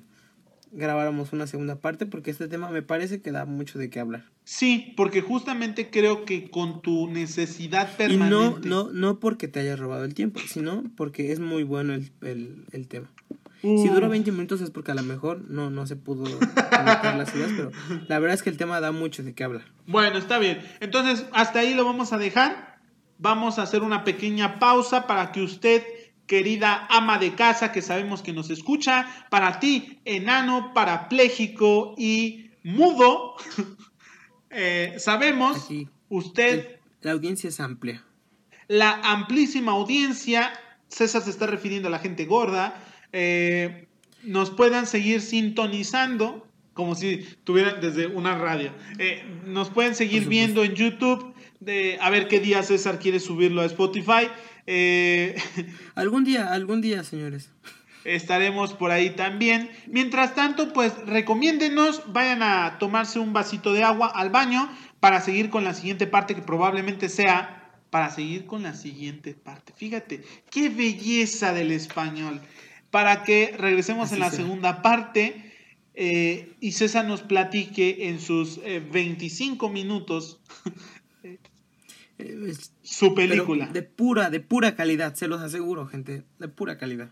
grabáramos 0.73 1.33
una 1.33 1.47
segunda 1.47 1.75
parte? 1.77 2.05
Porque 2.05 2.31
este 2.31 2.47
tema 2.47 2.69
me 2.69 2.81
parece 2.81 3.21
que 3.21 3.31
da 3.31 3.45
mucho 3.45 3.79
de 3.79 3.89
qué 3.89 3.99
hablar. 3.99 4.25
Sí, 4.43 4.93
porque 4.97 5.21
justamente 5.21 5.89
creo 5.89 6.25
que 6.25 6.49
con 6.49 6.81
tu 6.81 7.07
necesidad 7.09 7.89
Y 7.93 7.97
permanente. 7.97 8.67
no, 8.67 8.85
no, 8.85 8.91
no 8.91 9.19
porque 9.19 9.47
te 9.47 9.59
haya 9.61 9.75
robado 9.75 10.03
el 10.03 10.13
tiempo, 10.13 10.39
sino 10.47 10.83
porque 10.97 11.31
es 11.31 11.39
muy 11.39 11.63
bueno 11.63 11.93
el, 11.93 12.11
el, 12.21 12.65
el 12.71 12.87
tema. 12.87 13.09
Si 13.61 13.87
dura 13.87 14.09
20 14.09 14.29
minutos 14.33 14.59
es 14.59 14.71
porque 14.71 14.91
a 14.91 14.95
lo 14.95 15.03
mejor 15.03 15.39
no, 15.49 15.69
no 15.69 15.87
se 15.87 15.95
pudo 15.95 16.25
conectar 16.25 17.15
las 17.17 17.33
ideas, 17.33 17.51
pero 17.55 17.71
la 18.09 18.19
verdad 18.19 18.35
es 18.35 18.43
que 18.43 18.49
el 18.49 18.57
tema 18.57 18.81
da 18.81 18.91
mucho 18.91 19.23
de 19.23 19.33
qué 19.33 19.45
hablar. 19.45 19.63
Bueno, 19.87 20.17
está 20.17 20.37
bien. 20.37 20.59
Entonces, 20.81 21.25
hasta 21.31 21.59
ahí 21.59 21.73
lo 21.73 21.85
vamos 21.85 22.11
a 22.11 22.17
dejar. 22.17 22.79
Vamos 23.19 23.59
a 23.59 23.61
hacer 23.61 23.81
una 23.81 24.03
pequeña 24.03 24.59
pausa 24.59 25.07
para 25.07 25.31
que 25.31 25.41
usted, 25.41 25.81
querida 26.27 26.87
ama 26.89 27.17
de 27.19 27.35
casa, 27.35 27.71
que 27.71 27.81
sabemos 27.81 28.21
que 28.21 28.33
nos 28.33 28.49
escucha, 28.49 29.07
para 29.29 29.59
ti, 29.59 29.99
enano, 30.05 30.73
parapléjico 30.73 31.95
y 31.97 32.51
mudo, 32.63 33.35
eh, 34.49 34.95
sabemos, 34.97 35.65
Aquí. 35.65 35.87
usted, 36.09 36.79
La 37.01 37.11
audiencia 37.11 37.49
es 37.49 37.59
amplia. 37.59 38.03
la 38.67 38.91
amplísima 39.03 39.73
audiencia, 39.73 40.53
César 40.87 41.21
se 41.23 41.29
está 41.31 41.47
refiriendo 41.47 41.87
a 41.89 41.91
la 41.91 41.99
gente 41.99 42.25
gorda, 42.25 42.75
eh, 43.11 43.87
nos 44.23 44.49
puedan 44.51 44.85
seguir 44.87 45.21
sintonizando, 45.21 46.47
como 46.73 46.95
si 46.95 47.17
tuvieran 47.43 47.81
desde 47.81 48.07
una 48.07 48.37
radio. 48.37 48.71
Eh, 48.97 49.23
nos 49.45 49.69
pueden 49.69 49.93
seguir 49.95 50.27
viendo 50.27 50.63
en 50.63 50.73
YouTube, 50.75 51.33
de, 51.59 51.97
a 52.01 52.09
ver 52.09 52.27
qué 52.27 52.39
día 52.39 52.63
César 52.63 52.99
quiere 52.99 53.19
subirlo 53.19 53.61
a 53.61 53.65
Spotify. 53.65 54.27
Eh, 54.65 55.35
Algún 55.95 56.23
día, 56.23 56.53
algún 56.53 56.81
día, 56.81 57.03
señores. 57.03 57.49
estaremos 58.05 58.73
por 58.73 58.91
ahí 58.91 59.11
también. 59.11 59.69
Mientras 59.87 60.35
tanto, 60.35 60.73
pues 60.73 60.93
recomiéndenos, 61.05 62.03
vayan 62.11 62.43
a 62.43 62.77
tomarse 62.79 63.19
un 63.19 63.33
vasito 63.33 63.73
de 63.73 63.83
agua 63.83 64.07
al 64.07 64.29
baño 64.29 64.69
para 64.99 65.21
seguir 65.21 65.49
con 65.49 65.63
la 65.63 65.73
siguiente 65.73 66.07
parte 66.07 66.35
que 66.35 66.41
probablemente 66.41 67.09
sea 67.09 67.59
para 67.89 68.09
seguir 68.09 68.45
con 68.45 68.63
la 68.63 68.73
siguiente 68.73 69.33
parte. 69.33 69.73
Fíjate, 69.75 70.23
qué 70.49 70.69
belleza 70.69 71.53
del 71.53 71.71
español. 71.71 72.41
Para 72.89 73.23
que 73.23 73.55
regresemos 73.57 74.07
Así 74.07 74.15
en 74.15 74.19
la 74.19 74.31
segunda 74.31 74.81
parte 74.81 75.53
eh, 75.93 76.55
y 76.59 76.71
César 76.71 77.05
nos 77.05 77.21
platique 77.21 78.07
en 78.09 78.19
sus 78.19 78.59
eh, 78.63 78.79
25 78.91 79.69
minutos 79.69 80.39
Eh, 80.65 80.69
es- 82.17 82.73
su 82.81 83.13
película 83.13 83.67
de 83.67 83.81
pura, 83.83 84.29
de 84.29 84.39
pura 84.39 84.75
calidad, 84.75 85.15
se 85.15 85.27
los 85.27 85.41
aseguro, 85.41 85.87
gente. 85.87 86.23
De 86.39 86.47
pura 86.47 86.77
calidad. 86.77 87.09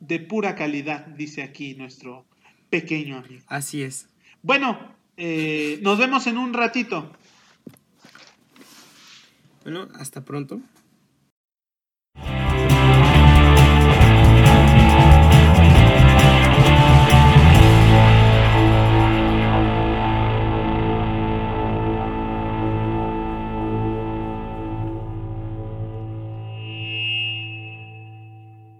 de 0.00 0.20
pura 0.20 0.54
calidad, 0.54 1.06
dice 1.06 1.42
aquí 1.42 1.74
nuestro 1.74 2.24
pequeño 2.70 3.18
amigo. 3.18 3.42
Así 3.48 3.82
es. 3.82 4.08
Bueno, 4.42 4.78
eh, 5.16 5.80
nos 5.82 5.98
vemos 5.98 6.26
en 6.28 6.38
un 6.38 6.54
ratito. 6.54 7.10
Bueno, 9.64 9.88
hasta 9.94 10.24
pronto. 10.24 10.60